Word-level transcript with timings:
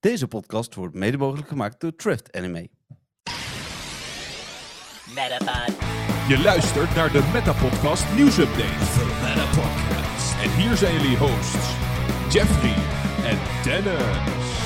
Deze 0.00 0.28
podcast 0.28 0.74
wordt 0.74 0.94
mede 0.94 1.16
mogelijk 1.16 1.48
gemaakt 1.48 1.80
door 1.80 1.94
Thrift 1.96 2.32
Anime. 2.32 2.68
Metapod. 5.14 5.76
Je 6.28 6.40
luistert 6.44 6.94
naar 6.94 7.12
de 7.12 7.30
Metapodcast 7.32 8.14
nieuwsupdate. 8.14 8.78
The 8.78 9.20
Meta 9.22 9.44
Podcast. 9.44 10.42
En 10.42 10.50
hier 10.50 10.76
zijn 10.76 10.94
jullie 11.00 11.16
hosts, 11.16 11.74
Jeffrey 12.32 12.74
en 13.30 13.38
Dennis. 13.64 14.58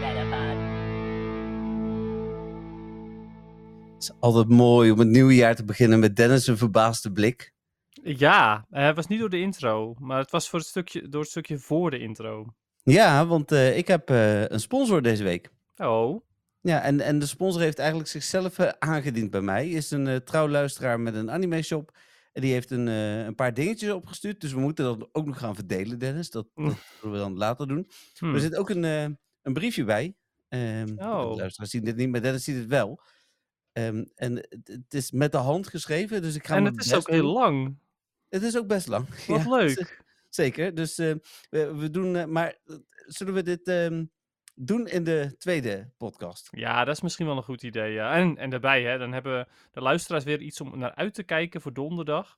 Metapod. 0.00 0.58
Het 3.94 4.02
is 4.02 4.12
altijd 4.20 4.48
mooi 4.48 4.90
om 4.90 4.98
het 4.98 5.08
nieuwe 5.08 5.34
jaar 5.34 5.54
te 5.54 5.64
beginnen 5.64 5.98
met 5.98 6.16
Dennis 6.16 6.46
een 6.46 6.58
verbaasde 6.58 7.12
blik. 7.12 7.52
Ja, 8.02 8.66
eh, 8.70 8.86
het 8.86 8.96
was 8.96 9.06
niet 9.06 9.20
door 9.20 9.30
de 9.30 9.40
intro, 9.40 9.94
maar 9.98 10.18
het 10.18 10.30
was 10.30 10.48
voor 10.48 10.58
het 10.58 10.68
stukje, 10.68 11.08
door 11.08 11.20
het 11.20 11.30
stukje 11.30 11.58
voor 11.58 11.90
de 11.90 11.98
intro. 11.98 12.54
Ja, 12.84 13.26
want 13.26 13.52
eh, 13.52 13.76
ik 13.76 13.88
heb 13.88 14.10
eh, 14.10 14.48
een 14.48 14.60
sponsor 14.60 15.02
deze 15.02 15.22
week. 15.22 15.50
Oh, 15.76 16.24
Ja, 16.60 16.82
en, 16.82 17.00
en 17.00 17.18
de 17.18 17.26
sponsor 17.26 17.60
heeft 17.62 17.78
eigenlijk 17.78 18.08
zichzelf 18.08 18.58
eh, 18.58 18.68
aangediend 18.78 19.30
bij 19.30 19.40
mij. 19.40 19.68
Is 19.68 19.90
een 19.90 20.24
trouw 20.24 20.48
luisteraar 20.48 21.00
met 21.00 21.14
een 21.14 21.30
anime 21.30 21.62
shop. 21.62 21.96
En 22.32 22.42
die 22.42 22.52
heeft 22.52 22.70
een, 22.70 22.86
een 22.86 23.34
paar 23.34 23.54
dingetjes 23.54 23.90
opgestuurd. 23.90 24.40
Dus 24.40 24.52
we 24.52 24.60
moeten 24.60 24.84
dat 24.84 25.08
ook 25.12 25.26
nog 25.26 25.38
gaan 25.38 25.54
verdelen, 25.54 25.98
Dennis. 25.98 26.30
Dat, 26.30 26.46
dat 26.54 26.76
zullen 27.00 27.14
we 27.14 27.20
dan 27.22 27.36
later 27.36 27.68
doen. 27.68 27.88
hm. 28.18 28.34
Er 28.34 28.40
zit 28.40 28.56
ook 28.56 28.70
een, 28.70 28.82
een 29.42 29.52
briefje 29.52 29.84
bij. 29.84 30.14
De 30.48 30.94
Oh. 30.96 31.36
luisteraars 31.36 31.70
zien 31.70 31.84
dit 31.84 31.96
niet, 31.96 32.08
maar 32.08 32.22
Dennis 32.22 32.44
ziet 32.44 32.56
het 32.56 32.66
wel. 32.66 33.00
Ehm, 33.72 34.04
en 34.14 34.36
het, 34.36 34.58
het 34.64 34.94
is 34.94 35.10
met 35.10 35.32
de 35.32 35.38
hand 35.38 35.68
geschreven, 35.68 36.22
dus 36.22 36.34
ik 36.34 36.46
ga 36.46 36.56
en 36.56 36.64
het 36.64 36.84
is 36.84 36.94
ook 36.94 37.08
heel 37.10 37.32
lang. 37.32 37.78
Het 38.28 38.42
is 38.42 38.56
ook 38.56 38.66
best 38.66 38.86
lang. 38.86 39.08
Wat 39.26 39.42
Ja, 39.42 39.48
leuk. 39.56 40.03
Zeker. 40.34 40.74
Dus 40.74 40.98
eh, 40.98 41.14
we, 41.50 41.74
we 41.74 41.90
doen. 41.90 42.16
eh, 42.16 42.24
maar 42.24 42.58
eh, 42.64 42.76
zullen 43.06 43.34
we 43.34 43.42
dit 43.42 43.68
ehm, 43.68 44.04
doen 44.54 44.86
in 44.86 45.04
de 45.04 45.34
tweede 45.38 45.90
podcast? 45.96 46.48
Ja, 46.50 46.84
dat 46.84 46.94
is 46.94 47.00
misschien 47.00 47.26
wel 47.26 47.36
een 47.36 47.42
goed 47.42 47.62
idee. 47.62 47.92
Ja. 47.92 48.14
En, 48.16 48.36
en 48.36 48.50
daarbij, 48.50 48.82
hè, 48.82 48.98
dan 48.98 49.12
hebben 49.12 49.48
de 49.72 49.80
luisteraars 49.80 50.24
weer 50.24 50.40
iets 50.40 50.60
om 50.60 50.78
naar 50.78 50.94
uit 50.94 51.14
te 51.14 51.22
kijken 51.22 51.60
voor 51.60 51.72
donderdag. 51.72 52.36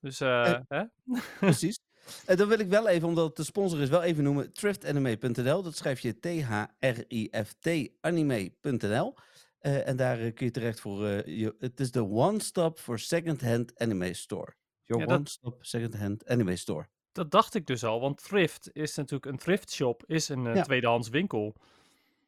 Dus, 0.00 0.20
eh, 0.20 0.50
Eh, 0.50 0.60
hè? 0.68 0.82
Precies. 1.40 1.78
En 2.26 2.36
dan 2.36 2.48
wil 2.48 2.58
ik 2.58 2.68
wel 2.68 2.88
even, 2.88 3.08
omdat 3.08 3.26
het 3.26 3.36
de 3.36 3.44
sponsor 3.44 3.80
is, 3.80 3.88
wel 3.88 4.02
even 4.02 4.24
noemen: 4.24 4.52
thriftanime.nl. 4.52 5.62
Dat 5.62 5.76
schrijf 5.76 6.00
je 6.00 6.18
T-H-R-I-F-T 6.18 7.68
anime.nl. 8.00 9.14
En 9.58 9.96
daar 9.96 10.32
kun 10.32 10.46
je 10.46 10.52
terecht 10.52 10.80
voor. 10.80 11.28
je, 11.30 11.54
het 11.58 11.80
is 11.80 11.90
de 11.90 12.04
one-stop 12.04 12.78
for 12.78 12.98
second-hand 12.98 13.78
anime 13.78 14.14
store. 14.14 14.54
Your 14.88 15.06
Ja, 15.08 15.14
one-stop 15.14 15.56
second-hand 15.60 16.26
anime 16.28 16.56
store. 16.56 16.86
Dat 17.12 17.30
dacht 17.30 17.54
ik 17.54 17.66
dus 17.66 17.84
al, 17.84 18.00
want 18.00 18.22
thrift 18.22 18.70
is 18.72 18.94
natuurlijk 18.94 19.32
een 19.32 19.38
thrift 19.38 19.70
shop, 19.72 20.02
is 20.06 20.28
een 20.28 20.46
eh, 20.46 20.54
Ja. 20.54 20.62
tweedehands 20.62 21.08
winkel. 21.08 21.54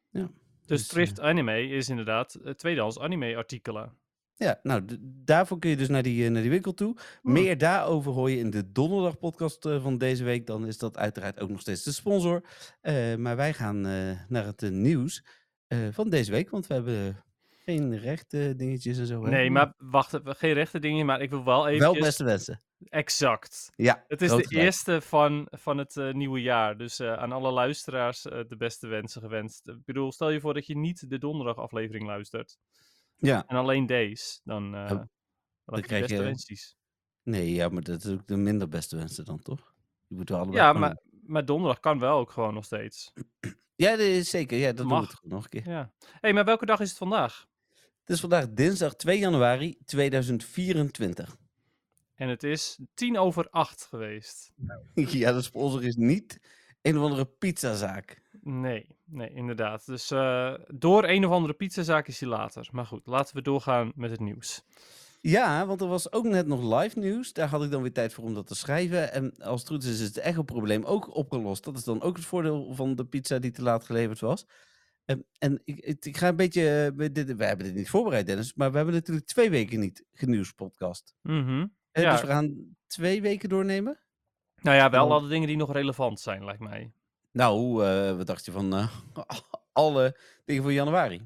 Ja, 0.09 0.21
Dus, 0.21 0.31
dus, 0.79 0.87
thrift 0.87 1.19
anime 1.19 1.67
is 1.67 1.89
inderdaad 1.89 2.33
eh, 2.33 2.53
tweedehands 2.53 2.99
anime 2.99 3.35
artikelen. 3.35 3.93
Ja, 4.35 4.59
nou, 4.63 4.85
daarvoor 5.01 5.59
kun 5.59 5.69
je 5.69 5.77
dus 5.77 5.87
naar 5.87 6.03
die, 6.03 6.25
eh, 6.25 6.31
naar 6.31 6.41
die 6.41 6.51
winkel 6.51 6.73
toe. 6.73 6.95
Hmm. 7.21 7.33
Meer 7.33 7.57
daarover 7.57 8.11
hoor 8.11 8.29
je 8.29 8.37
in 8.37 8.49
de 8.49 8.71
donderdag 8.71 9.17
podcast 9.17 9.65
eh, 9.65 9.81
van 9.83 9.97
deze 9.97 10.23
week. 10.23 10.47
Dan 10.47 10.67
is 10.67 10.77
dat 10.77 10.97
uiteraard 10.97 11.39
ook 11.39 11.49
nog 11.49 11.59
steeds 11.61 11.83
de 11.83 11.91
sponsor. 11.91 12.43
Eh, 12.81 13.15
maar 13.15 13.35
wij 13.35 13.53
gaan 13.53 13.85
eh, 13.85 14.19
naar 14.27 14.45
het 14.45 14.63
eh, 14.63 14.69
nieuws 14.69 15.25
eh, 15.67 15.79
van 15.91 16.09
deze 16.09 16.31
week. 16.31 16.49
Want 16.49 16.67
we 16.67 16.73
hebben 16.73 17.17
geen 17.65 17.97
rechte 17.99 18.53
dingetjes 18.57 18.97
en 18.97 19.05
zo. 19.07 19.23
hè? 19.23 19.29
Nee, 19.29 19.51
maar 19.51 19.73
wacht, 19.77 20.13
even, 20.13 20.35
geen 20.35 20.53
rechte 20.53 20.79
dingen, 20.79 21.05
maar 21.05 21.21
ik 21.21 21.29
wil 21.29 21.43
wel 21.43 21.67
even... 21.67 21.79
Wel 21.79 21.93
beste 21.93 22.23
wensen. 22.23 22.61
Exact. 22.89 23.71
Ja, 23.75 24.03
Het 24.07 24.21
is 24.21 24.29
de 24.29 24.35
gelijk. 24.43 24.51
eerste 24.63 25.01
van, 25.01 25.47
van 25.49 25.77
het 25.77 25.97
eh, 25.97 26.13
nieuwe 26.13 26.41
jaar. 26.41 26.77
Dus 26.77 26.99
eh, 26.99 27.13
aan 27.13 27.31
alle 27.31 27.51
luisteraars 27.51 28.25
eh, 28.25 28.39
de 28.47 28.57
beste 28.57 28.87
wensen 28.87 29.21
gewenst. 29.21 29.67
Ik 29.67 29.85
bedoel, 29.85 30.11
stel 30.11 30.29
je 30.29 30.39
voor 30.39 30.53
dat 30.53 30.65
je 30.65 30.77
niet 30.77 31.09
de 31.09 31.17
donderdag 31.17 31.57
aflevering 31.57 32.05
luistert. 32.05 32.57
Ja, 33.15 33.43
En 33.47 33.55
alleen 33.57 33.85
deze. 33.85 34.39
Dan, 34.43 34.75
eh 34.75 34.81
Oh, 34.81 34.87
dan, 35.77 35.79
je 35.79 35.81
krijg 35.81 36.01
beste 36.01 36.15
je- 36.17 36.23
wensies. 36.23 36.75
nee, 37.23 37.53
ja, 37.53 37.69
maar 37.69 37.81
dat 37.83 38.03
is 38.03 38.11
ook 38.11 38.27
de 38.27 38.37
minder 38.37 38.67
beste 38.67 38.95
wensen 38.95 39.25
dan, 39.25 39.39
toch? 39.41 39.73
Die 40.07 40.17
moeten 40.17 40.35
we 40.35 40.41
allebei 40.41 40.63
Ja, 40.63 40.73
maar, 40.73 40.97
maar 41.25 41.45
donderdag 41.45 41.79
kan 41.79 41.99
wel 41.99 42.17
ook 42.17 42.31
gewoon 42.31 42.53
nog 42.53 42.65
steeds. 42.65 43.11
doen. 43.39 43.55
Ja, 43.75 44.21
zeker. 44.23 44.57
Ja, 44.57 44.65
dat 44.67 44.77
doen 44.77 44.87
we 44.87 44.93
Mag. 44.93 45.07
het 45.07 45.15
gewoon 45.19 45.35
nog 45.35 45.43
een 45.43 45.49
keer. 45.49 45.69
Ja. 45.71 45.93
hey, 46.19 46.33
maar 46.33 46.45
welke 46.45 46.65
dag 46.65 46.79
is 46.79 46.89
het 46.89 46.97
vandaag? 46.97 47.47
Het 48.01 48.09
is 48.09 48.19
vandaag 48.19 48.49
dinsdag 48.49 48.95
2 48.95 49.19
januari 49.19 49.77
2024. 49.85 51.37
En 52.15 52.29
het 52.29 52.43
is 52.43 52.79
tien 52.93 53.17
over 53.17 53.49
acht 53.49 53.83
geweest. 53.83 54.51
ja, 54.93 55.31
de 55.31 55.41
sponsor 55.41 55.83
is 55.83 55.95
niet 55.95 56.39
een 56.81 56.97
of 56.97 57.03
andere 57.03 57.25
pizzazaak. 57.25 58.21
Nee, 58.41 58.87
nee, 59.05 59.29
inderdaad. 59.29 59.85
Dus 59.85 60.11
eh, 60.11 60.53
door 60.67 61.03
een 61.03 61.25
of 61.25 61.31
andere 61.31 61.53
pizzazaak 61.53 62.07
is 62.07 62.19
hij 62.19 62.29
later. 62.29 62.67
Maar 62.71 62.85
goed, 62.85 63.07
laten 63.07 63.35
we 63.35 63.41
doorgaan 63.41 63.91
met 63.95 64.11
het 64.11 64.19
nieuws. 64.19 64.63
Ja, 65.19 65.65
want 65.65 65.81
er 65.81 65.87
was 65.87 66.11
ook 66.11 66.25
net 66.25 66.47
nog 66.47 66.79
live 66.79 66.99
nieuws. 66.99 67.33
Daar 67.33 67.47
had 67.47 67.63
ik 67.63 67.71
dan 67.71 67.81
weer 67.81 67.93
tijd 67.93 68.13
voor 68.13 68.23
om 68.23 68.33
dat 68.33 68.47
te 68.47 68.55
schrijven. 68.55 69.11
En 69.13 69.33
als 69.37 69.59
het 69.59 69.69
goed 69.69 69.83
is, 69.83 69.99
is 69.99 70.07
het 70.07 70.17
echo-probleem 70.17 70.83
ook 70.83 71.15
opgelost. 71.15 71.63
Dat 71.63 71.77
is 71.77 71.83
dan 71.83 72.01
ook 72.01 72.15
het 72.15 72.25
voordeel 72.25 72.73
van 72.73 72.95
de 72.95 73.05
pizza 73.05 73.39
die 73.39 73.51
te 73.51 73.61
laat 73.61 73.85
geleverd 73.85 74.19
was. 74.19 74.45
En, 75.11 75.25
en 75.37 75.61
ik, 75.63 75.97
ik, 76.05 76.17
ga 76.17 76.27
een 76.27 76.35
beetje... 76.35 76.93
eh, 76.97 77.07
dit, 77.11 77.35
we 77.35 77.45
hebben 77.45 77.65
dit 77.65 77.75
niet 77.75 77.89
voorbereid, 77.89 78.25
Dennis. 78.25 78.53
Maar 78.53 78.71
we 78.71 78.75
hebben 78.77 78.95
natuurlijk 78.95 79.25
twee 79.27 79.49
weken 79.49 79.79
niet 79.79 80.03
genieuwspodcast. 80.13 81.13
Mhm. 81.21 81.65
Eh, 81.91 82.03
Ja. 82.03 82.11
Dus 82.11 82.21
we 82.21 82.27
gaan 82.27 82.75
twee 82.87 83.21
weken 83.21 83.49
doornemen. 83.49 83.99
Nou 84.61 84.77
ja, 84.77 84.89
wel 84.89 85.11
alle 85.11 85.27
dingen 85.27 85.47
die 85.47 85.57
nog 85.57 85.71
relevant 85.73 86.19
zijn, 86.19 86.45
lijkt 86.45 86.61
mij. 86.61 86.91
Nou, 87.31 87.85
eh, 87.85 88.17
wat 88.17 88.27
dacht 88.27 88.45
je 88.45 88.51
van 88.51 88.89
alle 89.71 90.17
dingen 90.45 90.63
voor 90.63 90.73
januari? 90.73 91.21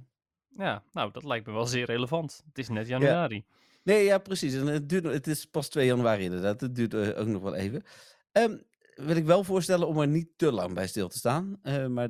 Ja, 0.50 0.84
nou, 0.94 1.12
dat 1.12 1.24
lijkt 1.24 1.46
me 1.46 1.54
wel 1.54 1.66
zeer 1.66 1.86
relevant. 1.86 2.44
Het 2.48 2.58
is 2.58 2.70
net 2.70 2.88
januari. 2.88 3.46
Nee, 3.84 4.04
ja, 4.04 4.18
precies. 4.18 4.54
En 4.54 4.66
het, 4.68 4.90
duurt, 4.90 5.04
het 5.04 5.28
is 5.28 5.46
pas 5.46 5.70
2 5.70 5.86
januari 5.86 6.24
inderdaad. 6.24 6.62
Het 6.62 6.76
duurt 6.76 6.96
ook 7.16 7.28
nog 7.28 7.42
wel 7.42 7.56
even. 7.56 7.84
Ehm, 8.32 8.58
wil 8.96 9.16
ik 9.16 9.26
wel 9.26 9.44
voorstellen 9.44 9.88
om 9.88 10.00
er 10.00 10.08
niet 10.08 10.28
te 10.36 10.52
lang 10.52 10.74
bij 10.74 10.88
stil 10.88 11.08
te 11.08 11.18
staan. 11.18 11.60
Maar 11.90 12.10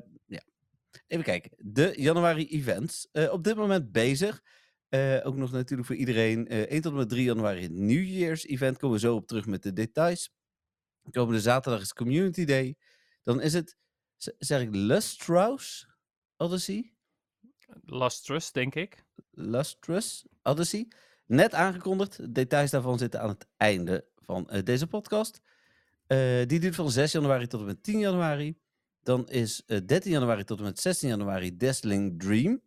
even 1.08 1.24
kijken. 1.24 1.52
De 1.58 1.94
januari 1.96 2.48
events. 2.48 3.08
Eh, 3.12 3.32
op 3.32 3.44
dit 3.44 3.56
moment 3.56 3.92
bezig. 3.92 4.44
Eh, 4.90 5.20
ook 5.24 5.36
nog 5.36 5.52
natuurlijk 5.52 5.88
voor 5.88 5.98
iedereen. 5.98 6.48
eh 6.48 6.60
1 6.72 6.82
tot 6.82 6.92
en 6.92 6.98
met 6.98 7.10
3 7.10 7.24
januari 7.24 7.70
New 7.70 8.04
Year's 8.04 8.46
event. 8.46 8.78
Komen 8.78 8.96
we 8.96 9.02
zo 9.02 9.16
op 9.16 9.28
terug 9.28 9.46
met 9.46 9.64
de 9.64 9.74
details. 9.74 10.34
Komende 11.12 11.42
zaterdag 11.42 11.82
is 11.82 11.94
Community 11.94 12.46
Day. 12.46 12.76
Dan 13.24 13.42
is 13.42 13.54
het, 13.54 13.78
zeg 14.38 14.62
ik, 14.62 14.70
Lustrous 14.72 15.88
Odyssey? 16.38 16.94
Lustrous, 17.86 18.52
denk 18.52 18.76
ik. 18.76 19.04
Lustrous 19.32 20.26
Odyssey. 20.44 20.88
Net 21.26 21.54
aangekondigd. 21.54 22.34
Details 22.34 22.72
daarvan 22.72 22.98
zitten 22.98 23.22
aan 23.22 23.30
het 23.30 23.48
einde 23.58 24.06
van 24.16 24.50
deze 24.64 24.88
podcast. 24.88 25.42
Die 26.48 26.60
duurt 26.60 26.76
van 26.76 26.92
6 26.92 27.12
januari 27.12 27.48
tot 27.48 27.60
en 27.60 27.66
met 27.66 27.84
10 27.84 28.00
januari. 28.00 28.58
Dan 29.06 29.30
is 29.30 29.64
eh, 29.66 29.80
13 29.86 30.12
januari 30.12 30.44
tot 30.44 30.58
en 30.58 30.64
met 30.64 30.80
16 30.80 31.10
januari 31.10 31.58
Dazzling 31.58 32.20
Dream. 32.20 32.62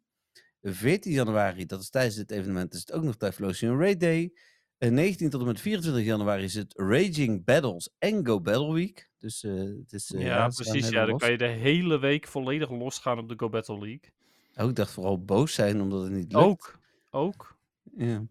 14 0.63 1.13
januari, 1.13 1.67
dat 1.67 1.81
is 1.81 1.91
tijdens 1.91 2.15
dit 2.15 2.31
evenement, 2.31 2.75
is 2.75 2.81
het 2.81 2.93
ook 2.93 3.03
nog 3.03 3.17
Typhlosion 3.17 3.79
Raid 3.79 4.01
Day. 4.01 4.33
Eh, 4.79 4.91
19 4.91 5.31
tot 5.31 5.41
en 5.41 5.47
met 5.47 5.61
24 5.61 6.05
januari 6.05 6.43
is 6.45 6.55
het 6.55 6.75
Raging 6.77 7.45
Battles 7.45 7.95
en 7.99 8.27
Go 8.27 8.41
Battle 8.41 8.73
Week. 8.73 9.11
Dus 9.19 9.45
eh, 9.45 9.53
het 9.53 9.93
is... 9.93 10.13
eh, 10.15 10.23
ja, 10.23 10.49
precies. 10.49 10.89
Ja, 10.89 11.01
dan 11.01 11.11
los. 11.11 11.21
kan 11.21 11.31
je 11.31 11.39
de 11.39 11.45
hele 11.47 11.99
week 11.99 12.27
volledig 12.27 12.71
losgaan 12.71 13.19
op 13.19 13.29
de 13.29 13.35
Go 13.37 13.49
Battle 13.49 13.79
League. 13.79 14.13
Oh, 14.57 14.69
ik 14.69 14.77
dacht 14.77 14.91
vooral 14.91 15.25
boos 15.25 15.55
zijn 15.55 15.81
omdat 15.81 16.03
het 16.03 16.13
niet 16.13 16.33
lukt. 16.33 16.45
Ook. 16.45 16.79
Ook. 17.11 17.57
Ja. 17.97 18.27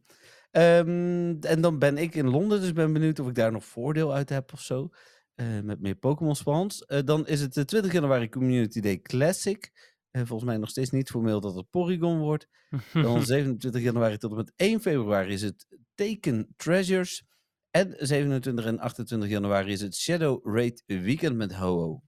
Ehm, 0.52 1.36
en 1.42 1.62
dan 1.62 1.80
ben 1.80 1.98
ik 1.98 2.16
in 2.16 2.30
Londen, 2.30 2.62
dus 2.62 2.74
ben 2.74 2.94
benieuwd 2.94 3.20
of 3.20 3.28
ik 3.28 3.36
daar 3.36 3.52
nog 3.52 3.66
voordeel 3.66 4.14
uit 4.14 4.30
heb 4.30 4.54
of 4.54 4.62
zo. 4.62 4.90
Eh, 5.38 5.60
met 5.60 5.80
meer 5.80 5.96
Pokémon 5.96 6.36
spans. 6.36 6.86
Eh, 6.86 7.00
dan 7.06 7.28
is 7.28 7.42
het 7.42 7.54
de 7.54 7.66
20 7.66 7.94
januari 7.94 8.30
Community 8.30 8.80
Day 8.80 9.02
Classic. 9.02 9.72
Eh, 10.12 10.22
volgens 10.26 10.50
mij 10.50 10.58
nog 10.58 10.70
steeds 10.70 10.90
niet 10.90 11.10
formeel 11.10 11.42
dat 11.42 11.56
het 11.56 11.70
Porygon 11.70 12.20
wordt. 12.20 12.48
Dan 12.94 13.26
27 13.26 13.82
januari 13.82 14.18
tot 14.18 14.32
en 14.32 14.38
met 14.38 14.54
1 14.56 14.82
februari 14.82 15.34
is 15.34 15.42
het 15.42 15.68
Taken 15.96 16.54
Treasures. 16.56 17.26
En 17.72 17.96
27 17.98 18.66
en 18.66 18.80
28 18.80 19.30
januari 19.30 19.72
is 19.72 19.82
het 19.82 19.96
Shadow 19.96 20.56
Raid 20.56 20.84
Weekend 20.86 21.36
met 21.36 21.54
Ho-Oh. 21.54 22.04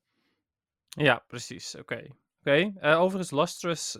ja, 0.88 1.24
precies. 1.28 1.75
Oké. 1.75 2.08
Oké. 2.40 2.74
Overigens, 2.82 3.32
lustrous 3.32 4.00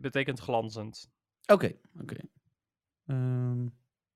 betekent 0.00 0.40
glanzend. 0.40 1.10
Oké, 1.46 1.72
oké. 2.00 2.16
Ehm, 3.06 3.66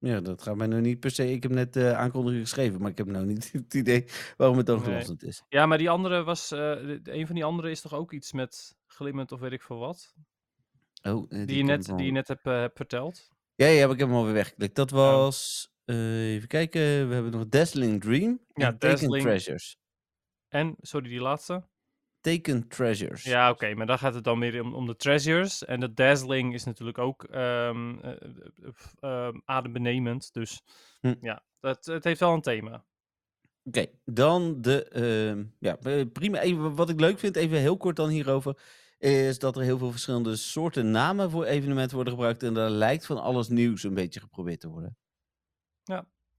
ja, 0.02 0.20
dat 0.20 0.42
gaat 0.42 0.56
mij 0.56 0.66
nu 0.66 0.80
niet 0.80 1.00
per 1.00 1.10
se. 1.10 1.30
Ik 1.32 1.42
heb 1.42 1.52
net 1.52 1.72
de 1.72 1.94
aankondiging 1.94 2.42
geschreven, 2.42 2.80
maar 2.80 2.90
ik 2.90 2.98
heb 2.98 3.06
nou 3.06 3.26
niet 3.26 3.52
het 3.52 3.74
idee 3.74 4.04
waarom 4.36 4.56
het 4.56 4.66
dan 4.66 4.82
Nee. 4.82 5.04
is. 5.18 5.42
Ja, 5.48 5.66
maar 5.66 5.78
die 5.78 5.90
andere 5.90 6.22
was... 6.22 6.50
eh, 6.50 6.98
een 7.02 7.26
van 7.26 7.34
die 7.34 7.44
andere 7.44 7.70
is 7.70 7.80
toch 7.80 7.94
ook 7.94 8.12
iets 8.12 8.32
met 8.32 8.76
glimmend 8.86 9.32
of 9.32 9.40
weet 9.40 9.52
ik 9.52 9.62
veel 9.62 9.78
wat? 9.78 10.14
Oh, 11.02 11.26
eh, 11.28 11.46
Die, 11.46 11.56
je 11.56 11.56
ken 11.56 11.66
net, 11.66 11.86
wel. 11.86 11.96
die 11.96 12.06
je 12.06 12.12
net 12.12 12.28
hebt, 12.28 12.46
eh, 12.46 12.52
hebt 12.60 12.76
verteld. 12.76 13.28
Ja, 13.54 13.66
ja, 13.66 13.84
maar 13.84 13.94
ik 13.94 13.98
heb 14.00 14.08
hem 14.08 14.16
alweer 14.16 14.32
weggeklikt. 14.32 14.74
Dat 14.74 14.90
was. 14.90 15.70
eh, 15.84 16.32
even 16.34 16.48
kijken, 16.48 17.08
we 17.08 17.14
hebben 17.14 17.32
nog 17.32 17.48
Dazzling 17.48 18.00
Dream. 18.00 18.40
Ja, 18.54 18.66
en 18.66 18.78
Taken 18.78 19.08
Treasures. 19.08 19.76
En, 20.48 20.76
sorry, 20.80 21.08
die 21.08 21.20
laatste? 21.20 21.64
Taken 22.22 22.68
Treasures. 22.68 23.22
Ja, 23.22 23.50
oké, 23.50 23.74
maar 23.74 23.86
dan 23.86 23.98
gaat 23.98 24.14
het 24.14 24.24
dan 24.24 24.38
meer 24.38 24.62
om, 24.62 24.74
om 24.74 24.86
de 24.86 24.96
treasures. 24.96 25.64
En 25.64 25.80
de 25.80 25.92
dazzling 25.92 26.54
is 26.54 26.64
natuurlijk 26.64 26.98
ook 26.98 27.24
ehm, 27.24 27.98
eh, 27.98 28.10
eh, 28.10 28.16
eh, 29.00 29.26
ehm, 29.26 29.38
adembenemend. 29.44 30.32
Dus 30.32 30.60
Hm. 31.00 31.14
ja, 31.20 31.42
dat, 31.60 31.84
het 31.84 32.04
heeft 32.04 32.20
wel 32.20 32.32
een 32.32 32.40
thema. 32.40 32.84
Oké, 33.64 33.86
dan 34.04 34.60
de. 34.60 34.84
ehm, 34.88 35.44
ja, 35.58 35.76
prima. 36.12 36.40
Even, 36.40 36.74
wat 36.74 36.88
ik 36.90 37.00
leuk 37.00 37.18
vind, 37.18 37.36
even 37.36 37.58
heel 37.58 37.76
kort 37.76 37.96
dan 37.96 38.08
hierover. 38.08 38.58
Is 38.98 39.38
dat 39.38 39.56
er 39.56 39.62
heel 39.62 39.78
veel 39.78 39.90
verschillende 39.90 40.36
soorten 40.36 40.90
namen 40.90 41.30
voor 41.30 41.44
evenementen 41.44 41.94
worden 41.94 42.12
gebruikt. 42.12 42.42
En 42.42 42.54
daar 42.54 42.70
lijkt 42.70 43.06
van 43.06 43.22
alles 43.22 43.48
nieuws 43.48 43.82
een 43.82 43.94
beetje 43.94 44.20
geprobeerd 44.20 44.60
te 44.60 44.68
worden. 44.68 44.96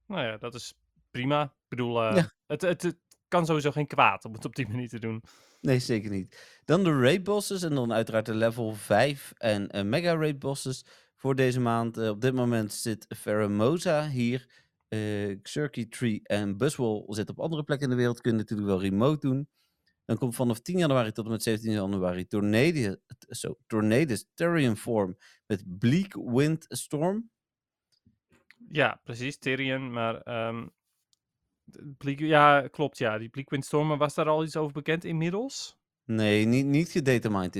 Nou 0.06 0.26
ja, 0.26 0.38
dat 0.38 0.56
is 0.56 0.74
prima. 1.12 1.44
Ik 1.44 1.52
bedoel, 1.68 2.04
eh, 2.04 2.16
Ja. 2.16 2.32
het, 2.46 2.62
het, 2.62 2.82
het 2.82 2.98
kan 3.28 3.46
sowieso 3.46 3.72
geen 3.72 3.88
kwaad 3.88 4.26
om 4.26 4.34
het 4.34 4.46
op 4.46 4.56
die 4.56 4.68
manier 4.68 4.90
te 4.90 5.00
doen. 5.00 5.24
Nee, 5.64 5.80
zeker 5.80 6.12
niet. 6.12 6.60
Dan 6.66 6.84
de 6.84 7.00
raid 7.00 7.24
bosses 7.24 7.64
en 7.64 7.76
dan 7.76 7.94
uiteraard 7.94 8.26
de 8.26 8.34
level 8.36 8.74
5 8.74 9.34
en 9.38 9.70
eh, 9.70 9.84
mega 9.84 10.16
raid 10.16 10.40
bosses 10.40 10.86
voor 11.16 11.36
deze 11.36 11.60
maand. 11.60 11.98
Eh, 11.98 12.10
op 12.10 12.22
dit 12.22 12.34
moment 12.34 12.74
zit 12.74 13.06
Pheromosa 13.18 14.10
hier. 14.10 14.66
eh 14.88 15.36
Circuit 15.44 15.92
Tree 15.92 16.20
en 16.24 16.58
Buswell 16.58 17.04
zitten 17.08 17.36
op 17.36 17.44
andere 17.44 17.64
plekken 17.64 17.88
in 17.88 17.94
de 17.94 18.00
wereld. 18.00 18.22
Kunnen 18.22 18.42
natuurlijk 18.42 18.70
wel 18.70 18.82
remote 18.82 19.28
doen. 19.28 19.50
Dan 20.06 20.18
komt 20.18 20.36
vanaf 20.36 20.60
10 20.60 20.78
januari 20.78 21.12
tot 21.12 21.26
en 21.26 21.32
met 21.32 21.44
17 21.44 21.72
januari 21.72 22.28
Tornadus, 22.28 22.96
zo, 23.30 23.58
Tornadus 23.68 24.26
Therian 24.34 24.78
met 25.46 25.64
Bleak 25.80 26.14
Wind 26.14 26.66
Storm. 26.68 27.30
Ja, 28.70 29.02
precies, 29.04 29.38
Tyrion. 29.38 29.92
Maar 29.92 30.22
ehm, 30.22 30.68
ja, 32.28 32.68
klopt, 32.68 32.98
ja. 32.98 33.18
Die 33.18 33.30
maar 33.88 33.98
was 33.98 34.14
daar 34.14 34.28
al 34.28 34.44
iets 34.44 34.56
over 34.56 34.74
bekend 34.74 35.04
inmiddels? 35.04 35.78
Nee, 36.06 36.46
niet, 36.46 36.66
niet 36.66 36.90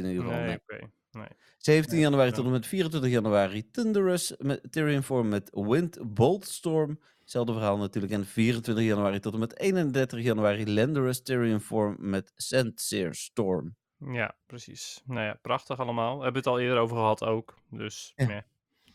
in 0.04 0.06
ieder 0.06 0.24
geval. 0.24 0.38
Nee, 0.40 0.48
nee. 0.48 0.60
oké. 0.68 0.90
Nee. 1.12 1.28
17 1.58 1.94
Nee, 1.94 2.04
januari 2.04 2.30
ja. 2.30 2.36
tot 2.36 2.46
en 2.46 2.52
met 2.52 2.68
24 2.68 3.12
januari 3.12 3.72
Thunderous 3.72 4.36
met 4.38 4.72
Tyrion 4.72 5.04
Form 5.04 5.28
met 5.28 5.50
Wind 5.54 6.14
Bolt 6.14 6.48
Storm. 6.48 7.00
Hetzelfde 7.20 7.54
verhaal 7.54 7.78
natuurlijk. 7.78 8.14
En 8.14 8.26
24 8.26 8.84
januari 8.86 9.20
tot 9.20 9.34
en 9.34 9.40
met 9.40 9.60
31 9.60 10.22
januari 10.22 10.74
Landerous 10.74 11.22
Tyrion 11.22 11.60
Form 11.60 11.96
met 12.00 12.32
Sandseer 12.36 13.16
Storm. 13.16 13.76
Ja, 13.98 14.36
precies. 14.46 15.02
Nou 15.06 15.20
ja, 15.26 15.40
prachtig 15.42 15.80
allemaal. 15.80 16.18
We 16.18 16.24
hebben 16.24 16.42
het 16.42 16.52
al 16.52 16.60
eerder 16.60 16.78
over 16.78 16.98
gehad 16.98 17.24
ook. 17.24 17.58
Dus, 17.70 18.14
Ja. 18.16 18.26
meh. 18.28 18.42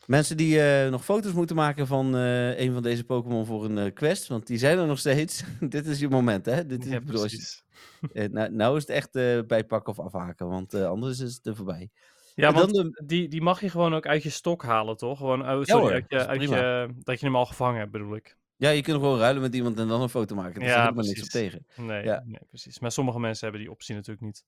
Mensen 0.08 0.36
die 0.36 0.60
eh, 0.62 0.90
nog 0.90 1.04
foto's 1.04 1.32
moeten 1.32 1.56
maken 1.56 1.86
van 1.86 2.16
eh, 2.16 2.58
een 2.60 2.72
van 2.72 2.82
deze 2.82 3.04
Pokémon 3.04 3.46
voor 3.46 3.64
een 3.64 3.78
eh, 3.78 3.92
quest, 3.94 4.26
want 4.26 4.46
die 4.46 4.58
zijn 4.58 4.78
er 4.78 4.86
nog 4.86 4.98
steeds. 4.98 5.44
Dit 5.60 5.86
is 5.86 5.98
je 5.98 6.08
moment, 6.08 6.46
hè? 6.46 6.66
Dit 6.66 6.84
is, 6.84 6.90
Ja, 6.90 7.00
bedoel, 7.00 7.20
precies. 7.20 7.64
nou, 8.30 8.50
nou 8.52 8.76
is 8.76 8.82
het 8.86 8.90
echt 8.90 9.12
bijpakken 9.46 9.92
of 9.92 9.98
afhaken, 9.98 10.48
want 10.48 10.74
anders 10.74 11.18
is 11.20 11.34
het 11.34 11.46
er 11.46 11.56
voorbij. 11.56 11.90
Ja, 12.34 12.52
want 12.52 12.74
de- 12.74 13.02
die, 13.06 13.28
die 13.28 13.42
mag 13.42 13.60
je 13.60 13.70
gewoon 13.70 13.94
ook 13.94 14.06
uit 14.06 14.22
je 14.22 14.30
stok 14.30 14.62
halen, 14.62 14.96
toch? 14.96 15.18
Gewoon, 15.18 15.40
oh, 15.50 15.62
sorry, 15.62 15.92
uit 15.92 16.04
je, 16.08 16.16
dat 16.16 16.26
uit 16.26 16.42
je, 16.42 16.88
dat 16.98 17.20
je 17.20 17.26
hem 17.26 17.36
al 17.36 17.46
gevangen 17.46 17.78
hebt, 17.78 17.92
bedoel 17.92 18.16
ik. 18.16 18.36
Ja, 18.56 18.70
je 18.70 18.82
kunt 18.82 18.96
gewoon 18.96 19.18
ruilen 19.18 19.42
met 19.42 19.54
iemand 19.54 19.78
en 19.78 19.88
dan 19.88 20.00
een 20.02 20.08
foto 20.08 20.34
maken. 20.34 20.60
Daar 20.60 20.68
Ja, 20.68 20.74
is 20.74 20.82
helemaal 20.82 21.04
niks 21.04 21.22
op 21.22 21.28
tegen. 21.28 21.66
Nee, 21.76 22.04
Ja. 22.04 22.22
nee, 22.26 22.40
precies. 22.48 22.78
Maar 22.80 22.92
sommige 22.92 23.20
mensen 23.20 23.42
hebben 23.44 23.60
die 23.60 23.70
optie 23.70 23.94
natuurlijk 23.94 24.26
niet. 24.26 24.44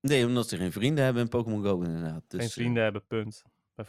Nee, 0.00 0.26
omdat 0.26 0.48
ze 0.48 0.56
geen 0.56 0.72
vrienden 0.72 1.04
hebben 1.04 1.22
in 1.22 1.28
Pokémon 1.28 1.64
Go 1.64 1.80
inderdaad. 1.82 2.22
Dus, 2.28 2.40
Geen 2.40 2.50
vrienden 2.50 2.82
hebben, 2.82 3.04
punt. 3.06 3.42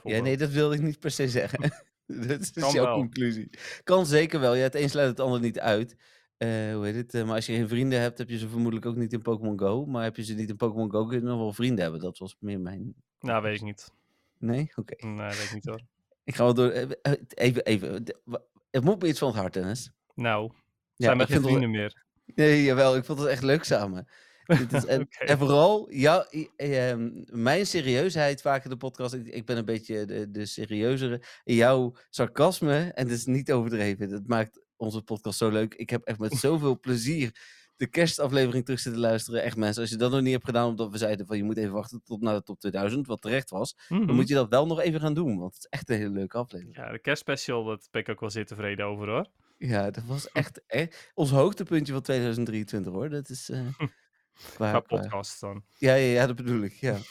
Ja, 0.03 0.21
nee, 0.21 0.37
dat 0.37 0.49
wilde 0.49 0.75
ik 0.75 0.81
niet 0.81 0.99
per 0.99 1.11
se 1.11 1.29
zeggen. 1.29 1.59
dat 2.27 2.39
is 2.39 2.51
Kan 2.51 2.71
jouw 2.73 2.83
wel. 2.85 2.95
conclusie. 2.95 3.49
Kan 3.83 4.05
zeker 4.05 4.39
wel. 4.39 4.53
Ja, 4.55 4.61
het 4.63 4.75
een 4.75 4.89
sluit 4.89 5.09
het 5.09 5.19
ander 5.19 5.39
niet 5.39 5.59
uit. 5.59 5.95
Eh, 6.37 6.49
hoe 6.49 6.85
heet 6.85 6.95
het? 6.95 7.13
Eh, 7.13 7.23
maar 7.25 7.35
als 7.35 7.45
je 7.45 7.53
geen 7.53 7.67
vrienden 7.67 7.99
hebt, 7.99 8.17
heb 8.17 8.29
je 8.29 8.37
ze 8.37 8.49
vermoedelijk 8.49 8.85
ook 8.85 8.95
niet 8.95 9.13
in 9.13 9.21
Pokémon 9.21 9.59
Go. 9.59 9.85
Maar 9.85 10.03
heb 10.03 10.15
je 10.15 10.23
ze 10.23 10.33
niet 10.33 10.49
in 10.49 10.55
Pokémon 10.55 10.91
Go, 10.91 11.05
kun 11.05 11.17
je 11.19 11.23
nog 11.23 11.37
wel 11.39 11.53
vrienden 11.53 11.83
hebben. 11.83 12.01
Dat 12.01 12.17
was 12.17 12.35
meer 12.39 12.59
mijn... 12.59 12.93
Nou, 13.19 13.41
weet 13.43 13.55
ik 13.55 13.61
niet. 13.61 13.91
Nee? 14.37 14.71
Oké. 14.75 15.05
Nee, 15.07 15.15
weet 15.29 15.43
ik 15.43 15.53
niet 15.53 15.65
hoor. 15.65 15.81
Ik 16.23 16.35
ga 16.35 16.43
wel 16.43 16.53
door. 16.53 16.69
eh, 16.69 16.89
Even, 17.33 17.63
even. 17.65 18.03
Het 18.71 18.83
moet 18.83 19.01
me 19.01 19.07
iets 19.07 19.19
van 19.19 19.27
het 19.27 19.37
hart, 19.37 19.53
Dennis. 19.53 19.91
Nou, 20.15 20.51
Ja, 20.95 21.05
zijn 21.05 21.17
we 21.17 21.23
ik 21.23 21.29
geen 21.29 21.39
wel- 21.41 21.47
vrienden 21.49 21.71
meer. 21.71 22.03
Nee, 22.25 22.63
jawel. 22.63 22.95
Ik 22.95 23.05
vond 23.05 23.19
het 23.19 23.27
echt 23.27 23.43
leuk 23.43 23.63
samen. 23.63 24.07
Dit 24.45 24.73
is, 24.73 24.85
en, 25.25 25.37
vooral 25.37 25.91
jou, 25.91 26.47
ehm, 26.55 27.09
mijn 27.25 27.65
serieusheid 27.65 28.41
vaak 28.41 28.63
in 28.63 28.69
de 28.69 28.77
podcast. 28.77 29.13
Ik, 29.13 29.27
ik 29.27 29.45
ben 29.45 29.57
een 29.57 29.65
beetje 29.65 30.05
de, 30.05 30.31
de 30.31 30.45
serieuzere. 30.45 31.21
Jouw 31.43 31.95
sarcasme, 32.09 32.91
en 32.93 33.07
dat 33.07 33.17
is 33.17 33.25
niet 33.25 33.51
overdreven. 33.51 34.09
Dat 34.09 34.27
maakt 34.27 34.61
onze 34.77 35.01
podcast 35.01 35.37
zo 35.37 35.49
leuk. 35.49 35.73
Ik 35.73 35.89
heb 35.89 36.03
echt 36.03 36.19
met 36.19 36.33
zoveel 36.47 36.79
plezier 36.79 37.31
de 37.75 37.87
kerstaflevering 37.87 38.65
terug 38.65 38.79
zitten 38.79 39.01
luisteren. 39.01 39.43
Echt 39.43 39.57
mensen, 39.57 39.81
als 39.81 39.91
je 39.91 39.97
dat 39.97 40.11
nog 40.11 40.21
niet 40.21 40.33
hebt 40.33 40.45
gedaan, 40.45 40.67
omdat 40.67 40.91
we 40.91 40.97
zeiden 40.97 41.25
van 41.25 41.37
je 41.37 41.43
moet 41.43 41.57
even 41.57 41.71
wachten 41.73 42.01
tot 42.03 42.21
naar 42.21 42.35
de 42.35 42.43
top 42.43 42.59
2000, 42.59 43.07
wat 43.07 43.21
terecht 43.21 43.49
was. 43.49 43.75
Mhm. 43.89 44.05
Dan 44.05 44.15
moet 44.15 44.27
je 44.27 44.33
dat 44.33 44.49
wel 44.49 44.65
nog 44.65 44.79
even 44.79 44.99
gaan 44.99 45.13
doen, 45.13 45.37
want 45.39 45.53
het 45.53 45.63
is 45.63 45.69
echt 45.69 45.89
een 45.89 45.97
hele 45.97 46.09
leuke 46.09 46.37
aflevering. 46.37 46.75
Ja, 46.75 46.91
de 46.91 46.99
kerstspecial, 46.99 47.63
dat 47.63 47.87
ben 47.91 48.01
ik 48.01 48.09
ook 48.09 48.19
wel 48.19 48.29
zeer 48.29 48.45
tevreden 48.45 48.85
over 48.85 49.09
hoor. 49.09 49.27
Ja, 49.57 49.91
dat 49.91 50.03
was 50.05 50.31
echt, 50.31 50.61
echt 50.67 51.11
ons 51.13 51.31
hoogtepuntje 51.31 51.93
van 51.93 52.01
2023 52.01 52.93
hoor. 52.93 53.09
Dat 53.09 53.29
is... 53.29 53.49
eh, 53.49 53.59
qua- 54.33 54.69
Qua 54.69 54.79
qua- 54.79 54.97
podcast 54.97 55.39
dan. 55.39 55.63
Ja, 55.77 55.93
ja, 55.93 56.13
ja, 56.21 56.27
dat 56.27 56.35
bedoel 56.35 56.61
ik, 56.61 56.73
ja. 56.73 56.97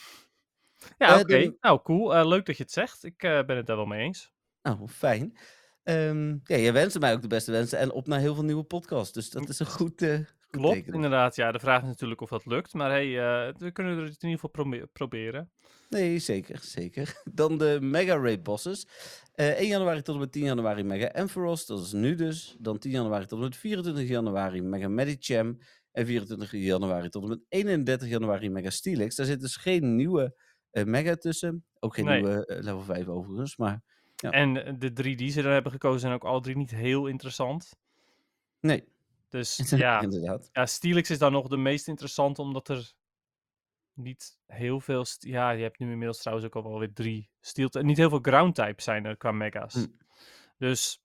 Ja, 0.99 1.15
Eh, 1.15 1.21
oké. 1.21 1.55
Nou, 1.61 1.81
cool. 1.83 2.15
Eh, 2.15 2.27
leuk 2.27 2.47
dat 2.47 2.57
je 2.57 2.63
het 2.63 2.73
zegt. 2.73 3.05
Ik 3.05 3.23
eh, 3.23 3.45
ben 3.45 3.57
het 3.57 3.67
daar 3.67 3.77
wel 3.77 3.87
mee 3.87 4.01
eens. 4.03 4.33
Nou, 4.63 4.89
fijn. 4.89 5.37
Ehm, 5.83 6.29
ja, 6.31 6.57
jij 6.57 6.73
wenste 6.73 6.99
mij 6.99 7.13
ook 7.13 7.23
de 7.23 7.29
beste 7.29 7.51
wensen 7.53 7.79
en 7.79 7.93
op 7.93 8.07
naar 8.07 8.19
heel 8.21 8.35
veel 8.35 8.45
nieuwe 8.45 8.63
podcasts. 8.65 9.13
Dus 9.13 9.31
dat 9.31 9.49
is 9.49 9.59
een 9.59 9.67
goed, 9.67 10.03
eh 10.03 10.15
goed 10.17 10.27
Klopt, 10.51 10.75
teken. 10.75 10.95
inderdaad. 10.95 11.37
Ja, 11.37 11.53
de 11.53 11.59
vraag 11.59 11.83
is 11.83 11.87
natuurlijk 11.89 12.21
of 12.21 12.29
dat 12.29 12.47
lukt. 12.47 12.73
Maar 12.75 12.91
hey, 12.91 13.07
eh, 13.19 13.55
we 13.59 13.71
kunnen 13.71 13.97
het 13.97 14.07
in 14.23 14.29
ieder 14.29 14.31
geval 14.31 14.51
probe- 14.51 14.87
proberen. 14.93 15.51
Nee, 15.89 16.19
zeker, 16.19 16.59
zeker. 16.63 17.21
Dan 17.35 17.59
de 17.59 17.79
Mega 17.81 18.17
Raid 18.19 18.43
bosses. 18.43 18.87
Eh 19.35 19.59
1 19.59 19.67
januari 19.69 20.03
tot 20.03 20.15
en 20.15 20.21
met 20.21 20.33
10 20.33 20.45
januari 20.45 20.83
Mega 20.83 21.07
Ampharos, 21.21 21.67
dat 21.67 21.81
is 21.81 21.93
nu 21.93 22.15
dus. 22.15 22.57
Dan 22.59 22.79
10 22.79 22.91
januari 22.91 23.27
tot 23.27 23.39
en 23.39 23.45
met 23.45 23.57
24 23.57 24.09
januari 24.09 24.63
Mega 24.63 24.89
Medicham. 24.89 25.59
En 25.93 26.06
24 26.06 26.53
januari 26.53 27.09
tot 27.09 27.23
en 27.23 27.29
met 27.29 27.41
31 27.49 28.09
januari 28.09 28.50
Mega 28.50 28.71
Steelix. 28.71 29.15
Daar 29.15 29.27
zit 29.27 29.41
dus 29.41 29.56
geen 29.56 29.97
nieuwe 29.97 30.35
eh, 30.71 30.85
Mega 30.85 31.15
tussen. 31.17 31.65
Ook 31.81 31.94
geen 31.94 32.05
Nee. 32.05 32.23
nieuwe 32.23 32.47
eh, 32.47 32.62
level 32.62 32.83
5 32.83 33.09
overigens, 33.09 33.56
maar 33.56 33.83
Ja. 34.17 34.31
En 34.31 34.65
eh, 34.65 34.75
de 34.79 34.93
drie 34.93 35.17
die 35.17 35.31
ze 35.31 35.43
er 35.43 35.53
hebben 35.53 35.73
gekozen 35.73 36.00
zijn 36.00 36.12
ook 36.12 36.25
alle 36.25 36.41
drie 36.41 36.56
niet 36.56 36.71
heel 36.71 37.06
interessant. 37.06 37.77
nee, 38.61 38.85
Dus 39.29 39.56
ja, 39.77 40.00
inderdaad. 40.00 40.49
ja 40.53 40.67
Steelix 40.67 41.11
is 41.11 41.19
dan 41.19 41.33
nog 41.33 41.49
de 41.49 41.56
meest 41.56 41.89
interessante, 41.89 42.43
omdat 42.43 42.69
er 42.69 42.93
niet 43.94 44.39
heel 44.47 44.81
veel... 44.81 45.05
Ja, 45.19 45.51
je 45.51 45.63
hebt 45.63 45.79
nu 45.79 45.91
inmiddels 45.91 46.19
trouwens 46.19 46.46
ook 46.46 46.55
al 46.56 46.70
wel 46.70 46.79
weer 46.79 46.93
drie 46.93 47.31
steel... 47.41 47.69
Niet 47.81 47.96
heel 47.96 48.08
veel 48.08 48.19
ground 48.22 48.55
types 48.55 48.84
zijn 48.84 49.05
er 49.05 49.17
qua 49.17 49.32
mega's. 49.32 49.75
Hm. 49.75 49.87
Dus 50.58 51.03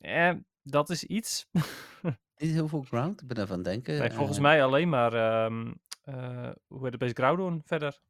eh, 0.00 0.32
dat 0.70 0.90
is 0.90 1.04
iets. 1.04 1.46
Niet 2.36 2.52
heel 2.52 2.68
veel 2.68 2.82
ground, 2.82 3.20
ik 3.22 3.28
ben 3.28 3.48
het 3.50 3.64
denken. 3.64 3.98
Nee, 3.98 4.10
volgens 4.10 4.36
Eh, 4.36 4.42
mij 4.42 4.64
alleen 4.64 4.88
maar... 4.88 5.12
ehm 5.12 5.72
eh, 6.04 6.50
hoe 6.66 6.82
heet 6.82 6.90
het 6.90 6.98
bij 6.98 7.12
Groudon 7.12 7.62
verder? 7.64 8.00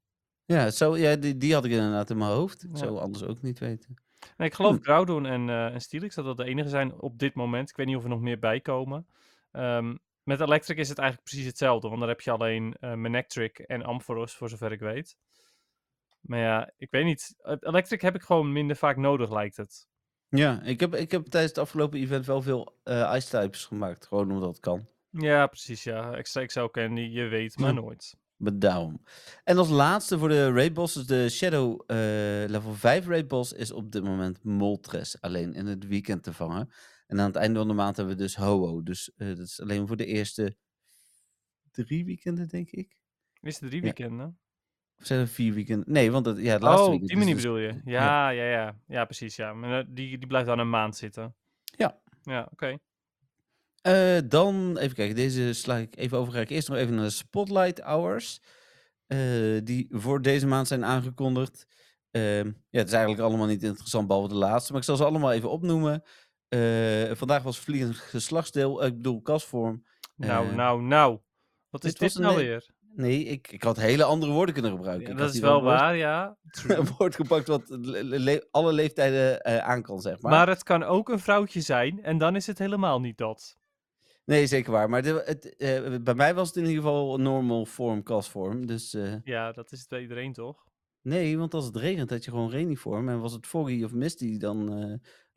Ja, 0.45 0.71
zo, 0.71 0.97
ja 0.97 1.17
die, 1.17 1.37
die 1.37 1.55
had 1.55 1.65
ik 1.65 1.71
inderdaad 1.71 2.11
in 2.11 2.17
mijn 2.19 2.31
hoofd. 2.31 2.63
Ik 2.65 2.71
Ja. 2.73 2.77
zou 2.77 2.99
anders 2.99 3.25
ook 3.25 3.43
niet 3.43 3.59
weten. 3.59 3.95
Nee, 4.37 4.49
ik 4.49 4.55
geloof 4.55 4.77
Hm. 4.77 4.83
Groudon 4.83 5.27
en, 5.27 5.49
eh 5.49 5.67
en 5.75 5.81
Steelix 5.81 6.15
dat 6.15 6.25
dat 6.25 6.37
de 6.37 6.45
enige 6.45 6.69
zijn 6.69 7.01
op 7.01 7.19
dit 7.19 7.35
moment. 7.35 7.71
Ik 7.71 7.77
weet 7.77 7.87
niet 7.87 7.97
of 7.97 8.03
er 8.03 8.09
nog 8.09 8.21
meer 8.21 8.39
bij 8.39 8.61
komen. 8.61 9.07
Ehm, 9.53 9.97
met 10.23 10.41
Electric 10.41 10.77
is 10.79 10.89
het 10.89 10.99
eigenlijk 10.99 11.29
precies 11.29 11.47
hetzelfde. 11.47 11.89
Want 11.89 12.01
dan 12.01 12.09
heb 12.09 12.21
je 12.21 12.31
alleen 12.31 12.75
eh 12.81 12.95
Manectric 12.95 13.59
en 13.59 13.83
Ampharos, 13.83 14.35
voor 14.37 14.49
zover 14.49 14.73
ik 14.73 14.81
weet. 14.81 15.17
Maar 16.21 16.39
ja, 16.39 16.71
ik 16.77 16.91
weet 16.91 17.05
niet. 17.05 17.35
Electric 17.61 18.01
heb 18.01 18.15
ik 18.15 18.23
gewoon 18.23 18.53
minder 18.53 18.77
vaak 18.77 18.97
nodig, 18.97 19.31
lijkt 19.31 19.57
het. 19.57 19.88
Ja, 20.29 20.63
ik 20.63 20.81
heb, 20.81 20.95
ik 20.95 21.11
heb 21.11 21.27
tijdens 21.27 21.53
het 21.53 21.63
afgelopen 21.63 21.99
event 22.01 22.27
wel 22.27 22.43
veel 22.43 22.79
eh 22.85 23.13
ice 23.17 23.29
types 23.29 23.65
gemaakt. 23.65 24.07
Gewoon 24.07 24.31
omdat 24.33 24.49
het 24.49 24.61
kan. 24.61 24.87
Ja, 25.11 25.47
precies, 25.47 25.83
ja. 25.85 26.13
Extra 26.15 26.41
Excel 26.41 26.71
Candy, 26.71 27.01
je 27.01 27.25
weet 27.25 27.59
maar 27.59 27.75
nooit. 27.75 28.17
Maar 28.37 28.59
daarom. 28.59 29.03
En 29.45 29.57
als 29.59 29.69
laatste 29.69 30.19
voor 30.19 30.29
de 30.29 30.53
raid 30.53 30.73
bosses, 30.75 31.07
de 31.07 31.29
Shadow 31.29 31.81
eh, 31.87 31.97
level 32.47 32.75
5 32.75 33.07
raid 33.07 33.29
boss 33.29 33.53
is 33.53 33.71
op 33.73 33.93
dit 33.93 34.03
moment 34.05 34.45
Moltres. 34.45 35.21
Alleen 35.21 35.55
in 35.55 35.67
het 35.67 35.87
weekend 35.87 36.23
te 36.23 36.33
vangen. 36.33 36.71
En 37.07 37.21
aan 37.21 37.27
het 37.27 37.37
einde 37.37 37.59
van 37.59 37.69
de 37.69 37.75
maand 37.75 37.97
hebben 37.97 38.17
we 38.17 38.23
dus 38.23 38.37
Ho-Oh. 38.37 38.85
Dus 38.85 39.13
eh, 39.17 39.29
dat 39.29 39.39
is 39.39 39.61
alleen 39.61 39.87
voor 39.87 39.97
de 39.97 40.07
eerste 40.07 40.57
drie 41.71 42.05
weekenden, 42.05 42.49
denk 42.49 42.71
ik. 42.71 42.97
Is 43.41 43.61
het 43.61 43.69
drie 43.69 43.81
Ja. 43.83 43.87
weekenden? 43.93 44.39
Of 45.01 45.07
zijn 45.07 45.21
er 45.21 45.29
vier 45.29 45.55
weekenden? 45.55 45.93
Nee, 45.93 46.11
want 46.11 46.27
het, 46.27 46.39
ja, 46.39 46.53
het 46.53 46.63
laatste 46.63 46.91
Oh, 46.91 47.01
die 47.01 47.17
manier 47.17 47.35
dus- 47.35 47.43
bedoel 47.43 47.59
je? 47.59 47.81
Ja, 47.85 48.29
ja, 48.29 48.45
ja. 48.45 48.77
Ja, 48.87 49.05
precies, 49.05 49.37
ja. 49.37 49.53
Maar 49.53 49.79
eh, 49.79 49.87
die, 49.89 50.19
die 50.19 50.27
blijft 50.27 50.47
dan 50.47 50.59
een 50.59 50.71
maand 50.71 50.97
zitten. 50.97 51.35
Ja. 51.65 51.99
Ja, 52.23 52.49
oké. 52.53 52.79
Eh, 53.83 54.19
dan, 54.25 54.77
even 54.79 54.97
kijken, 54.97 55.15
deze 55.15 55.53
sla 55.53 55.77
ik 55.77 55.97
even 55.97 56.19
over. 56.19 56.33
Ga 56.33 56.41
ik 56.41 56.51
eerst 56.51 56.69
nog 56.69 56.77
even 56.77 56.95
naar 56.95 57.05
de 57.05 57.11
Spotlight 57.11 57.81
Hours. 57.81 58.41
eh, 59.07 59.19
die 59.65 59.87
voor 59.91 60.23
deze 60.23 60.47
maand 60.47 60.69
zijn 60.69 60.85
aangekondigd. 60.85 61.67
Ehm, 62.11 62.47
ja, 62.47 62.79
het 62.79 62.87
is 62.89 62.93
eigenlijk 62.93 63.23
allemaal 63.23 63.47
niet 63.47 63.63
interessant, 63.63 64.07
behalve 64.07 64.29
de 64.29 64.35
laatste. 64.35 64.73
Maar 64.73 64.81
ik 64.81 64.87
zal 64.87 64.97
ze 64.97 65.05
allemaal 65.05 65.33
even 65.33 65.51
opnoemen. 65.51 66.03
Vandaag 67.17 67.43
was 67.43 67.59
vliegend 67.59 67.97
geslachtsdeel, 67.97 68.85
ik 68.85 68.97
bedoel 68.97 69.23
kasvorm. 69.23 69.85
Nou, 70.17 70.55
nou, 70.55 70.83
nou. 70.83 71.19
Wat 71.71 71.85
is 71.85 71.95
dit 71.95 72.13
dit, 72.13 72.23
nou 72.23 72.37
weer? 72.37 72.67
Nee, 72.95 73.25
ik, 73.25 73.53
ik 73.53 73.63
had 73.63 73.77
hele 73.77 74.05
andere 74.05 74.33
woorden 74.33 74.55
kunnen 74.55 74.71
gebruiken. 74.73 75.09
Ja, 75.11 75.15
dat 75.17 75.35
is 75.35 75.41
wel 75.41 75.63
woord- 75.63 75.79
waar, 75.79 75.97
ja. 75.97 76.37
Een 76.69 76.87
woord 76.99 77.15
gepakt 77.15 77.47
wat 77.49 77.63
le- 77.69 78.03
le- 78.03 78.17
le- 78.19 78.47
alle 78.51 78.73
leeftijden 78.73 79.41
eh, 79.41 79.59
aan 79.59 79.83
kan, 79.83 80.01
zeg 80.01 80.21
maar. 80.21 80.31
Maar 80.33 80.49
het 80.49 80.63
kan 80.63 80.83
ook 80.83 81.09
een 81.09 81.19
vrouwtje 81.19 81.61
zijn 81.61 82.03
en 82.03 82.19
dan 82.19 82.37
is 82.37 82.47
het 82.47 82.59
helemaal 82.59 83.01
niet 83.01 83.19
dat. 83.19 83.57
Nee, 84.25 84.47
zeker 84.47 84.73
waar. 84.73 84.89
Maar 84.91 85.03
de, 85.03 85.23
het, 85.25 85.57
eh, 85.57 85.95
bij 86.03 86.15
mij 86.15 86.35
was 86.35 86.47
het 86.49 86.57
in 86.57 86.63
ieder 86.65 86.77
geval 86.83 87.15
een 87.15 87.23
normal 87.23 87.67
vorm, 87.67 88.03
kasvorm. 88.03 88.67
Dus 88.67 88.95
eh, 88.95 89.15
Ja, 89.25 89.53
dat 89.53 89.73
is 89.73 89.79
het 89.81 89.89
bij 89.89 90.01
iedereen 90.01 90.33
toch? 90.33 90.67
nee, 91.03 91.39
want 91.39 91.55
als 91.55 91.65
het 91.65 91.77
regent 91.77 92.11
had 92.11 92.25
je 92.25 92.31
gewoon 92.31 92.51
rainiform. 92.51 93.09
En 93.09 93.21
was 93.21 93.33
het 93.33 93.47
foggy 93.47 93.83
of 93.85 93.93
misty 93.93 94.39
dan... 94.39 94.73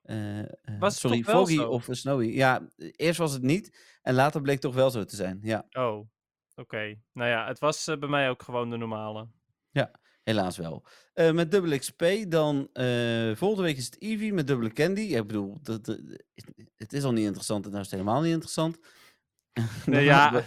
eh, 0.02 0.40
Was 0.80 0.92
het 0.94 1.02
sorry, 1.02 1.18
toch 1.22 1.26
wel 1.32 1.42
foggy 1.46 1.56
zo? 1.56 1.68
of 1.70 1.88
snowy. 1.92 2.26
Ja, 2.26 2.68
eerst 2.78 3.20
was 3.20 3.34
het 3.34 3.42
niet. 3.42 3.98
En 4.02 4.14
later 4.14 4.42
bleek 4.42 4.60
toch 4.60 4.74
wel 4.76 4.90
zo 4.92 5.04
te 5.04 5.16
zijn. 5.16 5.40
Ja, 5.42 5.66
Oh, 5.72 6.08
oké. 6.62 6.96
Nou 7.14 7.30
ja, 7.30 7.48
het 7.48 7.60
was 7.60 7.88
eh, 7.88 7.98
bij 7.98 8.10
mij 8.10 8.30
ook 8.30 8.44
gewoon 8.44 8.70
de 8.70 8.78
normale. 8.78 9.28
helaas 10.24 10.58
wel. 10.58 10.86
Eh, 11.14 11.32
met 11.32 11.52
dubbele 11.52 11.78
XP 11.80 12.04
dan... 12.28 12.70
eh, 12.74 13.36
volgende 13.36 13.64
week 13.64 13.78
is 13.78 13.86
het 13.86 14.02
Eevee 14.02 14.34
met 14.34 14.48
dubbele 14.48 14.74
Candy. 14.74 15.02
Ja, 15.02 15.20
ik 15.20 15.28
bedoel, 15.28 15.58
dat, 15.62 15.86
dat- 15.86 16.00
het 16.78 16.94
is 16.94 17.04
al 17.04 17.12
niet 17.12 17.26
interessant 17.26 17.66
en 17.66 17.72
nou 17.72 17.84
is 17.84 17.92
het 17.92 18.00
helemaal 18.00 18.22
niet 18.22 18.32
interessant. 18.34 18.78
Nee, 19.86 20.04
ja, 20.04 20.44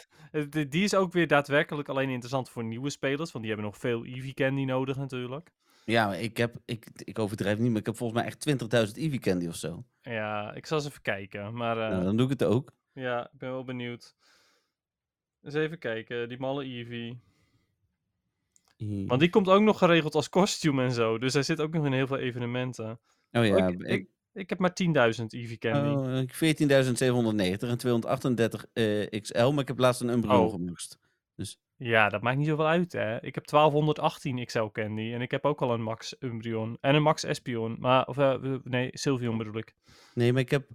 die- 0.68 0.82
is 0.84 0.94
ook 0.94 1.12
weer 1.12 1.26
daadwerkelijk 1.26 1.88
alleen 1.88 2.08
interessant 2.08 2.48
voor 2.50 2.64
nieuwe 2.64 2.90
spelers, 2.90 3.32
want 3.32 3.44
die 3.44 3.54
hebben 3.54 3.70
nog 3.70 3.78
veel 3.80 4.04
Eevee 4.06 4.34
Candy 4.34 4.64
nodig 4.64 4.96
natuurlijk. 4.96 5.50
Ja, 5.84 6.06
maar 6.06 6.20
ik, 6.20 6.36
heb, 6.36 6.56
ik, 6.64 6.86
ik 6.94 7.18
overdrijf 7.18 7.58
niet, 7.58 7.70
maar 7.70 7.80
ik 7.80 7.86
heb 7.86 7.96
volgens 7.96 8.20
mij 8.20 8.28
echt 8.28 8.48
20.000 8.88 8.92
Eevee 9.02 9.18
Candy 9.18 9.46
of 9.46 9.54
zo. 9.56 9.84
Ja, 10.02 10.52
ik 10.54 10.66
zal 10.66 10.78
eens 10.78 10.86
even 10.86 11.02
kijken, 11.02 11.54
maar 11.54 11.76
Nou, 11.76 12.04
dan 12.04 12.16
doe 12.16 12.24
ik 12.30 12.38
het 12.38 12.48
ook. 12.48 12.72
ja, 12.92 13.24
ik 13.32 13.38
ben 13.38 13.50
wel 13.50 13.64
benieuwd. 13.64 14.14
Eens 15.44 15.54
even 15.54 15.78
kijken, 15.78 16.28
die 16.28 16.38
malle 16.38 16.64
Eevee. 16.64 17.20
Want 19.06 19.20
die 19.20 19.30
komt 19.30 19.48
ook 19.48 19.62
nog 19.62 19.78
geregeld 19.78 20.14
als 20.14 20.28
costume 20.28 20.82
en 20.82 20.92
zo, 20.92 21.18
dus 21.18 21.32
hij 21.32 21.42
zit 21.42 21.60
ook 21.60 21.72
nog 21.72 21.84
in 21.86 21.92
heel 21.92 22.06
veel 22.06 22.18
evenementen. 22.18 23.00
Oh 23.32 23.46
ja, 23.46 23.68
ik, 23.78 24.06
ik, 24.32 24.48
heb 24.48 24.58
maar 24.58 24.72
10.000 25.18 25.24
Eevee 25.28 25.58
Candy. 25.58 25.88
oh, 25.88 26.18
ik 26.18 26.34
14.790 26.34 27.68
en 27.68 27.78
238 27.78 28.66
eh, 28.72 29.20
XL, 29.20 29.50
maar 29.50 29.62
ik 29.62 29.68
heb 29.68 29.78
laatst 29.78 30.00
een 30.00 30.08
Umbreon 30.08 30.44
Oh. 30.46 30.50
gemust. 30.52 30.98
Ja, 31.76 32.08
dat 32.08 32.22
maakt 32.22 32.36
niet 32.36 32.46
zoveel 32.46 32.66
uit, 32.66 32.92
hè. 32.92 33.22
Ik 33.22 33.34
heb 33.34 33.46
1218 33.46 34.44
XL 34.44 34.64
Candy 34.64 35.12
en 35.12 35.20
ik 35.20 35.30
heb 35.30 35.44
ook 35.44 35.62
al 35.62 35.72
een 35.72 35.82
Max 35.82 36.16
Umbreon 36.20 36.78
en 36.80 36.94
een 36.94 37.02
Max 37.02 37.24
Espion. 37.24 37.76
Maar, 37.80 38.06
of 38.06 38.18
eh, 38.18 38.54
nee, 38.64 38.90
Sylveon 38.92 39.38
bedoel 39.38 39.56
ik. 39.56 39.74
Nee, 40.14 40.32
maar 40.32 40.42
ik 40.42 40.50
heb 40.50 40.66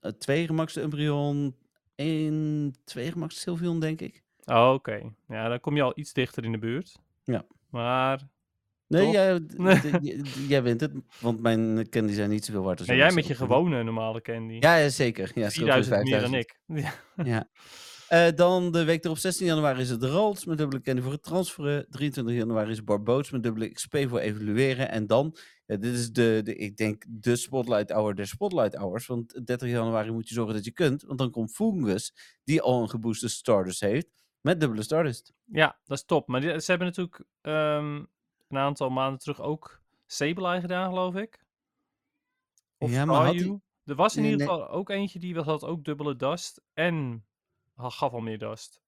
het 0.00 0.20
twee 0.20 0.46
gemaxte 0.46 0.80
Umbreon, 0.80 1.56
één, 1.94 2.74
twee 2.84 3.12
gemaxte 3.12 3.40
Sylveon, 3.40 3.80
denk 3.80 4.00
ik. 4.00 4.22
Oh, 4.44 4.70
oké. 4.74 5.00
Ja, 5.28 5.48
dan 5.48 5.60
kom 5.60 5.76
je 5.76 5.82
al 5.82 5.92
iets 5.94 6.12
dichter 6.12 6.44
in 6.44 6.52
de 6.52 6.58
buurt. 6.58 6.96
Ja. 7.24 7.44
Maar 7.70 8.20
Nee, 8.86 9.10
jij, 9.10 9.40
jij 10.48 10.62
wint 10.62 10.80
het, 10.80 10.92
want 11.20 11.40
mijn 11.40 11.88
candy 11.88 12.12
zijn 12.12 12.30
niet 12.30 12.44
zoveel 12.44 12.62
waard 12.62 12.78
als 12.78 12.88
en 12.88 12.96
jouw 12.96 13.06
jij 13.06 13.14
met 13.14 13.26
je 13.26 13.34
gewone 13.34 13.82
normale 13.82 14.20
Candy. 14.20 14.56
Ja, 14.60 14.76
ja, 14.76 14.88
zeker. 14.88 15.30
Ja, 15.34 15.50
scheelt 15.50 15.72
weer 15.72 15.84
4000 15.84 16.04
meer 16.04 16.20
dan 16.20 16.30
5000. 16.30 16.44
ik. 16.76 16.92
Ja. 17.32 17.48
Eh, 18.08 18.28
dan 18.34 18.72
de 18.72 18.84
week 18.84 19.04
erop, 19.04 19.16
16 19.18 19.46
januari, 19.46 19.80
is 19.80 19.90
het 19.90 20.02
Rals 20.02 20.44
met 20.44 20.58
dubbele 20.58 20.80
candy 20.82 21.02
voor 21.02 21.12
het 21.12 21.22
transferen. 21.22 21.86
23 21.90 22.34
januari 22.34 22.70
is 22.70 22.84
Barboots 22.84 23.30
met 23.30 23.42
dubbele 23.42 23.68
XP 23.72 23.96
voor 24.08 24.18
evalueren. 24.18 24.88
En 24.90 25.06
dan, 25.06 25.36
ja, 25.66 25.76
dit 25.76 25.94
is 25.94 26.12
de, 26.12 26.40
de, 26.44 26.54
ik 26.56 26.76
denk, 26.76 27.04
de 27.08 27.36
Spotlight 27.36 27.90
Hour 27.90 28.14
der 28.14 28.26
Spotlight 28.26 28.74
Hours. 28.74 29.06
Want 29.06 29.46
30 29.46 29.68
januari 29.70 30.10
moet 30.10 30.28
je 30.28 30.34
zorgen 30.34 30.54
dat 30.54 30.64
je 30.64 30.72
kunt. 30.72 31.02
Want 31.02 31.18
dan 31.18 31.30
komt 31.30 31.52
Fungus, 31.52 32.14
die 32.44 32.62
al 32.62 32.82
een 32.82 32.90
gebooste 32.90 33.28
Stardust 33.28 33.80
heeft, 33.80 34.08
met 34.40 34.60
dubbele 34.60 34.82
Stardust. 34.82 35.32
ja, 35.44 35.78
dat 35.84 35.96
is 35.98 36.04
top. 36.04 36.28
Maar 36.28 36.40
die- 36.40 36.60
ze 36.60 36.70
hebben 36.70 36.86
natuurlijk 36.88 37.24
ehm, 37.40 37.94
een 38.48 38.58
aantal 38.58 38.88
maanden 38.90 39.18
terug 39.20 39.40
ook 39.40 39.82
Sableye 40.06 40.60
gedaan, 40.60 40.88
geloof 40.88 41.14
ik. 41.14 41.44
Of 42.78 42.90
Ja, 42.90 43.04
maar 43.04 43.24
had 43.24 43.32
die-. 43.38 43.62
Er 43.84 43.94
was 43.94 44.16
in 44.16 44.22
Nee, 44.22 44.30
ieder 44.30 44.46
nee. 44.46 44.56
geval 44.56 44.70
ook 44.72 44.90
eentje 44.90 45.18
die 45.18 45.38
had 45.38 45.64
ook 45.64 45.84
dubbele 45.84 46.16
dust 46.16 46.60
en 46.72 47.24
gaf 47.76 48.12
al 48.12 48.20
meer 48.20 48.38
dust. 48.38 48.80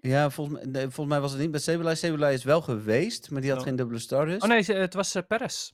Ja, 0.00 0.30
volgens 0.30 0.56
mij, 0.56 0.66
nee, 0.66 0.82
volgens 0.82 1.06
mij 1.06 1.20
was 1.20 1.32
het 1.32 1.40
niet 1.40 1.50
bij 1.50 1.60
Sableye. 1.60 1.94
Sableye 1.94 2.32
is 2.32 2.44
wel 2.44 2.60
geweest, 2.60 3.30
maar 3.30 3.40
die 3.40 3.50
had 3.50 3.62
geen 3.62 3.76
dubbele 3.76 3.98
Stardust. 3.98 4.42
Oh 4.42 4.48
nee, 4.48 4.62
het 4.64 4.94
was 4.94 5.16
uh, 5.16 5.22
Perez. 5.28 5.72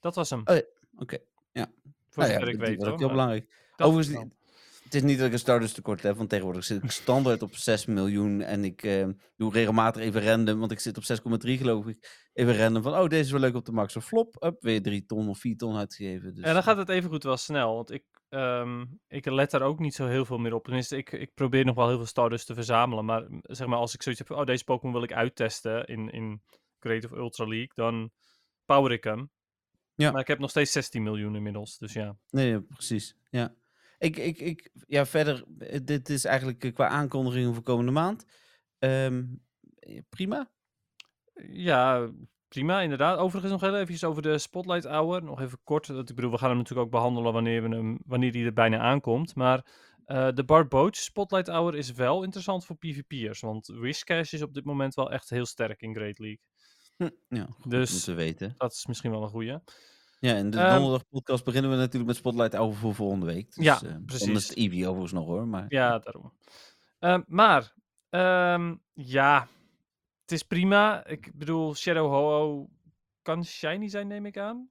Dat 0.00 0.14
was 0.14 0.30
hem. 0.30 0.42
Oh, 0.44 0.56
Oké, 0.96 1.18
ja. 1.52 1.72
Voor 2.08 2.22
Nou 2.22 2.40
ja, 2.40 2.46
ik 2.46 2.58
weet 2.58 2.78
ook 2.78 2.88
hoor. 2.88 2.98
heel 2.98 3.08
belangrijk. 3.08 3.54
dat 3.76 3.86
Overigens. 3.86 4.30
Het 4.92 5.02
is 5.02 5.08
niet 5.08 5.18
dat 5.18 5.26
ik 5.26 5.32
een 5.32 5.38
Stardust 5.38 5.74
tekort 5.74 6.02
heb, 6.02 6.16
want 6.16 6.28
tegenwoordig 6.28 6.64
zit 6.64 6.82
ik 6.82 6.90
standaard 6.90 7.42
op 7.42 7.54
6 7.54 7.86
miljoen. 7.86 8.40
En 8.40 8.64
ik 8.64 8.82
eh, 8.82 9.08
doe 9.36 9.52
regelmatig 9.52 10.02
even 10.02 10.22
random, 10.22 10.58
want 10.58 10.72
ik 10.72 10.80
zit 10.80 10.96
op 10.96 11.02
6,3 11.44 11.50
geloof 11.50 11.86
ik. 11.86 12.28
Even 12.32 12.56
random 12.56 12.82
van, 12.82 12.92
oh, 12.92 13.08
deze 13.08 13.22
is 13.22 13.30
wel 13.30 13.40
leuk 13.40 13.54
op 13.54 13.64
de 13.64 13.72
max. 13.72 13.96
Of 13.96 14.04
flop, 14.04 14.44
up, 14.44 14.62
weer 14.62 14.82
3 14.82 15.06
ton 15.06 15.28
of 15.28 15.38
4 15.38 15.56
ton 15.56 15.76
uitgegeven. 15.76 16.34
Dus, 16.34 16.44
En 16.44 16.54
dan 16.54 16.62
gaat 16.62 16.76
het 16.76 16.88
evengoed 16.88 17.22
wel 17.22 17.36
snel, 17.36 17.74
want 17.74 17.90
ik, 17.90 18.04
ehm, 18.28 18.84
ik 19.08 19.26
let 19.26 19.50
daar 19.50 19.62
ook 19.62 19.78
niet 19.78 19.94
zo 19.94 20.06
heel 20.06 20.24
veel 20.24 20.38
meer 20.38 20.54
op. 20.54 20.64
Tenminste, 20.64 20.96
ik, 20.96 21.12
ik 21.12 21.34
probeer 21.34 21.64
nog 21.64 21.74
wel 21.74 21.88
heel 21.88 21.96
veel 21.96 22.06
Stardust 22.06 22.46
te 22.46 22.54
verzamelen, 22.54 23.04
maar 23.04 23.26
zeg 23.42 23.66
maar 23.66 23.78
als 23.78 23.94
ik 23.94 24.02
zoiets 24.02 24.20
heb 24.20 24.30
van, 24.30 24.40
oh, 24.40 24.46
deze 24.46 24.64
Pokémon 24.64 24.94
wil 24.94 25.02
ik 25.02 25.12
uittesten 25.12 25.86
in, 25.86 26.10
in 26.10 26.42
Great 26.78 27.04
of 27.04 27.10
Ultra 27.10 27.46
League, 27.46 27.70
dan 27.74 28.10
power 28.64 28.92
ik 28.92 29.04
hem. 29.04 29.30
Ja. 29.94 30.10
Maar 30.10 30.20
ik 30.20 30.26
heb 30.26 30.38
nog 30.38 30.50
steeds 30.50 30.72
16 30.72 31.02
miljoen 31.02 31.36
inmiddels, 31.36 31.78
dus 31.78 31.92
ja. 31.92 32.16
Nee, 32.30 32.48
ja, 32.48 32.60
precies. 32.68 33.16
Ja. 33.30 33.54
Ik, 34.02 34.16
ik, 34.16 34.38
ik, 34.38 34.70
ja, 34.86 35.06
verder, 35.06 35.44
eh, 35.58 35.80
dit 35.84 36.08
is 36.08 36.24
eigenlijk 36.24 36.64
eh, 36.64 36.72
qua 36.72 36.88
aankondigingen 36.88 37.54
voor 37.54 37.62
komende 37.62 37.92
maand. 37.92 38.24
Ehm, 38.78 39.24
eh, 39.78 39.98
prima. 40.08 40.50
Ja, 41.52 42.10
prima, 42.48 42.80
inderdaad. 42.80 43.18
Overigens 43.18 43.52
nog 43.52 43.60
heel 43.60 43.76
even 43.76 44.08
over 44.08 44.22
de 44.22 44.38
Spotlight 44.38 44.84
Hour. 44.84 45.22
Nog 45.24 45.40
even 45.40 45.60
kort. 45.64 45.86
Dat, 45.86 46.10
ik 46.10 46.16
bedoel, 46.16 46.30
we 46.30 46.38
gaan 46.38 46.48
hem 46.48 46.58
natuurlijk 46.58 46.86
ook 46.86 46.92
behandelen 46.92 47.32
wanneer, 47.32 47.62
we 47.62 47.68
hem, 47.68 47.98
wanneer 48.06 48.32
die 48.32 48.44
er 48.44 48.52
bijna 48.52 48.78
aankomt. 48.78 49.34
Maar 49.34 49.66
eh, 50.04 50.28
de 50.34 50.44
Bart 50.44 50.68
Boach 50.68 50.96
Spotlight 50.96 51.48
Hour 51.48 51.74
is 51.74 51.92
wel 51.92 52.22
interessant 52.22 52.64
voor 52.64 52.76
PvP'ers. 52.76 53.40
Want 53.40 53.66
Wishcash 53.66 54.32
is 54.32 54.42
op 54.42 54.54
dit 54.54 54.64
moment 54.64 54.94
wel 54.94 55.10
echt 55.10 55.30
heel 55.30 55.46
sterk 55.46 55.80
in 55.82 55.94
Great 55.94 56.18
League. 56.18 56.44
Hm, 56.96 57.10
ja, 57.28 57.48
Dus- 57.68 58.04
te 58.04 58.14
weten. 58.14 58.54
Dat 58.56 58.72
is 58.72 58.86
misschien 58.86 59.10
wel 59.10 59.22
een 59.22 59.28
goeie. 59.28 59.58
Ja, 60.22 60.34
en 60.34 60.50
de 60.50 60.58
Ehm, 60.58 60.74
donderdag 60.74 61.08
podcast 61.08 61.44
beginnen 61.44 61.70
we 61.70 61.76
natuurlijk 61.76 62.06
met 62.06 62.16
Spotlight 62.16 62.56
over 62.56 62.78
voor 62.78 62.94
volgende 62.94 63.26
week. 63.26 63.54
Dus, 63.54 63.64
Ja, 63.64 63.74
eh, 63.74 63.80
Dan 63.82 64.02
is 64.06 64.24
precies. 64.24 64.48
het 64.48 64.56
Eevee 64.56 64.82
overigens 64.86 65.12
nog 65.12 65.26
hoor, 65.26 65.48
maar... 65.48 65.64
Ja, 65.68 65.98
daarom. 65.98 66.32
Ehm, 66.98 67.22
maar, 67.26 67.74
ehm, 68.10 68.74
ja, 68.92 69.48
het 70.20 70.32
is 70.32 70.42
prima. 70.42 71.06
Ik 71.06 71.30
bedoel, 71.34 71.74
Shadow 71.74 72.10
Ho 72.12 72.68
kan 73.22 73.44
shiny 73.44 73.88
zijn, 73.88 74.06
neem 74.06 74.26
ik 74.26 74.38
aan. 74.38 74.70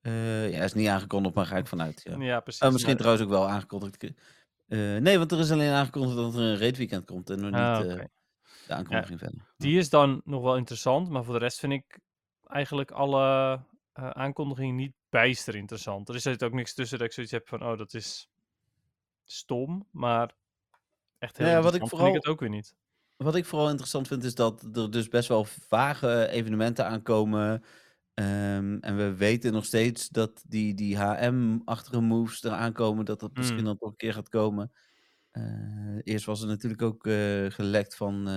Eh, 0.00 0.52
ja, 0.52 0.62
is 0.64 0.72
niet 0.74 0.88
aangekondigd, 0.88 1.34
maar 1.34 1.46
ga 1.46 1.56
ik 1.56 1.66
vanuit. 1.66 2.00
Ja. 2.04 2.16
Ja, 2.18 2.40
precies. 2.40 2.62
Oh, 2.62 2.72
misschien 2.72 2.92
maar- 2.94 3.00
trouwens 3.02 3.26
ook 3.26 3.32
wel 3.32 3.48
aangekondigd. 3.48 4.04
Eh, 4.04 4.96
nee, 4.96 5.18
want 5.18 5.32
er 5.32 5.38
is 5.38 5.50
alleen 5.50 5.72
aangekondigd 5.72 6.16
dat 6.16 6.34
er 6.34 6.40
een 6.40 6.58
raidweekend 6.58 7.04
komt 7.04 7.30
en 7.30 7.40
nog 7.40 7.50
niet 7.50 7.60
Ah, 7.60 7.80
eh, 7.80 7.92
oké. 7.94 8.08
de 8.66 8.74
aankondiging 8.74 9.18
verder. 9.18 9.52
Die 9.56 9.78
is 9.78 9.90
dan 9.90 10.20
nog 10.24 10.42
wel 10.42 10.56
interessant, 10.56 11.08
maar 11.08 11.24
voor 11.24 11.34
de 11.34 11.40
rest 11.40 11.58
vind 11.58 11.72
ik 11.72 11.98
eigenlijk 12.46 12.90
alle 12.90 13.60
eh, 14.00 14.10
aankondigingen 14.10 14.74
niet 14.74 14.92
bijster 15.08 15.54
interessant. 15.54 16.08
Er 16.08 16.20
zit 16.20 16.42
ook 16.42 16.52
niks 16.52 16.74
tussen 16.74 16.98
dat 16.98 17.06
ik 17.06 17.12
zoiets 17.12 17.32
heb 17.32 17.48
van, 17.48 17.62
oh, 17.62 17.78
dat 17.78 17.94
is 17.94 18.30
stom, 19.24 19.86
maar 19.90 20.34
echt 21.18 21.36
heel 21.36 21.46
Nou 21.46 21.58
ja, 21.58 21.64
wat 21.64 21.72
ik 21.74 21.78
vind 21.78 21.90
vooral- 21.90 22.08
ik 22.08 22.14
het 22.14 22.26
ook 22.26 22.40
weer 22.40 22.48
niet. 22.48 22.74
Wat 23.16 23.34
ik 23.36 23.44
vooral 23.44 23.68
interessant 23.68 24.08
vind 24.08 24.24
is 24.24 24.34
dat 24.34 24.76
er 24.76 24.90
dus 24.90 25.08
best 25.08 25.28
wel 25.28 25.44
vage 25.44 26.28
evenementen 26.28 26.86
aankomen. 26.86 27.64
Ehm, 28.14 28.76
en 28.80 28.96
we 28.96 29.14
weten 29.14 29.52
nog 29.52 29.64
steeds 29.64 30.08
dat 30.08 30.42
die, 30.46 30.74
die 30.74 30.96
HM-achtige 30.98 32.00
moves 32.00 32.42
eraan 32.42 32.72
komen, 32.72 33.04
dat 33.04 33.20
dat 33.20 33.36
misschien 33.36 33.58
Mm. 33.58 33.64
dan 33.64 33.76
toch 33.78 33.90
een 33.90 33.96
keer 33.96 34.12
gaat 34.12 34.28
komen. 34.28 34.72
Eh, 35.30 35.98
eerst 36.02 36.24
was 36.26 36.40
er 36.42 36.48
natuurlijk 36.48 36.82
ook 36.82 37.06
eh, 37.06 37.46
gelekt 37.50 37.96
van 37.96 38.28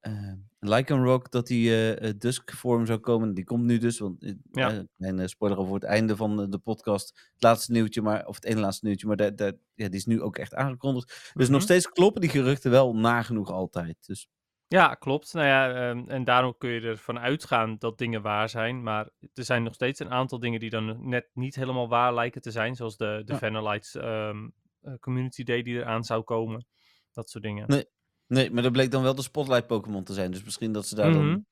eh 0.00 0.12
eh 0.28 0.32
Lycanroc 0.60 1.30
dat 1.30 1.46
die 1.46 1.94
eh, 1.96 2.12
Dusk 2.18 2.52
vorm 2.52 2.86
zou 2.86 2.98
komen. 2.98 3.34
Die 3.34 3.44
komt 3.44 3.64
nu 3.64 3.78
dus, 3.78 3.98
want 3.98 4.34
Ja. 4.52 4.84
een 4.98 5.18
eh, 5.18 5.26
spoiler 5.26 5.58
over 5.58 5.74
het 5.74 5.82
einde 5.84 6.16
van 6.16 6.50
de- 6.50 6.58
podcast. 6.58 7.30
Het 7.32 7.42
laatste 7.42 7.72
nieuwtje, 7.72 8.02
maar, 8.02 8.26
of 8.26 8.34
het 8.34 8.44
ene 8.44 8.60
laatste 8.60 8.86
nieuwtje, 8.86 9.06
maar 9.06 9.16
dat, 9.16 9.36
dat, 9.38 9.56
ja, 9.74 9.86
die 9.88 9.96
is 9.98 10.04
nu 10.06 10.22
ook 10.22 10.36
echt 10.38 10.54
aangekondigd. 10.54 11.30
Dus 11.34 11.48
nog 11.48 11.56
Mhm. 11.56 11.66
steeds 11.68 11.88
kloppen 11.88 12.20
die 12.20 12.30
geruchten 12.30 12.70
wel 12.70 12.94
nagenoeg 12.96 13.50
altijd. 13.50 13.96
Dus 14.06 14.28
Ja, 14.70 14.94
klopt. 14.94 15.32
Nou 15.32 15.46
ja, 15.46 15.72
ehm, 15.90 16.08
en 16.08 16.24
daarom 16.24 16.54
kun 16.58 16.70
je 16.70 16.80
ervan 16.80 17.18
uitgaan 17.18 17.76
dat 17.78 17.98
dingen 17.98 18.22
waar 18.22 18.48
zijn. 18.48 18.82
Maar 18.82 19.10
er 19.34 19.44
zijn 19.44 19.62
nog 19.62 19.74
steeds 19.74 20.00
een 20.00 20.10
aantal 20.10 20.38
dingen 20.38 20.60
die 20.60 20.70
dan 20.70 21.08
net 21.08 21.28
niet 21.32 21.54
helemaal 21.54 21.88
waar 21.88 22.14
lijken 22.14 22.40
te 22.40 22.50
zijn. 22.50 22.74
Zoals 22.74 22.96
de, 22.96 23.22
de 23.24 23.32
Ja. 23.40 23.78
Ehm, 24.00 24.48
eh, 24.80 24.94
Community 25.00 25.42
Day 25.42 25.62
die 25.62 25.74
eraan 25.76 26.04
zou 26.04 26.22
komen. 26.22 26.66
Dat 27.12 27.30
soort 27.30 27.44
dingen. 27.44 27.68
Nee, 27.68 27.86
Nee, 28.28 28.50
maar 28.50 28.62
dat 28.62 28.72
bleek 28.72 28.90
dan 28.90 29.02
wel 29.02 29.14
de 29.14 29.22
Spotlight 29.22 29.66
Pokémon 29.66 30.04
te 30.04 30.12
zijn. 30.14 30.30
Dus 30.30 30.44
misschien 30.44 30.72
dat 30.72 30.86
ze 30.86 30.94
daar 30.94 31.10
Mhm. 31.10 31.18
dan... 31.18 31.46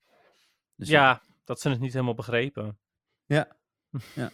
Dus 0.76 0.88
ja, 0.88 1.22
dat 1.44 1.60
ze 1.60 1.68
het 1.68 1.80
niet 1.80 1.92
helemaal 1.92 2.14
begrepen. 2.14 2.78
Ja. 3.26 3.56
Ja. 4.14 4.30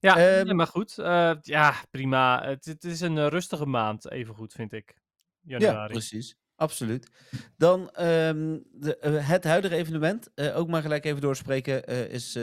Ja, 0.00 0.14
nee, 0.14 0.44
Ehm, 0.44 0.56
maar 0.56 0.66
goed. 0.66 0.98
eh, 0.98 1.34
ja, 1.40 1.74
prima. 1.90 2.42
Het, 2.44 2.64
het 2.64 2.84
is 2.84 3.00
een 3.00 3.28
rustige 3.28 3.66
maand, 3.66 4.10
even 4.10 4.34
goed, 4.34 4.52
vind 4.52 4.72
ik. 4.72 4.94
Ja, 5.40 5.58
Januari. 5.58 5.92
precies. 5.92 6.36
Absoluut. 6.58 7.10
Dan 7.56 7.90
ehm, 7.90 8.58
de, 8.72 8.98
eh, 8.98 9.28
het 9.28 9.44
huidige 9.44 9.74
evenement, 9.74 10.30
eh, 10.34 10.56
ook 10.56 10.68
maar 10.68 10.82
gelijk 10.82 11.04
even 11.04 11.20
doorspreken, 11.20 11.86
eh, 11.86 12.12
is 12.12 12.38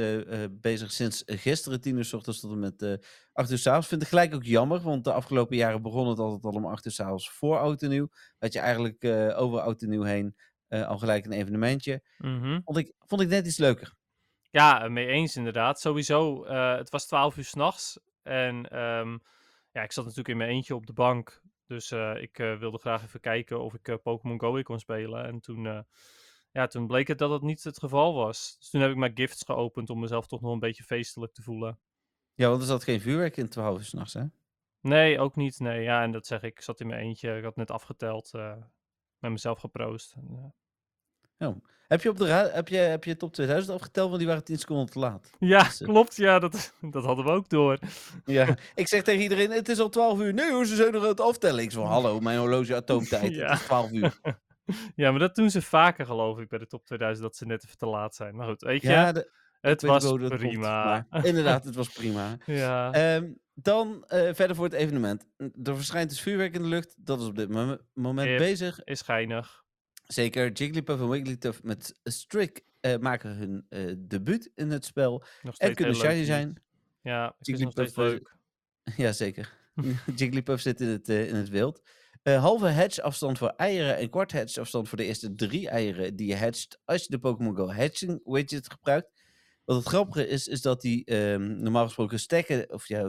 bezig 0.51 0.91
sinds 0.91 1.23
gisteren, 1.25 1.81
10 1.81 1.97
uur 1.97 2.05
s 2.05 2.13
ochtends 2.13 2.39
tot 2.39 2.51
en 2.51 2.59
met 2.59 2.99
8 3.33 3.51
uur 3.51 3.57
s 3.57 3.67
avonds. 3.67 3.87
Vind 3.87 4.01
ik 4.01 4.07
gelijk 4.07 4.33
ook 4.33 4.43
jammer, 4.43 4.81
want 4.81 5.03
de 5.03 5.13
afgelopen 5.13 5.55
jaren 5.55 5.81
begon 5.81 6.07
het 6.07 6.19
altijd 6.19 6.43
al 6.43 6.51
om 6.51 6.65
8 6.65 6.85
uur 6.85 6.91
s 6.91 6.99
avonds 6.99 7.29
voor 7.29 7.57
Oud 7.57 7.81
en 7.81 7.89
Nieuw. 7.89 8.07
Had 8.39 8.53
je 8.53 8.59
eigenlijk 8.59 9.03
over 9.35 9.59
Oud 9.59 9.81
en 9.81 9.89
Nieuw 9.89 10.03
heen 10.03 10.35
al 10.69 10.97
gelijk 10.97 11.25
een 11.25 11.31
evenementje. 11.31 12.03
Mhm. 12.17 12.59
Vond 12.63 12.77
ik, 12.77 12.93
vond 12.97 13.21
ik 13.21 13.27
net 13.27 13.47
iets 13.47 13.57
leuker. 13.57 13.93
Ja, 14.49 14.87
mee 14.87 15.07
eens 15.07 15.35
inderdaad. 15.35 15.79
Sowieso, 15.79 16.45
het 16.77 16.89
was 16.89 17.07
12 17.07 17.37
uur 17.37 17.43
s'nachts. 17.43 17.99
En 18.23 18.69
ehm, 18.69 19.17
ja, 19.71 19.81
ik 19.81 19.91
zat 19.91 20.03
natuurlijk 20.03 20.29
in 20.29 20.37
mijn 20.37 20.49
eentje 20.49 20.75
op 20.75 20.85
de 20.85 20.93
bank. 20.93 21.41
Dus 21.67 21.91
eh, 21.91 22.21
ik 22.21 22.39
eh, 22.39 22.57
wilde 22.57 22.77
graag 22.77 23.03
even 23.03 23.19
kijken 23.19 23.61
of 23.61 23.73
ik 23.73 23.87
eh, 23.87 23.95
Pokémon 24.03 24.39
Go 24.39 24.53
weer 24.53 24.63
kon 24.63 24.79
spelen. 24.79 25.25
En 25.25 25.39
toen, 25.39 25.85
ja, 26.51 26.67
toen 26.67 26.87
bleek 26.87 27.07
het 27.07 27.17
dat 27.17 27.29
dat 27.29 27.41
niet 27.41 27.63
het 27.63 27.79
geval 27.79 28.13
was. 28.13 28.55
Dus 28.59 28.69
toen 28.69 28.81
heb 28.81 28.89
ik 28.89 28.97
mijn 28.97 29.15
gifts 29.15 29.43
geopend 29.43 29.89
om 29.89 29.99
mezelf 29.99 30.27
toch 30.27 30.41
nog 30.41 30.53
een 30.53 30.59
beetje 30.59 30.83
feestelijk 30.83 31.33
te 31.33 31.41
voelen. 31.41 31.79
Ja, 32.33 32.49
want 32.49 32.61
er 32.61 32.67
zat 32.67 32.83
geen 32.83 33.01
vuurwerk 33.01 33.37
in 33.37 33.49
12 33.49 33.77
uur 33.77 33.85
s'nachts, 33.85 34.13
hè? 34.13 34.23
Nee, 34.79 35.19
ook 35.19 35.35
niet. 35.35 35.59
Nee, 35.59 35.81
ja, 35.81 36.03
en 36.03 36.11
dat 36.11 36.27
zeg 36.27 36.41
ik. 36.41 36.51
Ik 36.51 36.61
zat 36.61 36.79
in 36.79 36.87
mijn 36.87 37.01
eentje. 37.01 37.37
Ik 37.37 37.43
had 37.43 37.55
net 37.55 37.71
afgeteld. 37.71 38.31
met 39.19 39.31
mezelf 39.31 39.59
geproost. 39.59 40.13
En, 40.13 40.53
Oh. 41.37 41.55
Heb 41.87 42.01
je 42.01 42.09
op 42.09 42.17
de 42.17 42.25
heb 42.27 42.67
je, 42.67 42.77
heb 42.77 43.03
je 43.03 43.17
top 43.17 43.33
2000 43.33 43.73
afgeteld, 43.75 44.07
want 44.07 44.17
die 44.19 44.27
waren 44.27 44.43
10 44.43 44.57
seconden 44.57 44.85
te 44.89 44.99
laat. 44.99 45.29
Ja, 45.39 45.63
Dus, 45.63 45.81
eh, 45.81 45.87
klopt. 45.87 46.15
Ja, 46.15 46.39
dat, 46.39 46.73
dat 46.81 47.03
hadden 47.03 47.25
we 47.25 47.31
ook 47.31 47.49
door. 47.49 47.77
Ja, 48.25 48.55
ik 48.75 48.87
zeg 48.87 49.01
tegen 49.03 49.21
iedereen, 49.21 49.51
het 49.51 49.69
is 49.69 49.79
al 49.79 49.89
12 49.89 50.19
uur. 50.19 50.33
Nee 50.33 50.51
hoor, 50.51 50.65
ze 50.65 50.75
zijn 50.75 50.91
nog 50.91 51.01
aan 51.03 51.09
het 51.09 51.21
aftellen. 51.21 51.63
Ik 51.63 51.71
zeg, 51.71 51.83
hallo, 51.83 52.19
mijn 52.19 52.39
horloge 52.39 52.75
atoomtijd. 52.75 53.35
Ja. 53.35 53.49
Het 53.49 53.59
is 53.59 53.65
12 53.65 53.91
uur. 53.91 54.19
Ja, 54.95 55.11
maar 55.11 55.19
dat 55.19 55.35
doen 55.35 55.49
ze 55.49 55.61
vaker, 55.61 56.05
geloof 56.05 56.39
ik, 56.39 56.49
bij 56.49 56.59
de 56.59 56.67
top 56.67 56.85
2000, 56.85 57.27
dat 57.27 57.35
ze 57.35 57.45
net 57.45 57.63
even 57.65 57.77
te 57.77 57.85
laat 57.85 58.15
zijn. 58.15 58.35
Maar 58.35 58.47
goed, 58.47 58.61
weet 58.61 58.81
je, 58.81 58.89
Ja, 58.89 59.11
de, 59.11 59.31
het 59.61 59.81
was 59.81 60.05
komt, 60.05 60.27
prima. 60.27 61.05
maar 61.09 61.25
inderdaad, 61.25 61.63
het 61.65 61.75
was 61.75 61.89
prima. 61.89 62.37
ja, 62.45 62.91
Ehm, 62.91 63.31
dan 63.53 64.03
eh, 64.07 64.33
verder 64.33 64.55
voor 64.55 64.65
het 64.65 64.73
evenement. 64.73 65.25
Er 65.63 65.75
verschijnt 65.75 66.09
dus 66.09 66.21
vuurwerk 66.21 66.55
in 66.55 66.61
de 66.61 66.67
lucht. 66.67 66.95
Dat 66.97 67.21
is 67.21 67.27
op 67.27 67.35
dit 67.35 67.49
mom- 67.49 67.79
moment 67.93 68.37
bezig. 68.37 68.83
is 68.83 69.01
geinig. 69.01 69.63
Zeker 70.05 70.51
Jigglypuff 70.51 71.01
en 71.01 71.09
Wigglytuff 71.09 71.63
met 71.63 71.99
Strick 72.03 72.63
eh, 72.79 72.97
maken 72.97 73.35
hun 73.35 73.65
eh, 73.69 73.93
debuut 73.97 74.51
in 74.55 74.71
het 74.71 74.85
spel. 74.85 75.23
En 75.57 75.75
kunnen 75.75 75.95
leuk 75.95 76.03
shiny 76.03 76.23
zijn. 76.23 76.61
Ja, 77.01 77.35
Jigglypuff, 77.39 77.97
eh, 77.97 78.03
leuk. 78.05 78.37
Jazeker. 78.97 79.57
Jigglypuff 80.15 80.61
zit 80.61 80.81
in 80.81 80.87
het, 80.87 81.09
eh, 81.09 81.27
in 81.27 81.35
het 81.35 81.49
wild. 81.49 81.81
Halve 82.23 82.67
hatch 82.67 82.99
afstand 82.99 83.37
voor 83.37 83.49
eieren 83.49 83.97
en 83.97 84.09
kwart 84.09 84.31
hatch 84.31 84.57
afstand 84.57 84.89
voor 84.89 84.97
de 84.97 85.03
eerste 85.03 85.35
drie 85.35 85.69
eieren 85.69 86.15
die 86.15 86.27
je 86.27 86.37
hatcht 86.37 86.79
als 86.85 87.03
je 87.03 87.09
de 87.09 87.19
Pokémon 87.19 87.55
Go 87.55 87.71
hatching 87.71 88.21
widget 88.23 88.71
gebruikt. 88.71 89.23
Wat 89.65 89.75
het 89.75 89.85
grappige 89.85 90.27
is, 90.27 90.47
is 90.47 90.61
dat 90.61 90.81
die 90.81 91.05
ehm, 91.05 91.61
normaal 91.61 91.85
gesproken 91.85 92.19
stekken, 92.19 92.73
of 92.73 92.87
ja, 92.87 93.03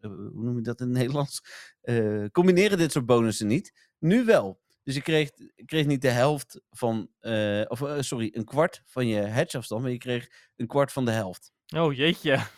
hoe 0.00 0.30
noem 0.32 0.56
je 0.56 0.62
dat 0.62 0.80
in 0.80 0.86
het 0.86 0.96
Nederlands? 0.96 1.40
Combineren 2.32 2.78
dit 2.78 2.92
soort 2.92 3.06
bonussen 3.06 3.46
niet. 3.46 3.72
Nu 3.98 4.24
wel. 4.24 4.60
Dus 4.86 4.94
je 4.94 5.02
kreeg, 5.02 5.30
kreeg 5.64 5.86
niet 5.86 6.02
de 6.02 6.10
helft 6.10 6.60
van, 6.70 7.08
eh, 7.20 7.62
of 7.68 7.82
eh, 7.82 7.96
sorry, 8.00 8.30
een 8.34 8.44
kwart 8.44 8.82
van 8.84 9.06
je 9.06 9.28
hatch 9.28 9.54
afstand, 9.54 9.82
maar 9.82 9.90
je 9.90 9.98
kreeg 9.98 10.28
een 10.56 10.66
kwart 10.66 10.92
van 10.92 11.04
de 11.04 11.10
helft. 11.10 11.52
Oh, 11.76 11.92
jeetje. 11.94 12.38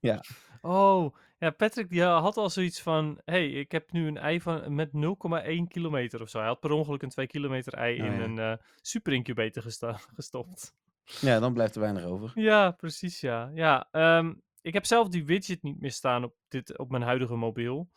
Ja. 0.00 0.24
Oh, 0.60 1.14
ja, 1.38 1.50
Patrick 1.50 1.90
die 1.90 2.02
had 2.02 2.36
al 2.36 2.50
zoiets 2.50 2.80
van, 2.80 3.20
hey, 3.24 3.50
ik 3.50 3.72
heb 3.72 3.92
nu 3.92 4.06
een 4.06 4.16
ei 4.16 4.40
van, 4.40 4.74
met 4.74 4.90
0,1 4.92 5.68
kilometer 5.68 6.22
of 6.22 6.28
zo. 6.28 6.38
Hij 6.38 6.46
had 6.46 6.60
per 6.60 6.70
ongeluk 6.70 7.02
een 7.02 7.08
2 7.08 7.26
kilometer 7.26 7.72
ei 7.74 8.00
Oh, 8.00 8.06
in 8.06 8.12
ja. 8.12 8.20
een 8.20 8.38
eh 8.38 8.64
super 8.80 9.12
incubator 9.12 9.62
gesta- 9.62 10.00
gestopt. 10.14 10.74
Ja, 11.20 11.38
dan 11.40 11.52
blijft 11.52 11.74
er 11.74 11.80
weinig 11.80 12.04
over. 12.04 12.32
Ja, 12.34 12.70
precies, 12.70 13.20
ja. 13.20 13.50
Ja, 13.54 13.88
ehm, 13.90 14.34
ik 14.60 14.72
heb 14.72 14.84
zelf 14.86 15.08
die 15.08 15.24
widget 15.24 15.62
niet 15.62 15.80
meer 15.80 15.92
staan 15.92 16.24
op, 16.24 16.34
dit, 16.48 16.78
op 16.78 16.90
mijn 16.90 17.02
huidige 17.02 17.36
mobiel. 17.36 17.88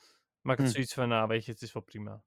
Maar 0.41 0.53
ik 0.53 0.59
had 0.59 0.67
Hm. 0.67 0.73
zoiets 0.73 0.93
van, 0.93 1.07
nou, 1.07 1.27
weet 1.27 1.45
je, 1.45 1.51
het 1.51 1.61
is 1.61 1.73
wel 1.73 1.83
prima. 1.83 2.21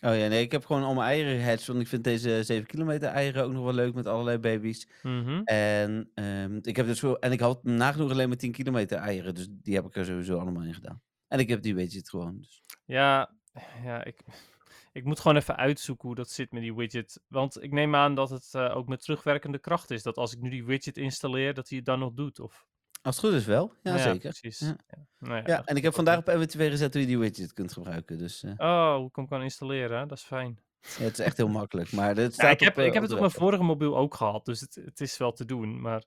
Oh 0.00 0.16
ja, 0.16 0.28
nee, 0.28 0.42
ik 0.42 0.52
heb 0.52 0.64
gewoon 0.64 0.82
al 0.82 0.94
mijn 0.94 1.06
eieren 1.06 1.38
gehatcht, 1.38 1.66
want 1.66 1.80
ik 1.80 1.86
vind 1.86 2.04
deze 2.04 2.42
7 2.42 2.66
kilometer 2.66 3.08
eieren 3.08 3.44
ook 3.44 3.52
nog 3.52 3.64
wel 3.64 3.72
leuk 3.72 3.94
met 3.94 4.06
allerlei 4.06 4.38
baby's. 4.38 4.88
Mhm. 5.02 5.40
En, 5.44 6.10
ehm, 6.14 6.58
ik 6.62 6.76
heb 6.76 6.86
dus 6.86 7.02
en 7.02 7.32
ik 7.32 7.40
had 7.40 7.64
nagenoeg 7.64 8.10
alleen 8.10 8.28
maar 8.28 8.36
10 8.36 8.52
kilometer 8.52 8.98
eieren, 8.98 9.34
dus 9.34 9.48
die 9.50 9.74
heb 9.74 9.84
ik 9.84 9.96
er 9.96 10.04
sowieso 10.04 10.38
allemaal 10.38 10.62
in 10.62 10.74
gedaan. 10.74 11.02
En 11.28 11.38
ik 11.38 11.48
heb 11.48 11.62
die 11.62 11.74
widget 11.74 12.08
gewoon. 12.08 12.38
Dus. 12.38 12.62
Ja, 12.84 13.34
ja 13.82 14.04
ik, 14.04 14.20
ik 14.92 15.04
moet 15.04 15.20
gewoon 15.20 15.36
even 15.36 15.56
uitzoeken 15.56 16.06
hoe 16.06 16.16
dat 16.16 16.30
zit 16.30 16.52
met 16.52 16.62
die 16.62 16.74
widget. 16.74 17.20
Want 17.28 17.62
ik 17.62 17.72
neem 17.72 17.94
aan 17.94 18.14
dat 18.14 18.30
het 18.30 18.48
eh, 18.52 18.76
ook 18.76 18.88
met 18.88 19.02
terugwerkende 19.02 19.58
kracht 19.58 19.90
is. 19.90 20.02
Dat 20.02 20.16
als 20.16 20.32
ik 20.32 20.40
nu 20.40 20.50
die 20.50 20.64
widget 20.64 20.96
installeer, 20.96 21.54
dat 21.54 21.68
hij 21.68 21.76
het 21.76 21.86
dan 21.86 21.98
nog 21.98 22.12
doet. 22.12 22.40
Of... 22.40 22.66
Als 23.02 23.16
het 23.16 23.24
goed 23.24 23.34
is 23.34 23.44
wel, 23.44 23.74
ja, 23.82 23.98
zeker. 23.98 24.18
precies. 24.30 24.58
Ja. 24.58 24.76
Ja. 24.88 25.06
Nou 25.18 25.36
ja, 25.36 25.42
Ja, 25.46 25.64
en 25.64 25.76
ik 25.76 25.82
heb 25.82 25.94
vandaag 25.94 26.18
op 26.18 26.26
MW2 26.28 26.58
gezet 26.70 26.92
hoe 26.92 27.02
je 27.02 27.08
die 27.08 27.18
widget 27.18 27.52
kunt 27.52 27.72
gebruiken. 27.72 28.18
Dus 28.18 28.42
eh, 28.42 28.52
Oh, 28.56 28.94
hoe 28.96 29.06
ik 29.08 29.16
hem 29.16 29.28
kan 29.28 29.42
installeren, 29.42 30.08
dat 30.08 30.18
is 30.18 30.24
fijn. 30.24 30.60
ja, 30.80 31.02
het 31.04 31.18
is 31.18 31.24
echt 31.24 31.36
heel 31.36 31.48
makkelijk. 31.48 31.92
Maar 31.92 32.20
Ja, 32.20 32.30
staat 32.30 32.52
ik 32.52 32.60
heb, 32.60 32.72
op, 32.72 32.78
eh, 32.78 32.86
ik 32.86 32.92
heb 32.92 33.02
op 33.02 33.08
het 33.08 33.12
op 33.12 33.18
mijn 33.24 33.30
vorige 33.32 33.62
mobiel 33.62 33.96
ook 33.96 34.14
gehad, 34.14 34.44
dus 34.44 34.60
het, 34.60 34.74
het 34.84 35.00
is 35.00 35.16
wel 35.16 35.32
te 35.32 35.44
doen. 35.44 35.80
Maar 35.80 36.04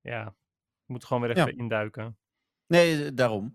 ja, 0.00 0.26
ik 0.26 0.32
moet 0.86 1.04
gewoon 1.04 1.22
weer 1.22 1.36
Ja. 1.36 1.46
even 1.46 1.58
induiken. 1.58 2.18
Nee, 2.66 3.04
eh, 3.04 3.10
daarom. 3.14 3.54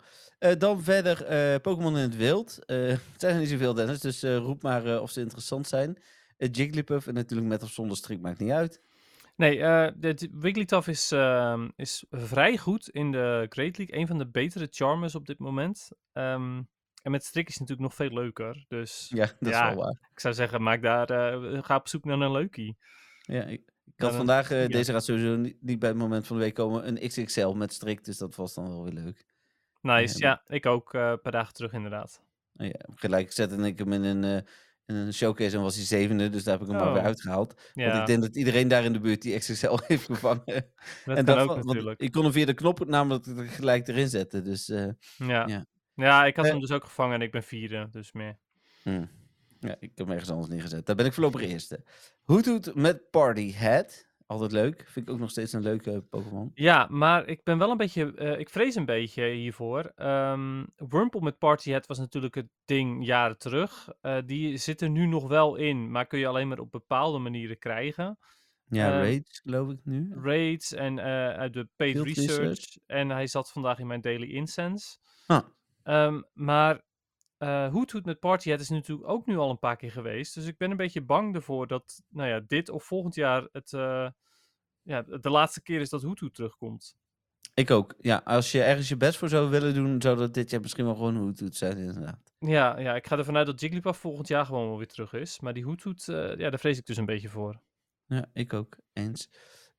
Dan 0.58 0.84
verder 0.84 1.60
Pokémon 1.62 1.96
in 1.98 2.02
het 2.04 2.16
wild. 2.16 2.60
Het 2.66 3.00
zijn 3.18 3.34
er 3.34 3.40
niet 3.40 3.50
zoveel, 3.50 3.74
Dennis, 3.74 4.00
dus 4.00 4.24
roep 4.24 4.62
maar 4.62 5.02
of 5.02 5.12
ze 5.12 5.22
interessant 5.22 5.68
zijn. 5.68 6.02
Jigglypuff 6.38 7.08
en 7.08 7.14
natuurlijk 7.14 7.50
met 7.50 7.64
of 7.64 7.70
zonder 7.70 7.98
strik 7.98 8.22
maakt 8.22 8.40
niet 8.40 8.52
uit. 8.52 8.82
Nee, 9.36 9.60
eh 9.62 9.92
de 9.96 10.14
de 10.14 10.30
Wigglytuff 10.32 10.88
is, 10.88 11.12
ehm, 11.12 11.70
is 11.76 12.06
vrij 12.10 12.58
goed 12.58 12.90
in 12.90 13.12
de 13.12 13.46
Great 13.50 13.78
League. 13.78 13.98
Een 14.00 14.08
van 14.08 14.18
de 14.18 14.28
betere 14.28 14.68
Charmers 14.72 15.16
op 15.16 15.26
dit 15.26 15.40
moment. 15.40 15.90
Ehm, 16.12 16.62
en 17.02 17.12
met 17.12 17.24
strik 17.26 17.48
is 17.48 17.54
het 17.60 17.62
natuurlijk 17.70 17.88
nog 17.90 17.98
veel 18.08 18.18
leuker. 18.18 18.66
Dus 18.68 19.12
Ja, 19.16 19.26
dat 19.40 19.50
Ja. 19.54 19.70
is 19.70 19.76
wel 19.76 19.84
waar. 19.84 19.98
ik 20.12 20.20
zou 20.20 20.34
zeggen, 20.34 20.62
maak 20.64 20.82
daar, 20.82 21.10
eh, 21.10 21.64
ga 21.64 21.76
op 21.76 21.88
zoek 21.88 22.06
naar 22.06 22.20
een 22.20 22.32
leukie. 22.32 22.78
Ja, 23.22 23.44
ik, 23.44 23.62
had 23.96 24.16
vandaag, 24.16 24.52
eh, 24.52 24.62
ja. 24.62 24.68
deze 24.68 24.92
gaat 24.92 25.04
sowieso 25.04 25.36
niet, 25.36 25.58
niet 25.62 25.80
bij 25.80 25.90
het 25.90 25.98
moment 25.98 26.28
van 26.28 26.38
de 26.38 26.44
week 26.44 26.54
komen, 26.54 26.88
een 26.88 27.08
XXL 27.10 27.48
met 27.50 27.74
strik, 27.74 28.04
dus 28.04 28.18
dat 28.18 28.36
was 28.36 28.54
dan 28.54 28.70
wel 28.70 28.84
weer 28.84 28.94
leuk. 28.94 29.26
Nice, 29.82 30.20
ja, 30.20 30.42
ik 30.48 30.66
ook 30.66 30.94
eh, 30.94 31.10
een 31.10 31.22
paar 31.22 31.32
dagen 31.32 31.54
terug 31.54 31.74
inderdaad. 31.74 32.22
Nou 32.54 32.70
ja, 32.70 32.80
gelijk 32.96 33.32
zette 33.32 33.56
ik 33.56 33.80
hem 33.80 33.94
in 33.94 34.04
een, 34.04 34.24
eh, 34.24 34.52
in 34.86 34.96
een 34.96 35.14
showcase 35.14 35.56
en 35.58 35.62
was 35.64 35.76
hij 35.76 35.86
zevende, 35.86 36.30
dus 36.30 36.44
daar 36.44 36.54
heb 36.60 36.64
ik 36.68 36.70
hem 36.74 36.82
maar 36.84 36.92
weer 36.94 37.02
Oh. 37.02 37.08
uitgehaald. 37.08 37.54
Want 37.74 37.94
ik 37.98 38.06
denk 38.06 38.22
dat 38.22 38.36
iedereen 38.36 38.68
daar 38.68 38.84
in 38.84 38.94
de 38.94 39.00
buurt 39.00 39.22
die 39.22 39.38
XXL 39.38 39.78
heeft 39.88 40.06
gevangen. 40.06 40.46
dat 41.06 41.18
en 41.18 41.26
dat 41.26 41.38
ook 41.38 41.48
want 41.48 41.64
natuurlijk. 41.66 42.00
ik 42.02 42.12
kon 42.12 42.24
hem 42.24 42.32
via 42.32 42.46
de 42.46 42.54
knop 42.54 42.86
namelijk 42.88 43.26
gelijk 43.52 43.88
erin 43.88 44.10
zetten, 44.10 44.44
dus... 44.44 44.70
eh, 44.70 44.86
Ja. 45.18 45.48
ja. 45.48 45.66
Ja. 45.96 46.26
ik 46.26 46.36
had 46.36 46.46
Eh. 46.46 46.52
hem 46.52 46.60
dus 46.60 46.72
ook 46.72 46.84
gevangen 46.84 47.16
en 47.16 47.22
ik 47.22 47.32
ben 47.32 47.44
vierde, 47.44 47.88
dus 47.92 48.12
meer. 48.12 48.38
Hmm. 48.84 49.10
Ja, 49.60 49.76
ik 49.80 49.92
heb 49.96 49.98
hem 49.98 50.10
ergens 50.12 50.30
anders 50.30 50.50
neergezet. 50.50 50.86
Daar 50.86 50.96
ben 50.96 51.06
ik 51.06 51.14
voorlopig 51.14 51.42
eerste. 51.42 51.84
Hoothoot 52.24 52.76
met 52.76 53.10
Party 53.10 53.54
Hat. 53.54 54.06
Altijd 54.26 54.52
leuk. 54.52 54.86
Vind 54.88 55.08
ik 55.08 55.14
ook 55.14 55.20
nog 55.20 55.30
steeds 55.30 55.54
een 55.54 55.62
leuke 55.62 56.02
Pokémon. 56.10 56.52
Ja, 56.54 56.88
maar 56.90 57.28
ik 57.28 57.44
ben 57.44 57.58
wel 57.58 57.72
een 57.72 57.78
beetje, 57.78 58.14
eh, 58.16 58.40
ik 58.40 58.50
vrees 58.50 58.76
een 58.76 58.86
beetje 58.86 59.26
hiervoor. 59.28 59.92
Ehm 59.96 60.66
Wurmple 60.76 61.22
met 61.22 61.38
Partyhead 61.38 61.88
was 61.88 61.98
natuurlijk 61.98 62.36
het 62.36 62.48
ding 62.66 63.06
jaren 63.06 63.38
terug. 63.38 63.90
Eh, 64.02 64.18
die 64.26 64.58
zit 64.58 64.82
er 64.82 64.90
nu 64.90 65.06
nog 65.06 65.28
wel 65.28 65.56
in, 65.56 65.92
maar 65.92 66.06
kun 66.06 66.20
je 66.20 66.28
alleen 66.28 66.48
maar 66.48 66.60
op 66.60 66.72
bepaalde 66.72 67.18
manieren 67.20 67.58
krijgen. 67.60 68.18
Ja, 68.68 68.88
Eh, 68.92 68.98
Rage 68.98 69.24
geloof 69.44 69.70
ik 69.72 69.80
nu. 69.84 70.14
Raids 70.22 70.74
en 70.74 71.00
eh, 71.00 71.06
uit 71.30 71.54
de 71.54 71.68
paid 71.76 71.96
research. 72.00 72.38
research. 72.38 72.78
En 72.86 73.10
hij 73.10 73.28
zat 73.28 73.52
vandaag 73.52 73.80
in 73.80 73.88
mijn 73.88 74.02
daily 74.02 74.28
incense. 74.32 74.98
Ah. 75.28 75.44
Ehm, 75.84 76.22
maar 76.34 76.82
eh 77.44 77.72
Hoothoot 77.72 78.06
met 78.06 78.20
Partyhead 78.20 78.60
is 78.60 78.70
natuurlijk 78.70 79.10
ook 79.10 79.26
nu 79.26 79.38
al 79.38 79.50
een 79.50 79.60
paar 79.60 79.76
keer 79.76 79.92
geweest. 79.92 80.34
Dus 80.34 80.46
ik 80.46 80.58
ben 80.58 80.72
een 80.72 80.78
beetje 80.78 81.02
bang 81.02 81.36
ervoor 81.36 81.68
dat 81.68 82.02
nou 82.10 82.30
ja, 82.30 82.42
dit 82.48 82.70
of 82.70 82.84
volgend 82.84 83.16
jaar 83.16 83.48
het, 83.52 83.74
eh, 83.74 84.08
ja, 84.82 85.02
de 85.02 85.30
laatste 85.30 85.62
keer 85.62 85.80
is 85.80 85.90
dat 85.90 86.02
Hoothoot 86.02 86.34
terugkomt. 86.34 86.96
Ik 87.54 87.72
ook. 87.72 87.96
Ja, 88.00 88.22
als 88.24 88.52
je 88.52 88.64
ergens 88.64 88.90
je 88.90 88.98
best 88.98 89.18
voor 89.18 89.30
zou 89.30 89.50
willen 89.50 89.74
doen, 89.74 90.02
zou 90.02 90.18
dat 90.18 90.34
dit 90.34 90.50
jaar 90.50 90.62
misschien 90.62 90.86
wel 90.86 90.96
gewoon 90.96 91.16
Hoothoot 91.16 91.56
zijn, 91.56 91.78
inderdaad. 91.78 92.34
Ja, 92.40 92.80
ja, 92.80 92.96
ik 92.96 93.08
ga 93.08 93.18
ervan 93.18 93.38
uit 93.38 93.46
dat 93.46 93.60
Jigglypuff 93.60 94.00
volgend 94.00 94.28
jaar 94.28 94.46
gewoon 94.46 94.68
wel 94.68 94.78
weer 94.78 94.88
terug 94.88 95.14
is. 95.14 95.40
Maar 95.40 95.54
die 95.54 95.64
Hoothoot, 95.64 96.08
eh 96.08 96.16
ja, 96.16 96.50
daar 96.50 96.60
vrees 96.60 96.78
ik 96.78 96.86
dus 96.86 96.98
een 96.98 97.06
beetje 97.06 97.30
voor. 97.30 97.60
Ja, 98.06 98.26
ik 98.34 98.54
ook. 98.54 98.78
Eens. 98.94 99.30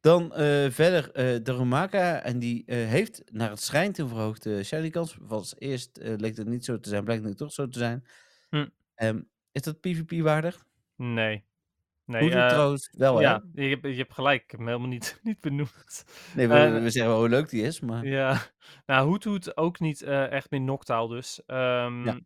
Dan 0.05 0.35
eh, 0.35 0.71
verder 0.71 1.12
eh, 1.12 1.43
de 1.43 1.53
Romaka. 1.53 2.23
En 2.23 2.38
die 2.38 2.64
eh, 2.67 2.77
heeft 2.77 3.23
naar 3.33 3.51
het 3.51 3.61
schijnt 3.61 3.99
een 3.99 4.09
verhoogde 4.09 4.62
shiny 4.62 4.90
kans. 4.90 5.17
Was 5.21 5.55
eerst 5.59 5.99
leek 6.03 6.37
het 6.37 6.47
niet 6.47 6.64
zo 6.64 6.81
te 6.81 6.88
zijn, 6.88 7.05
blijkt 7.05 7.25
nu 7.25 7.35
toch 7.35 7.53
zo 7.53 7.69
te 7.69 7.79
zijn. 7.79 8.07
Hm. 8.51 8.67
Ehm, 8.95 9.21
is 9.53 9.62
dat 9.62 9.81
PvP 9.81 10.23
waardig? 10.23 10.64
Nee. 10.97 11.45
Nee, 12.05 12.31
trouwens 12.31 12.90
wel, 12.97 13.17
hè? 13.17 13.23
ja, 13.23 13.45
je, 13.55 13.69
hebt- 13.69 13.87
je 13.87 13.95
hebt 13.95 14.14
gelijk. 14.14 14.43
Ik 14.43 14.51
heb 14.51 14.61
hem 14.61 14.69
helemaal 14.69 14.88
niet, 14.88 15.19
niet 15.23 15.40
benoemd. 15.40 16.05
Nee, 16.35 16.49
we, 16.49 16.81
we 16.81 16.90
zeggen 16.90 17.12
wel 17.12 17.21
hoe 17.21 17.29
leuk 17.29 17.49
die 17.49 17.62
is, 17.62 17.81
maar... 17.81 18.07
Ja, 18.07 18.40
nou, 18.87 19.09
Hoothoot 19.09 19.57
ook 19.57 19.81
niet 19.81 20.03
echt 20.03 20.51
meer 20.51 20.61
Noctowl 20.61 21.09
dus. 21.09 21.43
Ja. 21.47 22.21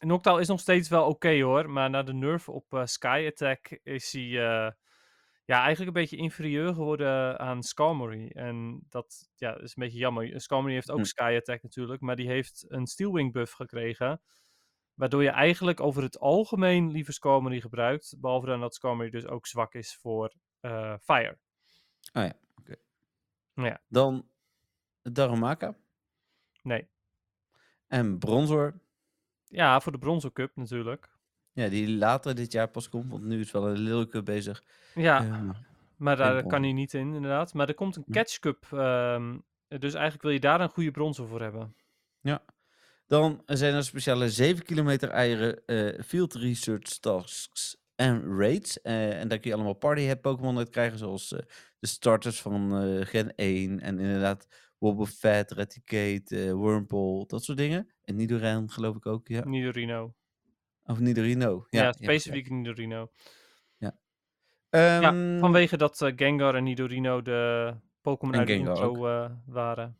Noctowl 0.00 0.40
is 0.40 0.48
nog 0.48 0.60
steeds 0.60 0.88
wel 0.88 1.06
oké 1.06 1.40
hoor, 1.40 1.70
maar 1.70 1.90
na 1.90 2.02
de 2.02 2.14
nerf 2.14 2.48
op 2.48 2.82
Sky 2.84 3.24
Attack 3.28 3.78
is 3.82 4.12
hij 4.12 4.74
ja, 5.50 5.62
eigenlijk 5.62 5.96
een 5.96 6.02
beetje 6.02 6.16
inferieur 6.16 6.74
geworden 6.74 7.38
aan 7.38 7.62
Skarmory. 7.62 8.30
En 8.30 8.86
dat 8.88 9.30
ja, 9.36 9.58
is 9.58 9.76
een 9.76 9.82
beetje 9.82 9.98
jammer. 9.98 10.40
Skarmory 10.40 10.72
heeft 10.74 10.90
ook 10.90 10.98
Hm. 10.98 11.04
Sky 11.04 11.34
Attack 11.38 11.62
natuurlijk, 11.62 12.00
maar 12.00 12.16
die 12.16 12.28
heeft 12.28 12.64
een 12.68 12.86
Steelwing 12.86 13.32
buff 13.32 13.52
gekregen. 13.52 14.20
Waardoor 14.94 15.22
je 15.22 15.28
eigenlijk 15.28 15.80
over 15.80 16.02
het 16.02 16.18
algemeen 16.18 16.90
liever 16.90 17.12
Skarmory 17.12 17.60
gebruikt. 17.60 18.14
Behalve 18.18 18.46
dan 18.46 18.60
dat 18.60 18.74
Skarmory 18.74 19.10
dus 19.10 19.26
ook 19.26 19.46
zwak 19.46 19.74
is 19.74 19.96
voor 19.96 20.34
eh, 20.60 20.94
Fire. 20.98 21.38
Dan 23.88 24.28
Darumaka 25.02 25.76
Nee. 26.62 26.88
en 27.86 28.18
Bronzor. 28.18 28.80
Ja, 29.44 29.80
voor 29.80 29.92
de 29.92 29.98
Bronzer 29.98 30.32
Cup 30.32 30.56
natuurlijk. 30.56 31.09
Ja, 31.52 31.68
die 31.68 31.96
later 31.96 32.34
dit 32.34 32.52
jaar 32.52 32.68
pas 32.68 32.88
komt, 32.88 33.10
want 33.10 33.24
nu 33.24 33.40
is 33.40 33.50
wel 33.50 33.68
een 33.76 34.08
Cup 34.08 34.24
bezig. 34.24 34.64
Ja, 34.94 35.24
Ehm, 35.24 35.50
maar 35.96 36.16
daar 36.16 36.46
kan 36.46 36.62
hij 36.62 36.72
niet 36.72 36.94
in 36.94 37.14
inderdaad. 37.14 37.54
Maar 37.54 37.68
er 37.68 37.74
komt 37.74 37.96
een. 37.96 38.04
Catch 38.10 38.38
Cup. 38.38 38.66
ehm, 38.72 39.38
dus 39.68 39.94
eigenlijk 39.94 40.22
wil 40.22 40.32
je 40.32 40.40
daar 40.40 40.60
een 40.60 40.70
goede 40.70 40.90
bronzer 40.90 41.26
voor 41.26 41.40
hebben. 41.42 41.74
Dan 43.06 43.42
zijn 43.46 43.74
er 43.74 43.84
speciale 43.84 44.30
7 44.30 44.64
kilometer 44.64 45.08
eieren, 45.08 45.66
eh, 45.66 46.02
field 46.02 46.34
research 46.34 46.98
tasks 46.98 47.80
en 47.94 48.36
raids. 48.38 48.80
Eh, 48.80 49.20
en 49.20 49.28
daar 49.28 49.38
kun 49.38 49.50
je 49.50 49.56
allemaal 49.56 49.74
party 49.74 50.14
Pokémon 50.16 50.58
uit 50.58 50.68
krijgen, 50.70 50.98
zoals 50.98 51.32
eh, 51.32 51.38
de 51.78 51.86
starters 51.86 52.40
van 52.40 52.82
eh, 52.82 53.06
Gen 53.06 53.32
1. 53.34 53.80
En 53.80 53.98
inderdaad 53.98 54.46
Wobbuffet, 54.78 55.50
Raticate, 55.50 56.46
eh 56.46 56.52
Wurmple, 56.52 57.26
dat 57.26 57.44
soort 57.44 57.58
dingen. 57.58 57.90
En 58.02 58.16
Nidoran 58.16 58.70
geloof 58.70 58.96
ik 58.96 59.06
ook, 59.06 59.28
ja. 59.28 59.44
Nidorino. 59.44 60.14
Of 60.84 60.98
Nidorino. 60.98 61.66
Ja, 61.70 61.80
Ja, 61.80 61.84
ja, 61.84 61.92
specifiek 61.92 62.50
Nidorino. 62.50 63.10
Ehm, 64.70 65.02
ja, 65.02 65.38
vanwege 65.40 65.76
dat 65.76 66.02
eh, 66.02 66.12
Gengar 66.16 66.54
en 66.54 66.64
Nidorino 66.64 67.22
de 67.22 67.74
Pokémon 68.00 68.36
uit 68.36 68.46
de 68.46 68.54
intro 68.54 69.06
eh, 69.06 69.30
waren. 69.46 69.96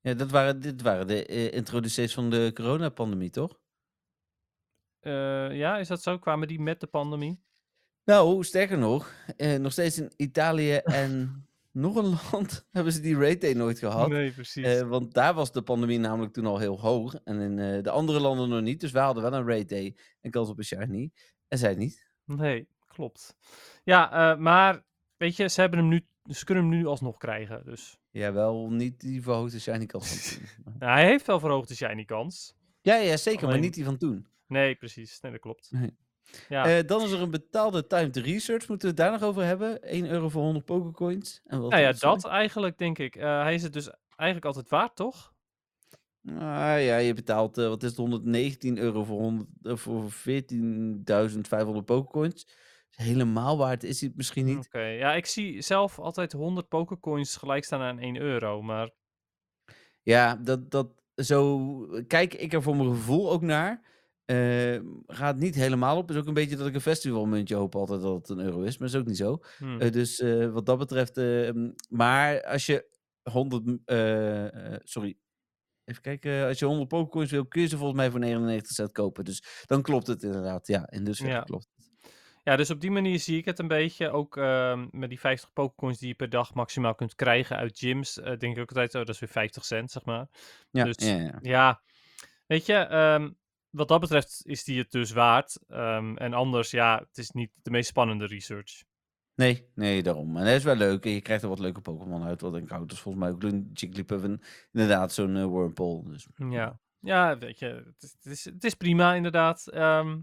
ja, 0.00 0.14
dat 0.14 0.30
waren, 0.30 0.60
dit 0.60 0.82
waren 0.82 1.06
de 1.06 1.26
eh, 1.26 1.52
introducees 1.52 2.14
van 2.14 2.30
de 2.30 2.50
coronapandemie, 2.54 3.30
toch? 3.30 3.62
Ja, 5.50 5.78
is 5.78 5.88
dat 5.88 6.02
zo? 6.02 6.18
Kwamen 6.18 6.48
die 6.48 6.60
met 6.60 6.80
de 6.80 6.86
pandemie? 6.86 7.42
Nou, 8.04 8.44
sterker 8.44 8.78
nog, 8.78 9.12
nog 9.58 9.72
steeds 9.72 9.98
in 9.98 10.12
Italië 10.16 10.74
en 10.74 11.46
nog 11.74 11.96
een 11.96 12.18
land 12.32 12.66
hebben 12.70 12.92
ze 12.92 13.00
die 13.00 13.38
day 13.38 13.52
nooit 13.52 13.78
gehad. 13.78 14.08
Nee, 14.08 14.32
precies. 14.32 14.64
Eh, 14.64 14.88
want 14.88 15.14
daar 15.14 15.34
was 15.34 15.52
de 15.52 15.62
pandemie 15.62 15.98
namelijk 15.98 16.32
toen 16.32 16.46
al 16.46 16.58
heel 16.58 16.80
hoog. 16.80 17.14
En 17.14 17.40
in 17.40 17.58
eh, 17.58 17.82
de 17.82 17.90
andere 17.90 18.20
landen 18.20 18.48
nog 18.48 18.60
niet. 18.60 18.80
Dus 18.80 18.90
wij 18.90 19.02
hadden 19.02 19.22
wel 19.22 19.48
een 19.48 19.66
day 19.66 19.96
en 20.20 20.30
kans 20.30 20.48
op 20.48 20.58
een 20.58 20.64
shiny. 20.64 21.10
En 21.48 21.58
zij 21.58 21.74
niet. 21.74 22.10
nee, 22.24 22.68
klopt. 22.86 23.36
Ja, 23.84 24.32
eh, 24.32 24.38
maar 24.38 24.84
weet 25.16 25.36
je, 25.36 25.48
ze, 25.48 25.60
hebben 25.60 25.78
hem 25.78 25.88
nu, 25.88 26.06
ze 26.24 26.44
kunnen 26.44 26.64
hem 26.64 26.72
nu 26.72 26.86
alsnog 26.86 27.16
krijgen. 27.16 27.64
Dus. 27.64 27.98
Ja, 28.10 28.32
wel 28.32 28.70
niet 28.70 29.00
die 29.00 29.22
verhoogde 29.22 29.60
shiny 29.60 29.86
kans 29.86 30.38
Nou, 30.78 30.92
hij 30.92 31.06
heeft 31.06 31.26
wel 31.26 31.40
verhoogde 31.40 31.74
shiny 31.74 32.04
kans. 32.04 32.56
Ja, 32.80 32.94
ja, 32.94 33.16
zeker. 33.16 33.48
Maar 33.48 33.58
niet 33.58 33.74
die 33.74 33.84
van 33.84 33.96
toen. 33.96 34.26
Nee, 34.46 34.74
precies. 34.74 35.20
Nee, 35.20 35.32
dat 35.32 35.40
klopt. 35.40 35.68
Nee. 35.70 35.96
Ja, 36.48 36.66
Eh, 36.66 36.86
dan 36.86 37.02
is 37.02 37.10
er 37.10 37.20
een 37.20 37.30
betaalde 37.30 37.86
timed 37.86 38.16
research. 38.16 38.68
Moeten 38.68 38.88
we 38.88 38.94
het 38.94 38.96
daar 38.96 39.20
nog 39.20 39.28
over 39.28 39.44
hebben? 39.44 39.78
1 39.92 40.06
euro 40.10 40.28
voor 40.28 40.42
100 40.42 40.64
pokercoins. 40.64 41.40
En 41.44 41.60
wat 41.60 41.70
nou 41.70 41.82
ja, 41.82 41.92
dat 41.92 42.24
eigenlijk 42.24 42.78
denk 42.78 42.98
ik. 42.98 43.16
Eh, 43.16 43.42
hij 43.42 43.54
is 43.54 43.62
het 43.62 43.72
dus 43.72 43.90
eigenlijk 44.16 44.44
altijd 44.44 44.68
waard, 44.68 44.96
toch? 44.96 45.32
Ah 46.28 46.84
ja, 46.84 46.96
je 46.96 47.14
betaalt, 47.14 47.58
eh, 47.58 47.68
wat 47.68 47.82
is 47.82 47.88
het, 47.88 47.98
119 47.98 48.78
euro 48.78 49.04
voor, 49.04 49.20
100, 49.20 49.48
eh, 49.62 49.76
voor 49.76 50.10
14.500 50.10 51.84
pokercoins. 51.84 52.48
Helemaal 52.90 53.58
waard 53.58 53.82
is 53.82 54.00
hij 54.00 54.08
het 54.08 54.16
misschien 54.16 54.44
niet. 54.44 54.66
Oké, 54.66 54.84
ja, 54.84 55.14
ik 55.14 55.26
zie 55.26 55.62
zelf 55.62 55.98
altijd 55.98 56.32
100 56.32 56.68
pokercoins 56.68 57.36
gelijk 57.36 57.64
staan 57.64 57.80
aan 57.80 57.98
1 57.98 58.16
euro. 58.16 58.62
Maar 58.62 58.90
Ja, 60.02 60.36
dat, 60.36 60.70
dat, 60.70 60.88
zo 61.14 61.68
kijk 62.06 62.34
ik 62.34 62.52
er 62.52 62.62
voor 62.62 62.76
mijn 62.76 62.88
gevoel 62.88 63.30
ook 63.30 63.42
naar. 63.42 63.92
Eh, 64.24 64.78
gaat 65.06 65.36
niet 65.36 65.54
helemaal 65.54 65.96
op. 65.96 66.10
is 66.10 66.16
ook 66.16 66.26
een 66.26 66.34
beetje 66.34 66.56
dat 66.56 66.66
ik 66.66 66.74
een 66.74 66.80
festivalmuntje 66.80 67.54
hoop 67.54 67.74
altijd 67.74 68.00
dat 68.00 68.14
het 68.14 68.28
een 68.28 68.38
euro 68.44 68.62
is. 68.62 68.78
Maar 68.78 68.88
dat 68.88 68.96
is 68.96 69.00
ook 69.02 69.06
niet 69.06 69.16
zo. 69.16 69.38
hm, 69.58 69.80
Eh, 69.80 69.90
dus 69.92 70.20
eh, 70.20 70.50
wat 70.50 70.66
dat 70.66 70.78
betreft... 70.78 71.16
eh, 71.16 71.50
mm, 71.52 71.74
maar 71.88 72.44
als 72.44 72.66
je 72.66 72.86
100... 73.30 73.64
m- 73.66 73.76
eh, 73.84 74.74
sorry. 74.82 75.16
Even 75.84 76.02
kijken. 76.02 76.46
Als 76.46 76.58
je 76.58 76.64
100 76.64 76.88
pokercoins 76.88 77.30
wil, 77.30 77.46
kun 77.46 77.62
je 77.62 77.68
ze 77.68 77.76
volgens 77.76 77.98
mij 77.98 78.10
voor 78.10 78.20
99 78.20 78.72
cent 78.74 78.92
kopen. 78.92 79.24
Dus 79.24 79.62
dan 79.66 79.82
klopt 79.82 80.06
het 80.06 80.22
inderdaad. 80.22 80.66
Ja, 80.66 80.90
in 80.90 81.04
dus 81.04 81.18
Ja. 81.18 81.40
klopt 81.40 81.68
het. 81.76 81.90
ja, 82.44 82.56
dus 82.56 82.70
op 82.70 82.80
die 82.80 82.90
manier 82.90 83.18
zie 83.18 83.38
ik 83.38 83.44
het 83.44 83.58
een 83.58 83.68
beetje. 83.68 84.10
Ook 84.10 84.36
ehm, 84.36 84.86
met 84.90 85.08
die 85.08 85.20
50 85.20 85.52
pokercoins 85.52 85.98
die 85.98 86.08
je 86.08 86.14
per 86.14 86.28
dag 86.30 86.54
maximaal 86.54 86.94
kunt 86.94 87.14
krijgen 87.14 87.56
uit 87.56 87.78
gyms. 87.78 88.14
denk 88.14 88.42
ik 88.42 88.58
ook 88.58 88.68
altijd, 88.68 88.94
oh, 88.94 89.00
dat 89.04 89.14
is 89.14 89.20
weer 89.20 89.30
50 89.30 89.64
cent, 89.64 89.90
zeg 89.90 90.04
maar. 90.04 90.26
Ja, 90.70 90.84
Dus- 90.84 91.08
ja, 91.08 91.16
ja. 91.16 91.38
Ja, 91.42 91.82
weet 92.46 92.66
je, 92.66 92.74
ehm, 92.74 93.30
wat 93.74 93.88
dat 93.88 94.00
betreft 94.00 94.40
is 94.44 94.64
die 94.64 94.78
het 94.78 94.90
dus 94.90 95.10
waard. 95.12 95.58
Ehm, 95.68 96.16
en 96.16 96.32
anders, 96.32 96.70
ja, 96.70 96.98
het 97.08 97.18
is 97.18 97.30
niet 97.30 97.50
de 97.62 97.70
meest 97.70 97.88
spannende 97.88 98.26
research. 98.26 98.82
Nee, 99.34 99.68
nee, 99.74 100.02
daarom. 100.02 100.36
En 100.36 100.44
dat 100.44 100.54
is 100.54 100.64
wel 100.64 100.76
leuk. 100.76 101.04
En 101.04 101.10
je 101.10 101.20
krijgt 101.20 101.42
er 101.42 101.48
wat 101.48 101.58
leuke 101.58 101.80
Pokémon 101.80 102.24
uit. 102.24 102.40
Wat 102.40 102.56
ik 102.56 102.68
houd. 102.68 102.88
Dus 102.88 102.98
volgens 103.00 103.24
mij 103.24 103.32
ook 103.32 103.42
een 103.42 103.70
Jigglypuff 103.72 104.24
en 104.24 104.40
inderdaad 104.72 105.12
zo'n 105.12 105.52
Wurmple. 105.52 106.02
Dus, 106.04 106.26
Ja, 106.36 106.80
ja 106.98 107.38
weet 107.38 107.58
je, 107.58 107.66
het 107.66 108.02
is, 108.02 108.12
het 108.22 108.32
is, 108.32 108.44
het 108.44 108.64
is 108.64 108.74
prima 108.74 109.14
inderdaad. 109.14 109.66
Ehm, 109.68 110.20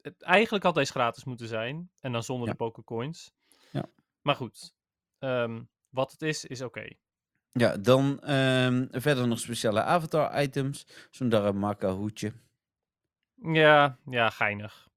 het, 0.00 0.22
eigenlijk 0.22 0.64
had 0.64 0.74
deze 0.74 0.92
gratis 0.92 1.24
moeten 1.24 1.48
zijn. 1.48 1.90
En 2.00 2.12
dan 2.12 2.22
zonder 2.22 2.46
Ja. 2.46 2.52
de 2.52 2.58
pokercoins. 2.58 3.32
Ja. 3.72 3.84
Maar 4.22 4.34
goed, 4.36 4.74
ehm, 5.18 5.62
wat 5.88 6.12
het 6.12 6.22
is, 6.22 6.44
is 6.44 6.60
oké. 6.62 6.88
Ja, 7.52 7.76
dan 7.76 8.20
ehm, 8.20 8.86
verder 8.90 9.28
nog 9.28 9.38
speciale 9.38 9.82
avatar-items. 9.82 10.86
Zo'n 11.10 11.28
Daramaka 11.28 11.92
hoedje. 11.92 12.32
Ja, 13.42 13.98
ja, 14.10 14.30
geinig. 14.30 14.88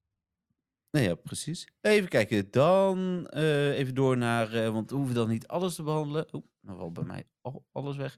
Nee, 0.91 1.04
ja, 1.08 1.15
precies. 1.15 1.67
Even 1.82 2.10
kijken. 2.10 2.52
Dan 2.52 3.28
eh, 3.28 3.78
even 3.78 3.95
door 3.95 4.17
naar... 4.17 4.54
eh, 4.54 4.69
want 4.69 4.89
we 4.89 4.95
hoeven 4.95 5.15
dan 5.15 5.30
niet 5.30 5.47
alles 5.47 5.75
te 5.75 5.84
behandelen. 5.84 6.28
Oeh, 6.32 6.45
nog 6.62 6.78
wel 6.78 6.91
bij 6.91 7.04
mij 7.04 7.28
al, 7.41 7.65
alles 7.71 7.97
weg. 7.97 8.17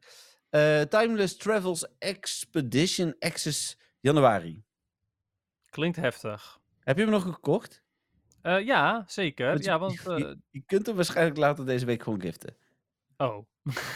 Eh, 0.49 0.81
Timeless 0.81 1.37
Travels 1.37 1.97
Expedition 1.97 3.15
Access 3.19 3.77
januari. 3.99 4.63
Klinkt 5.69 5.97
heftig. 5.97 6.59
Heb 6.79 6.97
je 6.97 7.03
hem 7.03 7.11
nog 7.11 7.23
gekocht? 7.23 7.83
Ja, 8.41 9.03
zeker. 9.07 9.47
Want 9.47 9.63
ja, 9.63 9.79
want... 9.79 9.93
je, 9.93 10.15
je, 10.17 10.39
je 10.49 10.61
kunt 10.65 10.85
hem 10.85 10.95
waarschijnlijk 10.95 11.37
later 11.37 11.65
deze 11.65 11.85
week 11.85 12.03
gewoon 12.03 12.21
giften. 12.21 12.55
oh, 13.17 13.45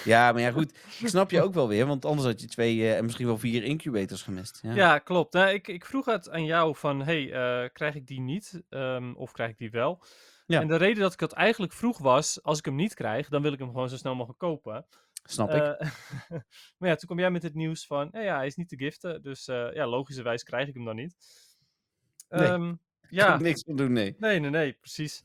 Ja, 0.04 0.32
maar 0.32 0.42
ja, 0.42 0.52
goed. 0.52 0.78
Ik 1.00 1.08
snap 1.08 1.32
je 1.32 1.42
ook 1.42 1.54
wel 1.54 1.68
weer, 1.68 1.86
want 1.86 2.06
anders 2.06 2.28
had 2.28 2.42
je 2.42 2.48
twee 2.48 2.82
eh, 2.82 2.98
en 2.98 3.04
misschien 3.04 3.26
wel 3.26 3.38
vier 3.38 3.64
incubators 3.64 4.22
gemist. 4.22 4.60
Ja. 4.62 4.74
Ja, 4.74 5.00
klopt. 5.00 5.34
Nou, 5.34 5.50
ik, 5.50 5.68
ik 5.68 5.86
vroeg 5.86 6.06
het 6.06 6.30
aan 6.30 6.46
jou 6.46 6.76
van, 6.76 7.02
hey, 7.02 7.32
eh, 7.32 7.70
krijg 7.74 7.96
ik 7.96 8.08
die 8.08 8.20
niet? 8.20 8.64
Ehm, 8.70 9.14
of 9.14 9.32
krijg 9.32 9.50
ik 9.50 9.58
die 9.58 9.72
wel? 9.72 10.04
Ja. 10.46 10.62
En 10.62 10.68
de 10.68 10.76
reden 10.76 11.02
dat 11.02 11.14
ik 11.14 11.20
het 11.20 11.34
eigenlijk 11.34 11.74
vroeg 11.74 11.98
was, 11.98 12.44
als 12.44 12.58
ik 12.58 12.66
hem 12.66 12.76
niet 12.76 12.94
krijg, 12.94 13.30
dan 13.30 13.42
wil 13.42 13.54
ik 13.54 13.60
hem 13.60 13.68
gewoon 13.68 13.90
zo 13.90 13.98
snel 13.98 14.16
mogelijk 14.16 14.40
kopen. 14.40 14.86
Snap 15.24 15.50
ik. 15.50 15.62
Eh, 15.62 15.90
maar 16.78 16.90
ja, 16.90 16.96
toen 16.96 17.08
kwam 17.08 17.20
jij 17.20 17.32
met 17.32 17.44
het 17.44 17.54
nieuws 17.54 17.88
van, 17.88 18.10
ja, 18.12 18.22
ja 18.22 18.36
hij 18.36 18.46
is 18.46 18.56
niet 18.56 18.70
te 18.70 18.78
giften. 18.78 19.22
Dus 19.22 19.46
ja, 19.46 19.88
logischerwijs 19.88 20.44
krijg 20.44 20.68
ik 20.68 20.74
hem 20.74 20.86
dan 20.86 20.96
niet. 20.96 21.16
Nee. 22.30 22.48
Ehm, 22.48 22.74
ja, 23.10 23.34
ik 23.34 23.42
niks 23.42 23.64
van 23.64 23.76
doen, 23.76 23.92
nee. 23.92 24.16
nee, 24.18 24.40
nee, 24.40 24.50
nee, 24.50 24.74
precies. 24.74 25.24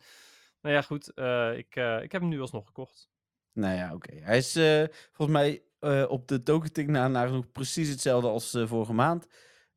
Nou 0.60 0.74
ja, 0.74 0.82
goed. 0.82 1.08
ik, 1.56 1.74
ik 2.02 2.12
heb 2.12 2.20
hem 2.20 2.28
nu 2.28 2.40
alsnog 2.40 2.66
gekocht. 2.66 3.09
Nou 3.52 3.76
ja, 3.76 3.94
oké. 3.94 4.14
Hij 4.14 4.38
is 4.38 4.56
eh, 4.56 4.84
volgens 5.12 5.38
mij 5.38 5.62
eh, 5.78 6.04
op 6.08 6.28
de 6.28 6.42
tokentik 6.42 6.88
na 6.88 7.08
nagenoeg 7.08 7.52
precies 7.52 7.88
hetzelfde 7.88 8.28
als 8.28 8.54
eh, 8.54 8.66
vorige 8.66 8.92
maand. 8.92 9.26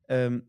Ehm, 0.05 0.39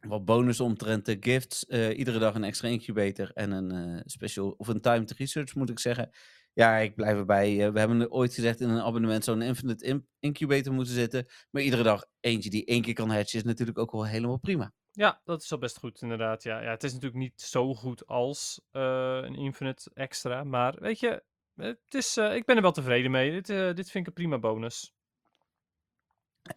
wat 0.00 0.24
bonus 0.24 0.60
omtrent 0.60 1.04
de 1.06 1.16
gifts. 1.20 1.64
iedere 1.68 2.18
dag 2.18 2.34
een 2.34 2.44
extra 2.44 2.68
incubator 2.68 3.30
en 3.34 3.50
een 3.50 4.02
special 4.06 4.54
of 4.56 4.68
een 4.68 4.80
timed 4.80 5.10
research 5.10 5.54
moet 5.54 5.70
ik 5.70 5.78
zeggen. 5.78 6.10
Ja, 6.52 6.76
ik 6.78 6.94
blijf 6.94 7.16
erbij. 7.16 7.72
we 7.72 7.78
hebben 7.78 8.10
ooit 8.10 8.34
gezegd 8.34 8.60
in 8.60 8.68
een 8.68 8.80
abonnement 8.82 9.24
zo'n 9.24 9.42
infinite 9.42 9.84
in- 9.84 10.06
incubator 10.18 10.72
moeten 10.72 10.94
zitten. 10.94 11.26
Maar 11.50 11.62
iedere 11.62 11.82
dag 11.82 12.04
eentje 12.20 12.50
die 12.50 12.64
één 12.64 12.82
keer 12.82 12.94
kan 12.94 13.10
hatchen 13.10 13.38
is 13.38 13.44
natuurlijk 13.44 13.78
ook 13.78 13.92
wel 13.92 14.06
helemaal 14.06 14.38
prima. 14.38 14.72
Ja, 14.90 15.20
dat 15.24 15.42
is 15.42 15.50
wel 15.50 15.58
best 15.58 15.78
goed, 15.78 16.02
inderdaad. 16.02 16.42
Ja, 16.42 16.60
ja, 16.62 16.70
het 16.70 16.82
is 16.82 16.92
natuurlijk 16.92 17.20
niet 17.22 17.40
zo 17.40 17.74
goed 17.74 18.06
als 18.06 18.60
een 18.70 19.34
Infinite 19.34 19.90
Extra. 19.94 20.44
Maar 20.44 20.76
weet 20.80 21.00
je, 21.00 21.22
het 21.62 21.94
is, 21.94 22.16
eh, 22.16 22.34
ik 22.34 22.44
ben 22.44 22.56
er 22.56 22.62
wel 22.62 22.72
tevreden 22.72 23.10
mee. 23.10 23.30
Dit, 23.30 23.50
eh, 23.50 23.74
dit 23.74 23.90
vind 23.90 23.94
ik 23.94 24.06
een 24.06 24.12
prima 24.12 24.38
bonus. 24.38 24.94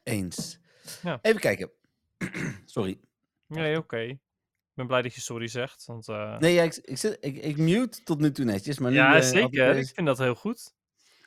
Eens. 0.04 0.60
Ja. 1.02 1.20
Even 1.22 1.42
kijken. 1.42 1.72
Sorry. 2.66 3.00
Nee, 3.48 3.78
oké. 3.78 4.00
Ik 4.00 4.82
ben 4.82 4.88
blij 4.88 5.02
dat 5.02 5.14
je 5.14 5.22
sorry 5.22 5.48
zegt. 5.48 5.86
Want, 5.86 6.08
eh, 6.08 6.38
Nee, 6.38 6.54
ja, 6.54 6.64
ik, 6.64 6.76
ik, 6.76 6.98
zit, 6.98 7.18
ik, 7.20 7.38
ik 7.38 7.58
mute 7.58 8.04
tot 8.04 8.20
nu 8.20 8.32
toe 8.32 8.46
netjes. 8.46 8.80
Maar 8.80 8.92
nu, 8.92 8.98
ja, 8.98 9.16
ik 9.16 9.24
zeker. 9.24 9.76
Ik 9.76 9.92
vind 9.94 10.08
dat 10.08 10.18
heel 10.18 10.36
goed. 10.36 10.74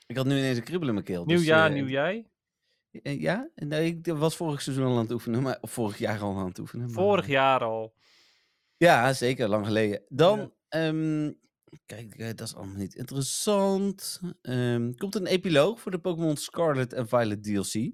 Ik 0.06 0.16
had 0.16 0.26
nu 0.26 0.38
ineens 0.38 0.58
een 0.58 0.64
kribbel 0.64 0.88
in 0.88 0.94
mijn 0.94 1.06
keel. 1.06 1.24
Nieuw 1.24 1.36
dus, 1.36 1.46
jaar, 1.46 1.70
nieuw 1.70 1.86
jij. 1.86 2.26
Ja? 3.02 3.48
Nee, 3.54 4.00
ik 4.02 4.06
was 4.06 4.36
vorig 4.36 4.62
seizoen 4.62 4.86
al 4.86 4.92
aan 4.96 5.02
het 5.02 5.10
oefenen, 5.10 5.42
maar, 5.42 5.58
of 5.60 5.70
vorig 5.70 5.98
jaar 5.98 6.20
al 6.20 6.38
aan 6.38 6.46
het 6.48 6.58
oefenen. 6.58 6.84
Maar, 6.84 6.94
Vorig 6.94 7.26
jaar 7.26 7.60
al. 7.60 7.94
Ja, 8.76 9.12
zeker, 9.12 9.48
lang 9.48 9.66
geleden. 9.66 10.02
Dan, 10.08 10.38
Ja. 10.38 10.50
ehm, 10.68 11.32
kijk, 11.86 12.14
eh, 12.14 12.26
dat 12.26 12.40
is 12.48 12.54
allemaal 12.54 12.76
niet 12.76 12.94
interessant. 12.94 14.20
Ehm, 14.42 14.92
komt 14.94 15.14
een 15.14 15.26
epiloog 15.26 15.80
voor 15.80 15.90
de 15.90 15.98
Pokémon 15.98 16.36
Scarlet 16.36 16.92
en 16.92 17.08
Violet 17.08 17.42
DLC. 17.42 17.90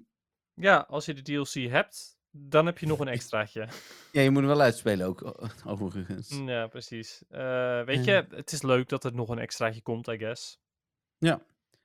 Ja, 0.53 0.77
als 0.77 1.05
je 1.05 1.13
de 1.13 1.21
DLC 1.21 1.53
hebt, 1.69 2.17
dan 2.31 2.65
heb 2.65 2.77
je 2.77 2.85
nog 2.85 2.99
een 2.99 3.07
extraatje. 3.07 3.67
Ja, 4.11 4.21
je 4.21 4.29
moet 4.29 4.39
hem 4.39 4.47
wel 4.51 4.61
uitspelen 4.61 5.07
ook, 5.07 5.47
overigens. 5.65 6.29
ja, 6.45 6.67
precies. 6.67 7.23
Eh, 7.29 7.83
weet 7.83 8.05
je, 8.05 8.25
het 8.29 8.51
is 8.51 8.61
leuk 8.61 8.89
dat 8.89 9.03
er 9.03 9.13
nog 9.13 9.29
een 9.29 9.39
extraatje 9.39 9.81
komt, 9.81 10.07
I 10.07 10.17
guess. 10.17 10.59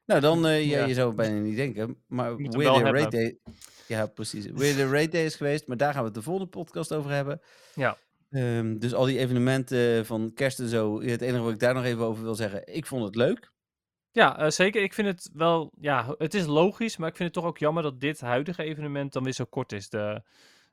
Nou, 0.05 0.21
dan, 0.21 0.41
ja, 0.41 0.49
Ja. 0.51 0.85
je 0.87 0.95
zou 0.95 1.07
het 1.07 1.17
bijna 1.17 1.39
niet 1.39 1.57
denken, 1.57 2.03
maar 2.07 2.37
wel 2.37 2.79
the 2.79 2.83
Raid. 2.91 3.11
Day... 3.11 3.39
Ja, 3.87 4.07
precies. 4.07 4.47
Where 4.47 4.75
the 4.75 4.89
Raid 4.89 5.13
Day 5.13 5.25
is 5.25 5.35
geweest, 5.35 5.67
maar 5.67 5.77
daar 5.77 5.93
gaan 5.93 6.01
we 6.01 6.07
het 6.07 6.15
de 6.15 6.23
volgende 6.23 6.51
podcast 6.51 6.93
over 6.93 7.11
hebben. 7.11 7.41
Ja. 7.75 7.99
Ehm, 8.31 8.79
dus 8.79 8.95
al 8.95 9.05
die 9.05 9.19
evenementen 9.19 10.07
van 10.07 10.33
kerst 10.35 10.59
en 10.61 10.69
zo, 10.69 11.03
het 11.03 11.21
enige 11.21 11.43
wat 11.43 11.53
ik 11.53 11.59
daar 11.59 11.75
nog 11.75 11.85
even 11.85 12.05
over 12.05 12.23
wil 12.23 12.35
zeggen, 12.35 12.75
ik 12.75 12.87
vond 12.87 13.05
het 13.05 13.15
leuk. 13.15 13.53
Ja, 14.13 14.39
eh, 14.39 14.51
zeker. 14.51 14.83
Ik 14.83 14.95
vind 14.95 15.07
het 15.09 15.31
wel, 15.33 15.73
ja, 15.81 16.15
het 16.19 16.35
is 16.35 16.47
logisch, 16.47 16.97
maar 16.97 17.09
ik 17.09 17.17
vind 17.17 17.35
het 17.35 17.43
toch 17.43 17.51
ook 17.51 17.59
jammer 17.59 17.83
dat 17.83 18.01
dit 18.01 18.21
huidige 18.21 18.63
evenement 18.63 19.13
dan 19.13 19.25
weer 19.25 19.33
zo 19.33 19.45
kort 19.45 19.73
is. 19.73 19.89
De 19.89 20.23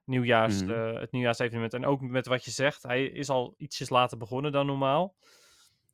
nieuwjaars, 0.04 0.62
eh, 0.62 0.93
het 1.00 1.12
nieuwjaarsevenement. 1.12 1.74
En 1.74 1.86
ook 1.86 2.02
met 2.02 2.28
wat 2.28 2.46
je 2.46 2.52
zegt, 2.52 2.84
hij 2.84 3.06
is 3.06 3.30
al 3.30 3.54
ietsjes 3.58 3.89
later 3.89 4.17
begonnen 4.17 4.52
dan 4.52 4.65
normaal. 4.65 5.15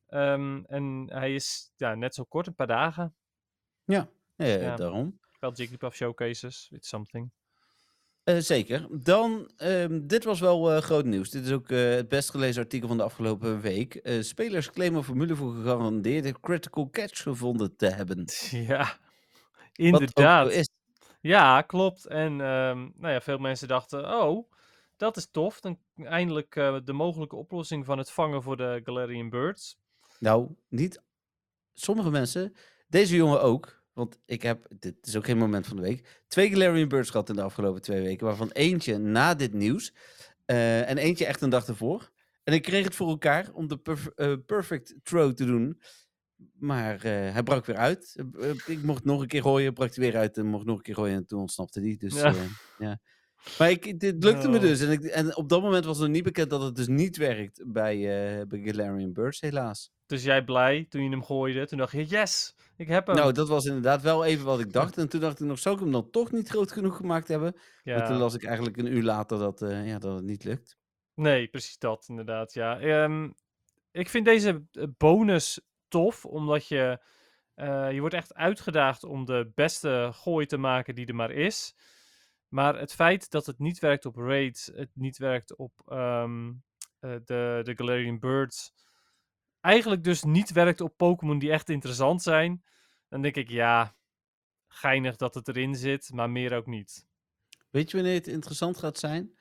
Ehm, 0.08 0.62
en 0.66 1.06
hij 1.08 1.34
is 1.34 1.72
ja, 1.76 1.94
net 1.94 2.14
zo 2.14 2.24
kort, 2.24 2.46
een 2.46 2.54
paar 2.54 2.66
dagen. 2.66 3.14
Ja, 3.84 4.08
eh, 4.36 4.62
Ja. 4.62 4.76
daarom. 4.76 5.18
Wel 5.40 5.52
Jigglypuff 5.52 5.96
showcases, 5.96 6.68
it's 6.72 6.88
something. 6.88 7.30
Eh, 8.24 8.38
zeker. 8.38 8.86
Dan, 8.90 9.50
ehm, 9.56 10.06
dit 10.06 10.24
was 10.24 10.40
wel 10.40 10.72
eh, 10.72 10.82
groot 10.82 11.04
nieuws. 11.04 11.30
Dit 11.30 11.44
is 11.44 11.52
ook 11.52 11.70
eh, 11.70 11.90
het 11.90 12.08
best 12.08 12.30
gelezen 12.30 12.62
artikel 12.62 12.88
van 12.88 12.96
de 12.96 13.02
afgelopen 13.02 13.60
week. 13.60 14.00
Spelers 14.20 14.70
claimen 14.70 15.04
formule 15.04 15.34
voor 15.34 15.54
gegarandeerde 15.54 16.40
critical 16.40 16.88
catch 16.90 17.22
gevonden 17.22 17.76
te 17.76 17.86
hebben. 17.86 18.24
Ja, 18.50 18.98
inderdaad. 19.72 20.50
is. 20.50 20.68
Ja, 21.20 21.62
klopt. 21.62 22.06
En 22.06 22.40
ehm, 22.40 22.78
nou 22.96 23.12
ja, 23.12 23.20
veel 23.20 23.38
mensen 23.38 23.68
dachten, 23.68 24.20
oh, 24.20 24.50
dat 24.96 25.16
is 25.16 25.28
tof. 25.30 25.60
Dan 25.60 25.78
eindelijk 25.96 26.54
de 26.84 26.92
mogelijke 26.92 27.36
oplossing 27.36 27.84
van 27.84 27.98
het 27.98 28.10
vangen 28.10 28.42
voor 28.42 28.56
de 28.56 28.80
Galarian 28.84 29.28
Birds. 29.28 29.78
Nou, 30.18 30.54
niet 30.68 31.02
sommige 31.72 32.10
mensen, 32.10 32.54
deze 32.88 33.16
jongen 33.16 33.42
ook. 33.42 33.83
Want 33.94 34.18
ik 34.26 34.42
heb, 34.42 34.66
dit 34.78 34.94
is 35.06 35.16
ook 35.16 35.24
geen 35.24 35.38
moment 35.38 35.66
van 35.66 35.76
de 35.76 35.82
week, 35.82 36.22
twee 36.28 36.48
Galarian 36.50 36.88
Birds 36.88 37.10
gehad 37.10 37.28
in 37.28 37.34
de 37.34 37.42
afgelopen 37.42 37.82
twee 37.82 38.02
weken. 38.02 38.26
Waarvan 38.26 38.50
eentje 38.50 38.98
na 38.98 39.34
dit 39.34 39.52
nieuws 39.52 39.94
eh, 40.44 40.88
en 40.90 40.98
eentje 40.98 41.26
echt 41.26 41.40
een 41.40 41.50
dag 41.50 41.66
ervoor. 41.66 42.10
En 42.44 42.54
ik 42.54 42.62
kreeg 42.62 42.84
het 42.84 42.94
voor 42.94 43.08
elkaar 43.08 43.50
om 43.52 43.68
de 43.68 43.76
perf- 43.76 44.06
eh, 44.14 44.34
perfect 44.46 44.94
throw 45.02 45.32
te 45.34 45.44
doen. 45.44 45.80
Maar 46.58 46.94
eh, 46.96 47.32
hij 47.32 47.42
brak 47.42 47.66
weer 47.66 47.76
uit. 47.76 48.22
Ik 48.66 48.82
mocht 48.82 49.04
nog 49.04 49.20
een 49.20 49.26
keer 49.26 49.42
gooien, 49.42 49.72
brak 49.74 49.94
hij 49.94 50.04
weer 50.04 50.16
uit 50.20 50.36
en 50.36 50.46
mocht 50.46 50.64
nog 50.64 50.76
een 50.76 50.82
keer 50.82 50.94
gooien 50.94 51.16
en 51.16 51.26
toen 51.26 51.40
ontsnapte 51.40 51.80
hij. 51.80 51.96
Dus 51.98 52.14
Ja. 52.14 52.34
ja. 52.78 53.00
Ja. 53.44 53.52
Maar 53.58 53.70
ik, 53.70 54.00
dit 54.00 54.24
lukte 54.24 54.48
me 54.48 54.56
Oh. 54.56 54.62
dus. 54.62 54.80
En, 54.80 54.90
ik, 54.90 55.04
en 55.04 55.36
op 55.36 55.48
dat 55.48 55.62
moment 55.62 55.84
was 55.84 55.98
nog 55.98 56.08
niet 56.08 56.24
bekend 56.24 56.50
dat 56.50 56.62
het 56.62 56.76
dus 56.76 56.86
niet 56.86 57.16
werkt 57.16 57.62
bij, 57.66 57.94
eh 57.94 58.46
bij 58.46 58.60
Galarian 58.64 59.12
Birds, 59.12 59.40
helaas. 59.40 59.92
Dus 60.06 60.22
jij 60.24 60.44
blij 60.44 60.86
toen 60.88 61.02
je 61.02 61.10
hem 61.10 61.24
gooide. 61.24 61.66
Toen 61.66 61.78
dacht 61.78 61.92
je, 61.92 62.04
yes, 62.04 62.54
ik 62.76 62.88
heb 62.88 63.06
hem. 63.06 63.16
Nou, 63.16 63.32
dat 63.32 63.48
was 63.48 63.64
inderdaad 63.64 64.02
wel 64.02 64.24
even 64.24 64.44
wat 64.44 64.60
ik 64.60 64.72
dacht. 64.72 64.98
En 64.98 65.08
toen 65.08 65.20
dacht 65.20 65.40
ik 65.40 65.46
nog, 65.46 65.58
zou 65.58 65.74
ik 65.74 65.80
hem 65.80 65.92
dan 65.92 66.10
toch 66.10 66.32
niet 66.32 66.48
groot 66.48 66.72
genoeg 66.72 66.96
gemaakt 66.96 67.28
hebben? 67.28 67.54
Maar 67.84 68.06
toen 68.06 68.14
ja. 68.14 68.20
las 68.20 68.34
ik 68.34 68.44
eigenlijk 68.44 68.76
een 68.76 68.92
uur 68.92 69.02
later 69.02 69.38
dat, 69.38 69.62
eh, 69.62 69.86
ja, 69.86 69.98
dat 69.98 70.14
het 70.14 70.24
niet 70.24 70.44
lukt. 70.44 70.76
Nee, 71.14 71.48
precies 71.48 71.78
dat, 71.78 72.04
inderdaad. 72.08 72.52
Ja. 72.52 72.80
Ehm, 72.80 73.30
ik 73.90 74.08
vind 74.08 74.24
deze 74.24 74.64
eh, 74.72 74.84
bonus 74.96 75.60
tof, 75.88 76.24
omdat 76.24 76.68
je, 76.68 76.98
je 77.90 77.96
wordt 78.00 78.14
echt 78.14 78.34
uitgedaagd 78.34 79.04
om 79.04 79.24
de 79.24 79.50
beste 79.54 80.10
gooi 80.12 80.46
te 80.46 80.56
maken 80.56 80.94
die 80.94 81.06
er 81.06 81.14
maar 81.14 81.30
is. 81.30 81.74
Maar 82.54 82.78
het 82.78 82.94
feit 82.94 83.30
dat 83.30 83.46
het 83.46 83.58
niet 83.58 83.78
werkt 83.78 84.06
op 84.06 84.16
raids, 84.16 84.66
het 84.74 84.90
niet 84.92 85.18
werkt 85.18 85.56
op 85.56 85.82
ehm, 85.86 86.52
eh, 86.98 87.16
de, 87.24 87.60
de 87.62 87.72
Galarian 87.76 88.18
Birds, 88.18 88.72
eigenlijk 89.60 90.04
dus 90.04 90.22
niet 90.22 90.52
werkt 90.52 90.80
op 90.80 90.96
Pokémon 90.96 91.38
die 91.38 91.50
echt 91.50 91.68
interessant 91.68 92.22
zijn, 92.22 92.64
dan 93.08 93.22
denk 93.22 93.36
ik, 93.36 93.48
ja, 93.48 93.96
geinig 94.68 95.16
dat 95.16 95.34
het 95.34 95.48
erin 95.48 95.74
zit, 95.74 96.10
maar 96.12 96.30
meer 96.30 96.56
ook 96.56 96.66
niet. 96.66 97.06
Weet 97.70 97.90
je 97.90 97.96
wanneer 97.96 98.14
het 98.14 98.28
interessant 98.28 98.78
gaat 98.78 98.98
zijn? 98.98 99.38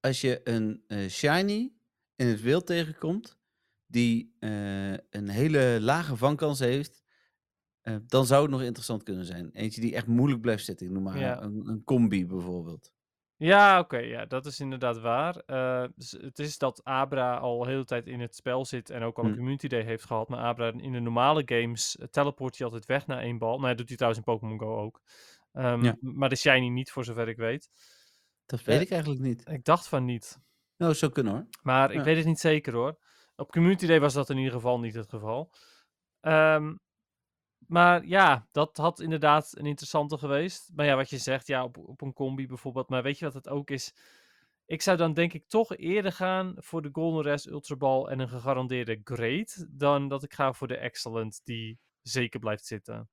Als 0.00 0.20
je 0.20 0.40
een 0.44 0.84
eh, 0.86 1.08
shiny 1.08 1.72
in 2.16 2.26
het 2.26 2.40
wild 2.40 2.66
tegenkomt, 2.66 3.38
die 3.86 4.36
eh, 4.38 4.92
een 4.92 5.28
hele 5.28 5.78
lage 5.80 6.16
vangkans 6.16 6.58
heeft, 6.58 7.02
eh, 7.88 7.96
dan 8.06 8.26
zou 8.26 8.42
het 8.42 8.50
nog 8.50 8.62
interessant 8.62 9.02
kunnen 9.02 9.24
zijn. 9.24 9.50
Eentje 9.52 9.80
die 9.80 9.94
echt 9.94 10.06
moeilijk 10.06 10.40
blijft 10.40 10.64
zitten. 10.64 10.86
Ik 10.86 10.92
noem 10.92 11.02
maar 11.02 11.18
Ja. 11.18 11.42
een, 11.42 11.68
een 11.68 11.84
combi 11.84 12.26
bijvoorbeeld. 12.26 12.92
Ja, 13.36 13.78
oké, 13.78 13.96
ja, 13.98 14.26
dat 14.26 14.46
is 14.46 14.60
inderdaad 14.60 14.98
waar. 15.00 15.36
Eh, 15.46 15.84
dus 15.96 16.10
het 16.10 16.38
is 16.38 16.58
dat 16.58 16.84
Abra 16.84 17.36
al 17.36 17.58
de 17.58 17.68
hele 17.68 17.84
tijd 17.84 18.06
in 18.06 18.20
het 18.20 18.34
spel 18.34 18.64
zit 18.64 18.90
en 18.90 19.02
ook 19.02 19.18
al 19.18 19.24
een 19.24 19.30
Hm. 19.30 19.36
community 19.36 19.68
day 19.68 19.82
heeft 19.82 20.04
gehad. 20.04 20.28
Maar 20.28 20.38
Abra 20.38 20.72
in 20.72 20.92
de 20.92 21.00
normale 21.00 21.42
games 21.44 21.96
eh, 21.96 22.06
teleport 22.06 22.56
hij 22.58 22.66
altijd 22.66 22.86
weg 22.86 23.06
naar 23.06 23.18
één 23.20 23.38
bal. 23.38 23.56
Nou, 23.56 23.68
dat 23.68 23.76
doet 23.78 23.88
hij 23.88 23.96
trouwens 23.96 24.24
in 24.26 24.32
Pokémon 24.32 24.58
Go 24.58 24.76
ook. 24.80 25.00
Ehm, 25.52 25.84
Ja. 25.84 25.96
Maar 26.00 26.28
de 26.28 26.36
Shiny 26.36 26.68
niet, 26.68 26.90
voor 26.90 27.04
zover 27.04 27.28
ik 27.28 27.36
weet. 27.36 27.68
Dat 28.46 28.62
weet 28.62 28.80
ik 28.80 28.90
eigenlijk 28.90 29.20
niet. 29.22 29.48
Ik 29.48 29.64
dacht 29.64 29.88
van 29.88 30.04
niet. 30.04 30.38
Nou, 30.76 30.94
zou 30.94 31.12
kunnen 31.12 31.32
hoor. 31.32 31.46
Maar 31.62 31.92
ik 31.92 32.02
weet 32.02 32.16
het 32.16 32.26
niet 32.26 32.40
zeker 32.40 32.72
hoor. 32.72 32.98
Op 33.36 33.50
Community 33.50 33.86
Day 33.86 34.00
was 34.00 34.14
dat 34.14 34.30
in 34.30 34.36
ieder 34.36 34.52
geval 34.52 34.80
niet 34.80 34.94
het 34.94 35.08
geval. 35.08 35.50
Ehm, 36.20 36.74
maar 37.68 38.06
ja, 38.06 38.46
dat 38.52 38.76
had 38.76 39.00
inderdaad 39.00 39.52
een 39.58 39.66
interessante 39.66 40.18
geweest. 40.18 40.70
Maar 40.74 40.86
ja, 40.86 40.96
wat 40.96 41.10
je 41.10 41.18
zegt, 41.18 41.46
ja, 41.46 41.64
op, 41.64 41.76
op 41.76 42.00
een 42.00 42.12
combi 42.12 42.46
bijvoorbeeld. 42.46 42.88
Maar 42.88 43.02
weet 43.02 43.18
je 43.18 43.24
wat 43.24 43.34
het 43.34 43.48
ook 43.48 43.70
is? 43.70 43.94
Ik 44.66 44.82
zou 44.82 44.96
dan 44.96 45.14
denk 45.14 45.32
ik 45.32 45.48
toch 45.48 45.76
eerder 45.76 46.12
gaan 46.12 46.54
voor 46.56 46.82
de 46.82 46.88
Golden 46.92 47.22
Rest 47.22 47.46
Ultra 47.46 47.76
Ball 47.76 48.04
en 48.04 48.18
een 48.18 48.28
gegarandeerde 48.28 49.00
Great. 49.04 49.66
Dan 49.68 50.08
dat 50.08 50.22
ik 50.22 50.34
ga 50.34 50.52
voor 50.52 50.68
de 50.68 50.76
Excellent, 50.76 51.40
die 51.44 51.78
zeker 52.02 52.40
blijft 52.40 52.66
zitten. 52.66 53.08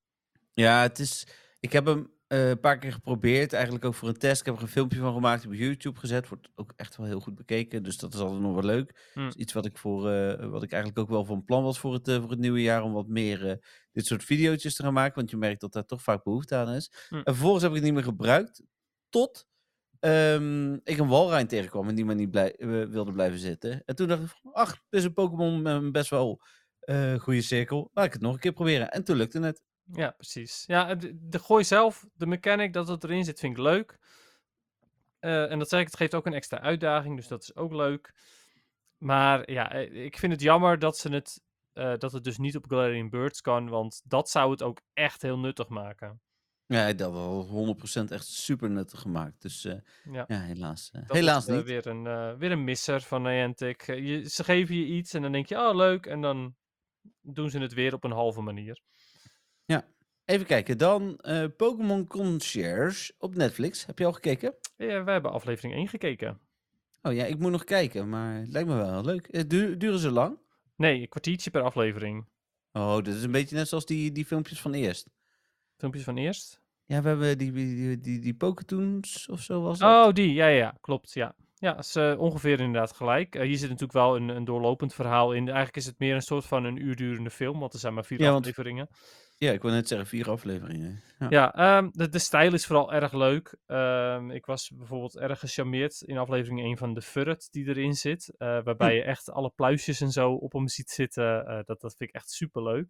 Ja, 0.51 0.81
het 0.81 0.99
is. 0.99 1.27
Ik 1.59 1.71
heb 1.71 1.85
hem 1.85 2.13
eh, 2.35 2.49
een 2.49 2.59
paar 2.59 2.77
keer 2.77 2.91
geprobeerd, 2.91 3.53
eigenlijk 3.53 3.85
ook 3.85 3.93
voor 3.93 4.07
een 4.07 4.17
test. 4.17 4.39
Ik 4.39 4.45
heb 4.45 4.55
er 4.55 4.61
een 4.61 4.67
filmpje 4.67 4.99
van 4.99 5.13
gemaakt, 5.13 5.45
op 5.45 5.53
YouTube 5.53 5.99
gezet. 5.99 6.27
Wordt 6.27 6.49
ook 6.55 6.73
echt 6.75 6.97
wel 6.97 7.05
heel 7.05 7.19
goed 7.19 7.35
bekeken, 7.35 7.83
dus 7.83 7.97
dat 7.97 8.13
is 8.13 8.19
altijd 8.19 8.41
nog 8.41 8.53
wel 8.53 8.63
leuk. 8.63 9.09
Hm. 9.13 9.31
Iets 9.35 9.53
wat 9.53 9.65
ik, 9.65 9.77
voor, 9.77 10.09
eh, 10.09 10.49
wat 10.49 10.63
ik 10.63 10.71
eigenlijk 10.71 11.01
ook 11.01 11.09
wel 11.09 11.25
van 11.25 11.43
plan 11.43 11.63
was 11.63 11.79
voor 11.79 11.93
het, 11.93 12.07
eh, 12.07 12.19
voor 12.19 12.29
het 12.29 12.39
nieuwe 12.39 12.61
jaar, 12.61 12.83
om 12.83 12.93
wat 12.93 13.07
meer 13.07 13.59
dit 13.91 14.05
soort 14.05 14.23
video's 14.23 14.61
te 14.61 14.83
gaan 14.83 14.93
maken, 14.93 15.15
want 15.15 15.29
je 15.29 15.37
merkt 15.37 15.61
dat 15.61 15.73
daar 15.73 15.85
toch 15.85 16.01
vaak 16.01 16.23
behoefte 16.23 16.55
aan 16.55 16.69
is. 16.69 16.91
Hm. 17.09 17.15
En 17.15 17.23
vervolgens 17.23 17.61
heb 17.61 17.71
ik 17.71 17.77
het 17.77 17.85
niet 17.85 17.95
meer 17.95 18.03
gebruikt, 18.03 18.63
tot 19.09 19.47
ehm, 19.99 20.73
ik 20.73 20.97
een 20.97 21.07
walrein 21.07 21.47
tegenkwam 21.47 21.87
en 21.87 21.95
die 21.95 22.05
maar 22.05 22.15
niet 22.15 22.31
blij, 22.31 22.55
wilde 22.89 23.11
blijven 23.11 23.39
zitten. 23.39 23.83
En 23.85 23.95
toen 23.95 24.07
dacht 24.07 24.21
ik, 24.21 24.27
van, 24.27 24.53
ach, 24.53 24.71
dit 24.71 24.99
is 24.99 25.03
een 25.03 25.13
Pokémon 25.13 25.61
met 25.61 25.75
een 25.75 25.91
best 25.91 26.09
wel 26.09 26.41
goede 27.17 27.41
cirkel. 27.41 27.89
Laat 27.93 28.05
ik 28.05 28.13
het 28.13 28.21
nog 28.21 28.33
een 28.33 28.39
keer 28.39 28.53
proberen. 28.53 28.91
En 28.91 29.03
toen 29.03 29.15
lukte 29.15 29.39
het. 29.39 29.61
Ja, 29.93 30.11
precies. 30.11 30.63
Ja, 30.67 30.95
de, 30.95 31.27
de 31.29 31.39
gooi 31.39 31.63
zelf, 31.63 32.05
de 32.13 32.25
mechanic 32.25 32.73
dat 32.73 32.87
het 32.87 33.03
erin 33.03 33.23
zit, 33.23 33.39
vind 33.39 33.57
ik 33.57 33.63
leuk. 33.63 33.99
Eh, 35.19 35.51
en 35.51 35.59
dat 35.59 35.69
zeg 35.69 35.79
ik, 35.79 35.85
het 35.85 35.95
geeft 35.95 36.15
ook 36.15 36.25
een 36.25 36.33
extra 36.33 36.59
uitdaging, 36.59 37.15
dus 37.15 37.27
dat 37.27 37.41
is 37.41 37.55
ook 37.55 37.73
leuk. 37.73 38.13
Maar 38.97 39.51
ja, 39.51 39.71
eh, 39.71 40.05
ik 40.05 40.17
vind 40.17 40.31
het 40.31 40.41
jammer 40.41 40.79
dat, 40.79 40.97
ze 40.97 41.09
het, 41.09 41.41
eh, 41.73 41.93
dat 41.97 42.11
het 42.11 42.23
dus 42.23 42.37
niet 42.37 42.55
op 42.55 42.65
Galarian 42.67 43.09
Birds 43.09 43.41
kan, 43.41 43.69
want 43.69 44.01
dat 44.03 44.29
zou 44.29 44.51
het 44.51 44.63
ook 44.63 44.81
echt 44.93 45.21
heel 45.21 45.39
nuttig 45.39 45.67
maken. 45.67 46.21
Ja, 46.67 46.93
dat 46.93 47.11
wel 47.11 47.45
100% 47.45 48.11
echt 48.11 48.25
super 48.25 48.69
nuttig 48.69 49.01
gemaakt. 49.01 49.41
Dus 49.41 49.61
Ja, 49.61 50.25
ja, 50.27 50.41
helaas. 50.41 50.91
helaas 51.07 51.47
is 51.47 51.55
niet. 51.55 51.63
weer, 51.63 51.87
een, 51.87 52.37
weer 52.37 52.51
een 52.51 52.63
misser 52.63 53.01
van 53.01 53.21
Niantic. 53.21 53.85
Je, 53.85 54.29
ze 54.29 54.43
geven 54.43 54.75
je 54.75 54.85
iets 54.85 55.13
en 55.13 55.21
dan 55.21 55.31
denk 55.31 55.47
je, 55.47 55.57
oh 55.57 55.75
leuk, 55.75 56.05
en 56.05 56.21
dan 56.21 56.55
doen 57.21 57.49
ze 57.49 57.59
het 57.59 57.73
weer 57.73 57.93
op 57.93 58.03
een 58.03 58.11
halve 58.11 58.41
manier. 58.41 58.81
Even 60.25 60.45
kijken, 60.45 60.77
dan 60.77 61.17
eh, 61.17 61.45
Pokémon 61.57 62.07
Concierge 62.07 63.13
op 63.17 63.35
Netflix. 63.35 63.85
Heb 63.85 63.99
je 63.99 64.05
al 64.05 64.13
gekeken? 64.13 64.55
Ja, 64.77 65.03
wij 65.03 65.13
hebben 65.13 65.31
aflevering 65.31 65.73
1 65.73 65.87
gekeken. 65.87 66.39
Oh 67.01 67.13
ja, 67.13 67.25
ik 67.25 67.39
moet 67.39 67.51
nog 67.51 67.63
kijken, 67.63 68.09
maar 68.09 68.35
het 68.35 68.51
lijkt 68.51 68.67
me 68.67 68.75
wel 68.75 69.03
leuk. 69.03 69.27
Eh, 69.27 69.43
duren 69.77 69.99
ze 69.99 70.11
lang? 70.11 70.37
Nee, 70.75 71.01
een 71.01 71.09
kwartiertje 71.09 71.51
per 71.51 71.61
aflevering. 71.61 72.25
Oh, 72.71 72.95
dit 72.95 73.15
is 73.15 73.23
een 73.23 73.31
beetje 73.31 73.55
net 73.55 73.67
zoals 73.67 73.85
die, 73.85 74.11
die 74.11 74.25
filmpjes 74.25 74.61
van 74.61 74.73
eerst. 74.73 75.09
Filmpjes 75.77 76.03
van 76.03 76.17
eerst. 76.17 76.61
Ja, 76.85 77.01
we 77.01 77.07
hebben 77.07 77.37
die, 77.37 77.51
die, 77.51 77.99
die, 77.99 78.19
die, 78.19 78.33
Pokétoons 78.33 79.29
of 79.29 79.41
zo 79.41 79.61
was 79.61 79.79
dat. 79.79 80.05
Oh, 80.07 80.13
die. 80.13 80.33
Ja, 80.33 80.47
ja, 80.47 80.77
klopt. 80.81 81.13
Ja, 81.13 81.35
ja 81.55 81.77
is 81.77 81.95
eh, 81.95 82.15
ongeveer 82.17 82.59
inderdaad 82.59 82.93
gelijk. 82.95 83.33
Hier 83.33 83.57
zit 83.57 83.69
natuurlijk 83.69 83.93
wel 83.93 84.15
een, 84.15 84.29
een 84.29 84.45
doorlopend 84.45 84.93
verhaal 84.93 85.33
in. 85.33 85.45
Eigenlijk 85.45 85.77
is 85.77 85.85
het 85.85 85.99
meer 85.99 86.15
een 86.15 86.21
soort 86.21 86.45
van 86.45 86.63
een 86.63 86.77
uur 86.85 86.95
durende 86.95 87.29
film, 87.29 87.59
want 87.59 87.73
er 87.73 87.79
zijn 87.79 87.93
maar 87.93 88.05
vier 88.05 88.19
Ja, 88.19 88.31
want- 88.31 88.39
afleveringen. 88.47 88.87
Ja, 89.37 89.51
ik 89.51 89.61
wil 89.61 89.71
net 89.71 89.87
zeggen 89.87 90.07
vier 90.07 90.29
afleveringen. 90.29 91.03
Ja. 91.19 91.27
Ja, 91.29 91.53
ehm, 91.53 91.89
de, 91.91 92.09
de 92.09 92.19
stijl 92.19 92.53
is 92.53 92.65
vooral 92.65 92.93
erg 92.93 93.13
leuk. 93.13 93.57
Ehm, 93.65 94.31
ik 94.31 94.45
was 94.45 94.71
bijvoorbeeld 94.75 95.17
erg 95.17 95.39
gecharmeerd 95.39 96.01
in 96.01 96.17
aflevering 96.17 96.59
1 96.61 96.77
van 96.77 96.93
de 96.93 97.01
Furret 97.01 97.47
die 97.51 97.67
erin 97.67 97.93
zit. 97.93 98.33
eh, 98.37 98.63
waarbij 98.63 98.89
Hm. 98.89 98.95
je 98.95 99.03
echt 99.03 99.31
alle 99.31 99.49
pluisjes 99.55 100.01
en 100.01 100.11
zo 100.11 100.31
op 100.33 100.53
hem 100.53 100.67
ziet 100.67 100.89
zitten. 100.89 101.45
eh, 101.45 101.55
dat, 101.65 101.81
dat 101.81 101.95
vind 101.97 102.09
ik 102.09 102.15
echt 102.15 102.29
super 102.31 102.63
leuk. 102.63 102.87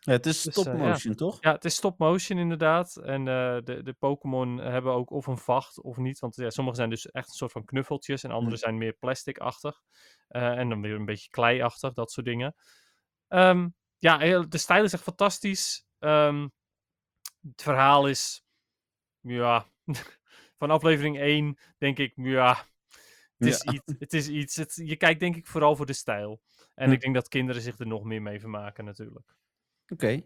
Ja, 0.00 0.12
het 0.12 0.26
is 0.26 0.42
Dus, 0.42 0.52
stop 0.52 0.66
eh, 0.66 0.78
ja. 0.80 0.88
motion, 0.88 1.14
toch? 1.14 1.36
Ja, 1.40 1.52
het 1.52 1.64
is 1.64 1.74
stop 1.74 1.98
motion 1.98 2.38
inderdaad. 2.38 2.96
En 2.96 3.24
de, 3.24 3.80
de 3.84 3.92
Pokémon 3.98 4.58
hebben 4.58 4.92
ook 4.92 5.10
of 5.10 5.26
een 5.26 5.38
vacht 5.38 5.82
of 5.82 5.96
niet. 5.96 6.18
Want 6.18 6.36
ja, 6.36 6.50
sommige 6.50 6.76
zijn 6.76 6.90
dus 6.90 7.10
echt 7.10 7.28
een 7.28 7.34
soort 7.34 7.52
van 7.52 7.64
knuffeltjes. 7.64 8.22
En 8.24 8.30
andere 8.30 8.54
Hm. 8.54 8.60
zijn 8.62 8.78
meer 8.78 8.92
plastic-achtig. 8.92 9.80
En 10.28 10.68
dan 10.68 10.80
weer 10.80 10.94
een 10.94 11.04
beetje 11.04 11.28
klei-achtig, 11.30 11.92
dat 11.92 12.10
soort 12.10 12.26
dingen. 12.26 12.54
Ehm, 13.28 13.68
ja, 13.98 14.18
de 14.42 14.58
stijl 14.58 14.84
is 14.84 14.92
echt 14.92 15.02
fantastisch. 15.02 15.83
Ehm, 16.04 16.48
het 17.48 17.62
verhaal 17.62 18.08
is, 18.08 18.44
ja, 19.20 19.66
van 20.58 20.70
aflevering 20.70 21.18
1 21.18 21.58
denk 21.78 21.98
ik, 21.98 22.12
ja, 22.16 22.66
het 23.38 23.48
is 23.48 23.62
Ja. 23.62 23.72
iets. 23.72 23.92
Het 23.98 24.12
is 24.12 24.28
iets 24.28 24.56
het, 24.56 24.80
je 24.84 24.96
kijkt 24.96 25.20
denk 25.20 25.36
ik 25.36 25.46
vooral 25.46 25.76
voor 25.76 25.86
de 25.86 25.92
stijl. 25.92 26.40
En 26.74 26.86
Hm. 26.86 26.92
ik 26.92 27.00
denk 27.00 27.14
dat 27.14 27.28
kinderen 27.28 27.62
zich 27.62 27.78
er 27.78 27.86
nog 27.86 28.04
meer 28.04 28.22
mee 28.22 28.40
vermaken 28.40 28.84
natuurlijk. 28.84 29.34
Oké. 29.88 30.22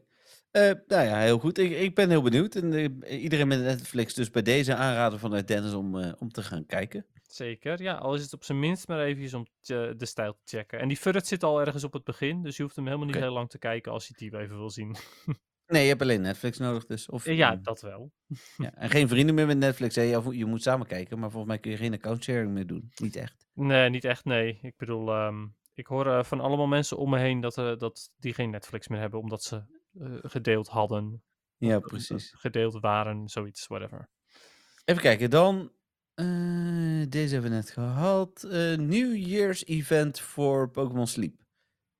Eh, 0.50 0.62
nou 0.86 1.04
ja, 1.06 1.18
heel 1.20 1.38
goed. 1.38 1.58
Ik, 1.58 1.70
ik 1.70 1.94
ben 1.94 2.10
heel 2.10 2.22
benieuwd. 2.22 2.54
En 2.54 2.72
eh, 2.72 3.22
iedereen 3.22 3.48
met 3.48 3.60
Netflix 3.60 4.14
dus 4.14 4.30
bij 4.30 4.42
deze 4.42 4.74
aanraden 4.74 5.18
vanuit 5.18 5.48
Dennis 5.48 5.72
om, 5.72 5.98
eh, 5.98 6.12
om 6.18 6.28
te 6.32 6.42
gaan 6.42 6.66
kijken. 6.66 7.06
Zeker, 7.26 7.82
ja. 7.82 7.94
Al 7.94 8.14
is 8.14 8.22
het 8.22 8.32
op 8.32 8.44
zijn 8.44 8.58
minst 8.58 8.88
maar 8.88 9.00
even 9.00 9.38
om 9.38 9.46
te- 9.60 9.94
de 9.96 10.06
stijl 10.06 10.32
te 10.32 10.56
checken. 10.56 10.78
En 10.80 10.88
die 10.88 10.96
Furret 10.96 11.26
zit 11.26 11.42
al 11.42 11.60
ergens 11.60 11.84
op 11.84 11.92
het 11.92 12.04
begin, 12.04 12.42
dus 12.42 12.56
je 12.56 12.62
hoeft 12.62 12.76
hem 12.76 12.84
helemaal 12.84 13.06
niet 13.06 13.16
heel 13.16 13.32
lang 13.32 13.50
te 13.50 13.58
kijken 13.58 13.92
als 13.92 14.08
je 14.08 14.14
die 14.16 14.38
even 14.38 14.56
wil 14.56 14.70
zien. 14.70 14.96
Nee, 15.68 15.82
je 15.82 15.88
hebt 15.88 16.02
alleen 16.02 16.20
Netflix 16.20 16.58
nodig 16.58 16.86
dus. 16.86 17.08
Of, 17.08 17.26
Eh, 17.26 17.36
ja, 17.36 17.52
eh, 17.52 17.58
dat 17.62 17.80
wel. 17.80 18.12
ja. 18.56 18.74
En 18.74 18.90
geen 18.90 19.08
vrienden 19.08 19.34
meer 19.34 19.46
met 19.46 19.58
Netflix. 19.58 19.94
Hè? 19.94 20.02
Je, 20.02 20.36
je 20.36 20.44
moet 20.44 20.62
samen 20.62 20.86
kijken, 20.86 21.18
maar 21.18 21.30
volgens 21.30 21.52
mij 21.52 21.60
kun 21.60 21.70
je 21.70 21.76
geen 21.76 21.92
account 21.92 22.22
sharing 22.22 22.52
meer 22.52 22.66
doen. 22.66 22.92
Niet 22.96 23.16
echt. 23.16 23.46
Nee, 23.52 23.90
niet 23.90 24.04
echt, 24.04 24.24
nee. 24.24 24.58
Ik 24.62 24.76
bedoel, 24.76 25.10
ehm, 25.10 25.46
ik 25.72 25.86
hoor 25.86 26.06
eh, 26.06 26.24
van 26.24 26.40
allemaal 26.40 26.66
mensen 26.66 26.96
om 26.96 27.10
me 27.10 27.18
heen 27.18 27.40
dat, 27.40 27.54
dat 27.54 28.10
die 28.16 28.34
geen 28.34 28.50
Netflix 28.50 28.88
meer 28.88 29.00
hebben, 29.00 29.20
omdat 29.20 29.42
ze 29.42 29.62
gedeeld 30.22 30.68
hadden. 30.68 31.22
Ja, 31.56 31.76
of, 31.76 31.82
precies. 31.82 32.32
Gedeeld 32.36 32.80
waren, 32.80 33.28
zoiets, 33.28 33.66
whatever. 33.66 34.08
Even 34.84 35.02
kijken, 35.02 35.30
dan. 35.30 35.72
deze 37.08 37.32
hebben 37.32 37.50
we 37.50 37.56
net 37.56 37.70
gehad. 37.70 38.42
Eh 38.42 38.76
New 38.76 39.16
Year's 39.16 39.64
event 39.66 40.20
voor 40.20 40.70
Pokémon 40.70 41.06
Sleep. 41.06 41.46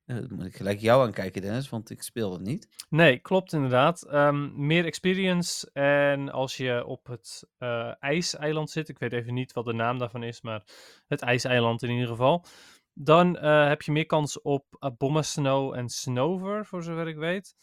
Eh, 0.09 0.17
dat 0.17 0.31
moet 0.31 0.45
ik 0.45 0.57
gelijk 0.57 0.81
jou 0.81 1.07
aankijken, 1.07 1.43
Dennis, 1.43 1.69
want 1.69 1.91
ik 1.91 2.03
speel 2.03 2.33
het 2.33 2.41
niet. 2.41 2.69
Nee, 2.89 3.19
klopt 3.19 3.53
inderdaad. 3.53 4.03
Ehm, 4.03 4.67
meer 4.67 4.85
experience. 4.85 5.71
En 5.73 6.31
als 6.31 6.57
je 6.57 6.85
op 6.85 7.07
het 7.07 7.49
eh, 7.59 8.03
ijseiland 8.03 8.71
zit, 8.71 8.89
ik 8.89 8.99
weet 8.99 9.13
even 9.13 9.35
niet 9.35 9.53
wat 9.53 9.65
de 9.65 9.73
naam 9.73 9.99
daarvan 9.99 10.23
is, 10.23 10.41
maar 10.41 10.65
het 11.07 11.21
ijseiland 11.21 11.83
in 11.83 11.91
ieder 11.91 12.09
geval. 12.09 12.45
Dan 12.93 13.37
eh, 13.37 13.69
heb 13.69 13.83
je 13.83 13.93
meer 13.93 14.07
kans 14.07 14.41
op 14.41 14.93
uh, 15.01 15.23
Snow 15.23 15.75
en 15.75 15.89
Snover, 15.89 16.67
voor 16.67 16.83
zover 16.83 17.09
ik 17.09 17.17
weet. 17.17 17.55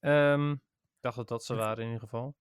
Ehm, 0.00 0.50
ik 0.52 1.00
dacht 1.00 1.16
dat 1.16 1.28
dat 1.28 1.44
ze 1.44 1.54
waren 1.54 1.78
in 1.78 1.92
ieder 1.92 2.08
geval. 2.08 2.36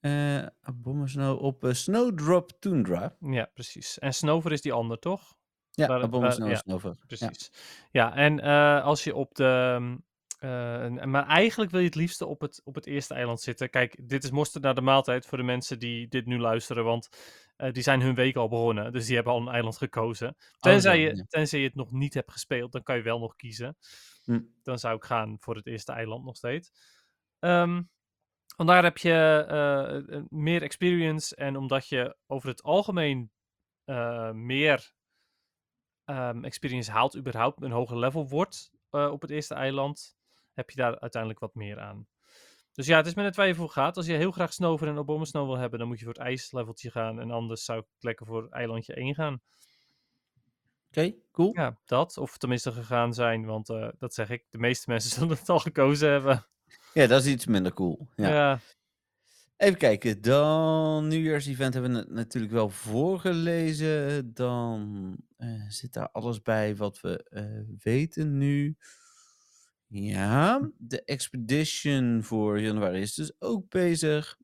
Eh 0.00 0.46
Abomasnow 0.60 1.42
op 1.42 1.68
Snowdrop 1.70 2.50
Tundra. 2.58 3.16
Ja, 3.20 3.50
precies. 3.54 3.98
En 3.98 4.14
Snover 4.14 4.52
is 4.52 4.60
die 4.60 4.72
ander, 4.72 4.98
toch? 4.98 5.35
Ja, 5.76 5.86
Abomasnow 5.86 6.46
waar- 6.46 6.56
is 6.56 6.62
Nova. 6.62 6.88
Ja. 6.88 7.04
Precies. 7.06 7.52
Ja, 7.90 8.14
en 8.14 8.40
eh, 8.40 8.84
als 8.84 9.04
je 9.04 9.14
op 9.14 9.34
de. 9.34 9.76
mm, 9.80 10.04
eh, 10.38 11.04
maar 11.04 11.26
eigenlijk 11.26 11.70
wil 11.70 11.80
je 11.80 11.86
het 11.86 11.94
liefste 11.94 12.26
op 12.26 12.40
het, 12.40 12.60
op 12.64 12.74
het 12.74 12.86
eerste 12.86 13.14
eiland 13.14 13.40
zitten. 13.40 13.70
Kijk, 13.70 14.08
dit 14.08 14.24
is 14.24 14.30
mosterd 14.30 14.64
naar 14.64 14.74
de 14.74 14.80
maaltijd 14.80 15.26
voor 15.26 15.38
de 15.38 15.44
mensen 15.44 15.78
die 15.78 16.08
dit 16.08 16.26
nu 16.26 16.38
luisteren. 16.38 16.84
Want 16.84 17.08
eh, 17.56 17.72
die 17.72 17.82
zijn 17.82 18.00
hun 18.00 18.14
week 18.14 18.36
al 18.36 18.48
begonnen. 18.48 18.92
Dus 18.92 19.06
die 19.06 19.14
hebben 19.14 19.32
al 19.32 19.40
een 19.40 19.48
eiland 19.48 19.76
gekozen. 19.76 20.36
Tenzij, 20.58 20.94
zo, 20.94 21.00
je, 21.00 21.26
tenzij 21.28 21.58
je 21.58 21.66
het 21.66 21.74
nog 21.74 21.92
niet 21.92 22.14
hebt 22.14 22.32
gespeeld, 22.32 22.72
dan 22.72 22.82
kan 22.82 22.96
je 22.96 23.02
wel 23.02 23.18
nog 23.18 23.36
kiezen. 23.36 23.76
Hm. 24.24 24.40
Dan 24.62 24.78
zou 24.78 24.96
ik 24.96 25.04
gaan 25.04 25.36
voor 25.40 25.56
het 25.56 25.66
eerste 25.66 25.92
eiland 25.92 26.24
nog 26.24 26.36
steeds. 26.36 26.70
Ehm 27.38 27.82
vandaar 28.56 28.82
heb 28.82 28.98
je 28.98 30.26
meer 30.28 30.62
experience. 30.62 31.36
En 31.36 31.56
omdat 31.56 31.88
je 31.88 32.16
over 32.26 32.48
het 32.48 32.62
algemeen 32.62 33.30
meer 34.32 34.94
ehm, 36.06 36.44
experience 36.44 36.90
haalt, 36.90 37.16
überhaupt 37.16 37.62
een 37.62 37.70
hoger 37.70 37.98
level 37.98 38.28
wordt 38.28 38.70
eh, 38.90 39.10
op 39.12 39.20
het 39.20 39.30
eerste 39.30 39.54
eiland, 39.54 40.16
heb 40.54 40.70
je 40.70 40.76
daar 40.76 41.00
uiteindelijk 41.00 41.40
wat 41.40 41.54
meer 41.54 41.80
aan. 41.80 42.06
Dus 42.72 42.86
ja, 42.86 42.96
het 42.96 43.06
is 43.06 43.14
met 43.14 43.36
waar 43.36 43.46
je 43.46 43.54
voor 43.54 43.70
gaat. 43.70 43.96
Als 43.96 44.06
je 44.06 44.12
heel 44.12 44.30
graag 44.30 44.52
Snover 44.52 44.88
en 44.88 44.98
Obama 44.98 45.24
Snow 45.24 45.46
wil 45.46 45.56
hebben, 45.56 45.78
dan 45.78 45.88
moet 45.88 45.98
je 45.98 46.04
voor 46.04 46.14
het 46.14 46.22
ijsleveltje 46.22 46.90
gaan. 46.90 47.20
En 47.20 47.30
anders 47.30 47.64
zou 47.64 47.78
ik 47.78 47.86
lekker 47.98 48.26
voor 48.26 48.48
eilandje 48.50 48.94
1 48.94 49.14
gaan. 49.14 49.40
Oké, 50.88 51.14
cool. 51.32 51.50
Ja, 51.52 51.78
dat. 51.84 52.18
Of 52.18 52.38
tenminste 52.38 52.72
gegaan 52.72 53.14
zijn, 53.14 53.44
want 53.44 53.68
eh, 53.68 53.88
dat 53.98 54.14
zeg 54.14 54.30
ik. 54.30 54.44
De 54.50 54.58
meeste 54.58 54.90
mensen 54.92 55.10
zullen 55.10 55.36
het 55.36 55.48
al 55.48 55.58
gekozen 55.58 56.10
hebben. 56.10 56.46
Ja, 56.92 57.06
dat 57.06 57.24
is 57.24 57.32
iets 57.32 57.46
minder 57.46 57.72
cool. 57.72 58.08
Ja. 58.14 58.28
Ja, 58.28 58.60
Even 59.56 59.78
kijken, 59.78 60.20
dan 60.20 61.08
New 61.08 61.24
Year's 61.24 61.46
event 61.46 61.74
hebben 61.74 61.92
we 61.92 61.98
na- 61.98 62.14
natuurlijk 62.14 62.52
wel 62.52 62.68
voorgelezen. 62.68 64.34
Dan 64.34 65.16
eh, 65.36 65.68
zit 65.68 65.92
daar 65.92 66.08
alles 66.10 66.42
bij 66.42 66.76
wat 66.76 67.00
we 67.00 67.22
eh, 67.28 67.44
weten 67.82 68.38
nu. 68.38 68.76
Ja, 69.88 70.70
de 70.78 71.04
expedition 71.04 72.22
voor 72.22 72.60
januari 72.60 73.00
is 73.00 73.14
dus 73.14 73.32
ook 73.40 73.68
bezig. 73.68 74.36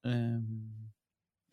Ehm, 0.00 0.42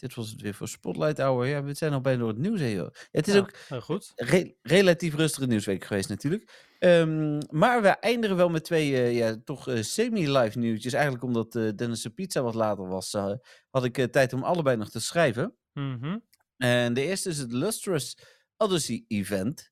dit 0.02 0.14
was 0.16 0.30
het 0.30 0.42
weer 0.42 0.54
voor 0.54 0.68
Spotlight 0.68 1.18
Hour. 1.18 1.48
Ja, 1.48 1.64
we 1.64 1.74
zijn 1.74 1.94
al 1.94 2.02
bijna 2.02 2.20
door 2.20 2.28
het 2.28 2.38
nieuws 2.38 2.60
heen. 2.60 2.76
joh. 2.76 2.90
Ja, 2.94 3.00
het 3.12 3.28
is 3.28 3.34
Ja, 3.34 3.40
ook 3.40 3.52
heel 3.68 3.82
goed. 3.82 4.12
re- 4.16 4.54
relatief 4.62 5.16
rustige 5.16 5.48
nieuwsweek 5.48 5.84
geweest 5.86 6.10
natuurlijk. 6.10 6.70
Ehm, 6.80 7.42
maar 7.50 7.82
we 7.82 7.88
eindigen 7.88 8.36
wel 8.36 8.50
met 8.50 8.64
twee 8.64 8.94
eh, 8.96 9.16
ja, 9.18 9.38
toch 9.44 9.68
eh, 9.68 9.82
semi-live 9.82 10.58
nieuwtjes. 10.60 10.94
Eigenlijk 10.94 11.24
omdat 11.24 11.56
eh 11.56 11.70
Dennis' 11.76 12.08
pizza 12.16 12.42
wat 12.42 12.54
later 12.56 12.88
was, 12.88 13.14
eh, 13.14 13.34
had 13.70 13.84
ik 13.86 13.98
eh, 13.98 14.06
tijd 14.06 14.34
om 14.34 14.44
allebei 14.44 14.78
nog 14.78 14.90
te 14.90 15.00
schrijven. 15.00 15.56
Mhm. 15.74 16.18
En 16.58 16.94
de 16.94 17.02
eerste 17.06 17.30
is 17.30 17.38
het 17.38 17.52
Lustrous 17.52 18.18
Odyssey 18.58 19.04
Event. 19.08 19.70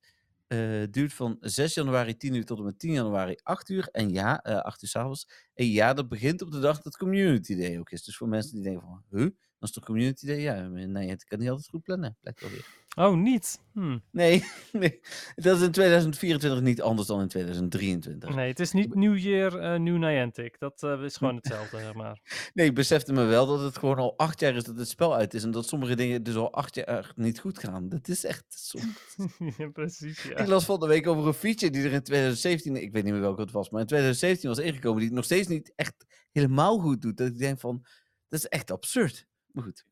Eh 0.48 0.84
duurt 0.92 1.14
van 1.14 1.38
6 1.40 1.74
januari 1.74 2.18
10 2.18 2.34
uur 2.34 2.46
tot 2.46 2.58
en 2.58 2.64
met 2.64 2.80
10 2.80 2.92
januari 2.92 3.36
8 3.44 3.70
uur. 3.70 3.88
En 3.92 4.10
ja, 4.10 4.42
eh 4.42 4.56
8 4.58 4.84
uur 4.84 4.90
s'avonds. 4.90 5.28
En 5.54 5.66
ja, 5.66 5.94
dat 5.94 6.10
begint 6.10 6.42
op 6.42 6.52
de 6.52 6.60
dag 6.60 6.82
dat 6.82 6.98
Community 6.98 7.56
Day 7.56 7.80
ook 7.80 7.90
is. 7.92 8.04
Dus 8.04 8.18
voor 8.18 8.28
mensen 8.28 8.54
die 8.54 8.64
denken 8.64 8.82
van, 8.82 9.04
huh? 9.20 9.30
Dat 9.60 9.70
is 9.70 9.76
toch 9.76 9.86
Community 9.86 10.26
Day? 10.26 10.40
Ja, 10.40 10.68
nee, 10.68 11.10
het 11.10 11.24
kan 11.24 11.40
niet 11.40 11.50
altijd 11.50 11.70
goed 11.70 11.84
plannen. 11.84 12.18
Blijkt 12.22 12.42
wel 12.42 12.50
weer. 12.50 12.66
Oh, 12.96 13.16
niet. 13.16 13.60
Hm. 13.74 13.98
Nee, 14.12 14.44
nee, 14.72 15.00
dat 15.36 15.58
is 15.58 15.64
in 15.64 15.72
2024 15.72 16.62
niet 16.62 16.82
anders 16.82 17.08
dan 17.08 17.22
in 17.22 17.28
2023. 17.28 18.36
Nee, 18.36 18.48
het 18.48 18.60
is 18.60 18.72
niet 18.72 18.96
New 18.96 19.18
Year, 19.18 19.60
eh 19.60 19.80
New 19.80 19.98
Niantic. 19.98 20.60
Dat 20.60 20.84
eh, 20.84 21.04
is 21.04 21.18
gewoon 21.18 21.36
hetzelfde, 21.42 21.80
zeg 21.80 21.94
maar. 21.94 22.50
Nee, 22.54 22.66
ik 22.68 22.76
besefte 22.76 23.14
me 23.14 23.24
wel 23.24 23.48
dat 23.48 23.60
het 23.60 23.78
gewoon 23.78 23.98
al 23.98 24.18
acht 24.18 24.40
jaar 24.40 24.56
is 24.56 24.64
dat 24.64 24.78
het 24.78 24.90
spel 24.90 25.16
uit 25.16 25.34
is. 25.34 25.44
En 25.44 25.52
dat 25.52 25.68
sommige 25.68 25.96
dingen 25.96 26.24
dus 26.24 26.36
al 26.36 26.54
acht 26.54 26.76
jaar 26.76 27.12
niet 27.16 27.40
goed 27.40 27.60
gaan. 27.60 27.90
Dat 27.90 28.08
is 28.08 28.26
echt 28.26 28.46
soms. 28.48 29.16
ja, 29.58 29.70
precies, 29.70 30.24
ja. 30.24 30.38
Ik 30.38 30.48
las 30.48 30.66
van 30.66 30.80
de 30.80 30.88
week 30.88 31.08
over 31.08 31.28
een 31.28 31.34
feature 31.34 31.72
die 31.72 31.84
er 31.84 31.94
in 31.94 32.04
2017, 32.04 32.76
ik 32.76 32.92
weet 32.92 33.04
niet 33.04 33.14
meer 33.14 33.22
welke 33.22 33.42
het 33.42 33.52
was, 33.52 33.70
maar 33.70 33.82
in 33.82 33.88
2017 33.88 34.50
was 34.50 34.60
ingekomen 34.60 34.98
die 34.98 35.08
het 35.08 35.16
nog 35.16 35.26
steeds 35.26 35.48
niet 35.48 35.74
echt 35.76 36.06
helemaal 36.32 36.80
goed 36.80 37.02
doet. 37.02 37.18
Dat 37.18 37.28
ik 37.28 37.38
denk 37.38 37.60
van, 37.60 37.86
dat 38.28 38.40
is 38.40 38.48
echt 38.48 38.72
absurd. 38.72 39.28
Maar 39.60 39.68
goed. 39.74 39.86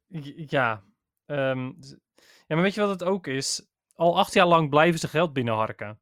Ja, 0.50 0.84
ehm, 1.26 1.66
ja, 2.48 2.56
maar 2.56 2.62
weet 2.62 2.74
je 2.74 2.82
wat 2.82 2.90
het 2.90 3.04
ook 3.04 3.28
is? 3.28 3.68
Al 3.96 4.18
acht 4.18 4.34
jaar 4.34 4.48
lang 4.48 4.70
blijven 4.70 5.00
ze 5.00 5.08
geld 5.08 5.34
binnenharken. 5.34 6.00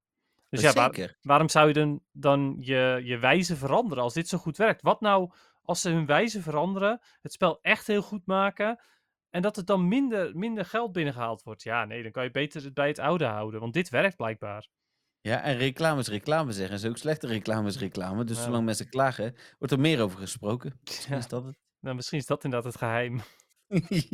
Dus 0.50 0.62
ja, 0.62 0.74
waar- 0.74 1.16
waarom 1.22 1.50
zou 1.50 1.68
je 1.68 1.74
dan, 1.74 2.02
dan 2.12 2.58
je, 2.60 3.02
je 3.04 3.18
wijze 3.18 3.56
veranderen 3.56 4.04
als 4.04 4.14
dit 4.14 4.28
zo 4.28 4.38
goed 4.38 4.58
werkt? 4.58 4.82
Wat 4.82 5.02
nou 5.02 5.32
als 5.64 5.82
ze 5.82 5.90
hun 5.90 6.06
wijze 6.06 6.42
veranderen, 6.42 7.02
het 7.22 7.32
spel 7.34 7.60
echt 7.62 7.88
heel 7.88 8.02
goed 8.02 8.26
maken 8.26 8.80
en 9.30 9.42
dat 9.42 9.56
het 9.56 9.68
dan 9.68 9.88
minder, 9.88 10.38
minder 10.38 10.66
geld 10.66 10.92
binnengehaald 10.92 11.44
wordt? 11.44 11.64
Ja, 11.64 11.86
nee, 11.86 12.04
dan 12.04 12.12
kan 12.12 12.24
je 12.24 12.32
beter 12.32 12.64
het 12.64 12.74
bij 12.74 12.88
het 12.88 13.00
oude 13.00 13.26
houden, 13.26 13.60
want 13.60 13.74
dit 13.74 13.90
werkt 13.90 14.16
blijkbaar. 14.16 14.68
Ja, 15.22 15.42
en 15.42 15.58
reclame 15.58 16.00
is 16.00 16.08
reclame 16.08 16.52
zeggen 16.52 16.80
ze 16.80 16.90
ook. 16.90 16.98
Slechte 16.98 17.28
reclame 17.28 17.68
is 17.68 17.78
reclame. 17.80 18.24
Dus 18.24 18.38
Ja. 18.38 18.44
zolang 18.44 18.66
mensen 18.66 18.90
klagen, 18.90 19.36
wordt 19.60 19.74
er 19.74 19.80
meer 19.80 20.02
over 20.02 20.20
gesproken. 20.20 20.80
Misschien 20.84 21.14
Ja. 21.14 21.20
is 21.20 21.28
dat 21.28 21.46
het. 21.46 21.58
Nou, 21.80 21.96
misschien 21.96 22.18
is 22.20 22.26
dat 22.26 22.44
inderdaad 22.44 22.72
het 22.72 22.82
geheim. 22.82 23.22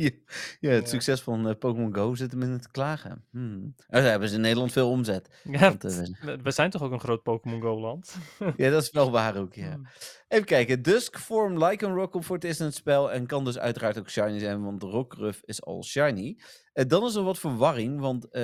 ja, 0.60 0.70
het 0.70 0.88
succes 0.88 1.20
van 1.20 1.48
eh, 1.48 1.54
Pokémon 1.58 1.94
Go 1.94 2.14
zit 2.14 2.30
hem 2.32 2.42
in 2.42 2.50
het 2.50 2.70
klagen. 2.70 3.24
Hmm. 3.30 3.74
Oh, 3.76 3.82
daar 3.88 4.02
hebben 4.10 4.28
ze 4.28 4.34
in 4.34 4.40
Nederland 4.40 4.72
veel 4.72 4.90
omzet. 4.90 5.40
Ja, 5.44 5.58
Want, 5.60 5.84
eh, 5.84 6.36
we- 6.42 6.50
zijn 6.50 6.70
toch 6.70 6.82
ook 6.82 6.92
een 6.92 7.00
groot 7.00 7.22
Pokémon 7.22 7.60
Go-land? 7.60 8.16
ja, 8.56 8.70
dat 8.70 8.82
is 8.82 8.90
wel 8.90 9.10
waar 9.10 9.36
ook, 9.36 9.54
ja. 9.64 9.72
Hmm. 9.72 9.86
Even 10.28 10.46
kijken. 10.46 10.82
Dusk 10.82 11.18
Form 11.18 11.64
Lycanroc 11.64 12.10
komt 12.10 12.24
voor 12.24 12.36
het 12.36 12.44
eerst 12.44 12.60
in 12.60 12.66
het 12.66 12.74
spel 12.74 13.12
en 13.12 13.26
kan 13.26 13.44
dus 13.44 13.58
uiteraard 13.58 13.98
ook 13.98 14.10
shiny 14.10 14.38
zijn, 14.38 14.62
want 14.62 14.82
Rockruff 14.82 15.42
is 15.44 15.62
al 15.62 15.84
shiny. 15.84 16.38
Eh, 16.72 16.84
dan 16.88 17.04
is 17.04 17.14
er 17.14 17.22
wat 17.22 17.38
verwarring, 17.38 18.00
want 18.00 18.34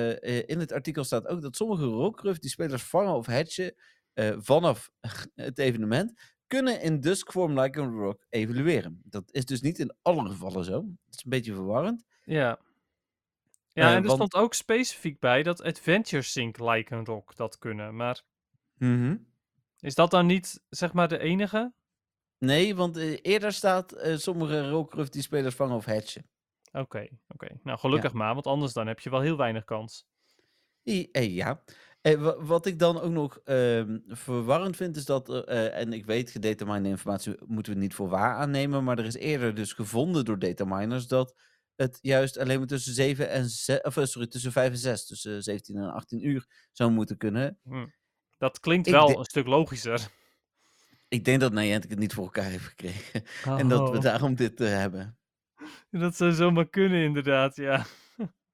in 0.45 0.59
het 0.59 0.71
artikel 0.71 1.03
staat 1.03 1.27
ook 1.27 1.41
dat 1.41 1.55
sommige 1.55 1.83
Rockruff 1.85 2.39
die 2.39 2.49
spelers 2.49 2.83
vangen 2.83 3.13
of 3.13 3.25
hatchen 3.25 3.75
vanaf 4.37 4.89
het 5.35 5.57
evenement, 5.59 6.21
kunnen 6.49 6.81
in 6.81 6.99
Duskform 6.99 7.59
Lycan 7.59 7.97
Rock 7.99 8.25
evolueren. 8.29 9.01
Dat 9.03 9.23
is 9.31 9.45
dus 9.45 9.61
niet 9.61 9.79
in 9.79 9.95
alle 10.01 10.29
gevallen 10.29 10.65
zo. 10.65 10.73
Het 11.05 11.15
is 11.15 11.23
een 11.23 11.29
beetje 11.29 11.53
verwarrend. 11.53 12.05
Ja. 12.23 12.59
Ja, 13.71 13.85
Eh, 13.85 13.89
en 13.89 13.95
er 13.95 14.01
want- 14.03 14.13
stond 14.15 14.33
ook 14.35 14.53
specifiek 14.53 15.19
bij 15.19 15.43
dat 15.43 15.61
Adventure 15.61 16.21
Sync 16.21 16.57
Lycan 16.59 17.05
Rock 17.05 17.35
dat 17.35 17.57
kunnen. 17.57 17.95
Maar 17.95 18.21
is 19.79 19.95
dat 19.95 20.11
dan 20.11 20.25
niet, 20.25 20.61
zeg 20.69 20.93
maar, 20.93 21.07
de 21.07 21.19
enige? 21.19 21.73
Nee, 22.37 22.75
want 22.75 22.97
eh, 22.97 23.17
eerder 23.21 23.51
staat 23.53 23.91
eh, 23.91 24.17
sommige 24.17 24.69
Rockruff 24.69 25.09
die 25.09 25.21
spelers 25.21 25.55
vangen 25.55 25.75
of 25.75 25.85
hatchen. 25.85 26.29
Oké, 26.71 27.07
oké. 27.27 27.47
Nou, 27.63 27.79
gelukkig 27.79 28.13
maar, 28.13 28.33
want 28.33 28.47
anders 28.47 28.73
dan 28.73 28.87
heb 28.87 28.99
je 28.99 29.09
wel 29.09 29.21
heel 29.21 29.37
weinig 29.37 29.63
kans. 29.63 30.05
I- 30.89 31.09
eh, 31.11 31.35
ja. 31.35 31.63
Wa- 32.01 32.43
wat 32.43 32.65
ik 32.65 32.79
dan 32.79 32.99
ook 33.01 33.11
nog 33.11 33.39
ehm, 33.43 33.97
verwarrend 34.07 34.75
vind, 34.75 34.95
is 34.95 35.05
dat, 35.05 35.29
eh, 35.45 35.77
en 35.77 35.93
ik 35.93 36.05
weet, 36.05 36.29
gedeterminde 36.31 36.89
informatie 36.89 37.35
moeten 37.47 37.73
we 37.73 37.79
niet 37.79 37.93
voor 37.93 38.09
waar 38.09 38.35
aannemen, 38.35 38.83
maar 38.83 38.99
er 38.99 39.05
is 39.05 39.15
eerder 39.15 39.55
dus 39.55 39.73
gevonden 39.73 40.25
door 40.25 40.39
dataminers 40.39 41.07
dat 41.07 41.35
het 41.75 41.97
juist 42.01 42.37
alleen 42.37 42.57
maar 42.57 42.67
tussen 42.67 42.93
7 42.93 43.29
en 43.29 43.49
6, 43.49 43.81
of, 43.81 43.97
eh, 43.97 44.05
sorry, 44.05 44.27
tussen 44.27 44.51
5 44.51 44.71
en 44.71 44.77
6, 44.77 45.05
tussen 45.05 45.43
17 45.43 45.75
en 45.77 45.93
18 45.93 46.27
uur 46.27 46.67
zou 46.71 46.91
moeten 46.91 47.17
kunnen. 47.17 47.59
Hm. 47.63 47.85
Dat 48.37 48.59
klinkt 48.59 48.87
Ik 48.87 48.93
wel 48.93 49.19
een 49.19 49.25
stuk 49.25 49.47
logischer. 49.47 50.07
Ik 51.07 51.25
denk 51.25 51.39
dat 51.39 51.53
Niantic 51.53 51.89
het 51.89 51.99
niet 51.99 52.13
voor 52.13 52.23
elkaar 52.23 52.49
heeft 52.49 52.63
gekregen. 52.65 53.23
En 53.59 53.69
dat 53.69 53.89
we 53.89 53.97
Oh, 53.97 54.03
daarom 54.03 54.35
dit 54.35 54.61
eh, 54.61 54.67
hebben. 54.67 55.17
Dat 55.91 56.15
zou 56.15 56.31
zomaar 56.31 56.69
kunnen, 56.69 57.03
inderdaad, 57.03 57.55
ja. 57.55 57.85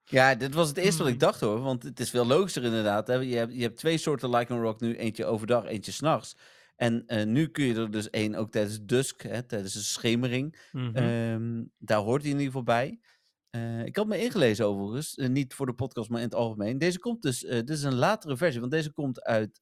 Ja, 0.05 0.35
dit 0.35 0.53
was 0.53 0.67
het 0.67 0.77
eerste 0.77 0.97
wat 1.03 1.07
ik 1.11 1.19
Hmm. 1.19 1.29
dacht 1.29 1.39
hoor. 1.39 1.59
Want 1.61 1.83
het 1.83 1.99
is 1.99 2.09
veel 2.09 2.25
logischer 2.25 2.63
inderdaad. 2.63 3.07
Hè? 3.07 3.13
Je, 3.15 3.35
hebt, 3.35 3.53
je 3.53 3.61
hebt 3.61 3.77
twee 3.77 3.97
soorten 3.97 4.29
Lycan 4.29 4.61
Rock 4.61 4.79
nu. 4.79 4.95
Eentje 4.97 5.25
overdag, 5.25 5.65
eentje 5.65 5.91
s'nachts. 5.91 6.37
En 6.75 7.03
eh, 7.07 7.25
nu 7.25 7.47
kun 7.47 7.65
je 7.65 7.75
er 7.75 7.91
dus 7.91 8.09
één 8.09 8.35
ook 8.35 8.51
tijdens 8.51 8.79
dusk, 8.81 9.21
hè, 9.21 9.43
tijdens 9.43 9.73
de 9.73 9.79
schemering. 9.79 10.67
Mhm. 10.71 10.95
Ehm, 10.95 11.63
daar 11.77 11.99
hoort 11.99 12.21
hij 12.21 12.31
in 12.31 12.37
ieder 12.39 12.51
geval 12.53 12.63
bij. 12.63 12.99
Eh, 13.49 13.85
ik 13.85 13.95
had 13.95 14.07
me 14.07 14.21
ingelezen 14.23 14.65
overigens. 14.65 15.15
eh, 15.15 15.29
niet 15.29 15.53
voor 15.53 15.65
de 15.65 15.73
podcast, 15.73 16.09
maar 16.09 16.19
in 16.19 16.25
het 16.25 16.35
algemeen. 16.35 16.77
Deze 16.77 16.99
komt 16.99 17.21
dus, 17.21 17.39
dit 17.39 17.69
is 17.69 17.83
een 17.83 17.95
latere 17.95 18.37
versie. 18.37 18.59
Want 18.59 18.71
deze 18.71 18.91
komt 18.91 19.21
uit 19.23 19.57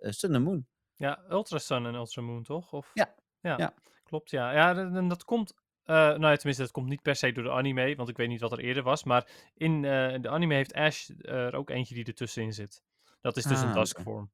Sun 0.00 0.34
and 0.34 0.44
Moon. 0.44 0.66
Ja, 0.96 1.24
Ultra 1.30 1.58
Sun 1.58 1.86
en 1.86 1.94
Ultra 1.94 2.22
Moon, 2.22 2.42
toch? 2.42 2.72
Of... 2.72 2.90
Ja, 2.94 3.14
ja. 3.40 3.54
ja. 3.58 3.74
Klopt, 4.04 4.30
ja. 4.30 4.52
Ja, 4.52 4.76
en 4.76 5.08
dat 5.08 5.24
komt... 5.24 5.54
eh, 5.84 5.94
nou 5.94 6.26
ja, 6.26 6.36
tenminste, 6.36 6.62
dat 6.62 6.70
komt 6.70 6.88
niet 6.88 7.02
per 7.02 7.16
se 7.16 7.32
door 7.32 7.44
de 7.44 7.50
anime, 7.50 7.96
want 7.96 8.08
ik 8.08 8.16
weet 8.16 8.28
niet 8.28 8.40
wat 8.40 8.52
er 8.52 8.58
eerder 8.58 8.82
was. 8.82 9.04
Maar 9.04 9.28
in 9.54 9.84
eh, 9.84 10.20
de 10.20 10.28
anime 10.28 10.54
heeft 10.54 10.74
Ash 10.74 11.10
er 11.20 11.54
ook 11.54 11.70
eentje 11.70 11.94
die 11.94 12.04
ertussenin 12.04 12.52
zit. 12.52 12.82
Dat 13.20 13.36
is 13.36 13.44
dus 13.44 13.56
Ah, 13.56 13.62
een 13.62 13.68
oké. 13.68 13.78
Dusk 13.78 14.00
vorm. 14.00 14.30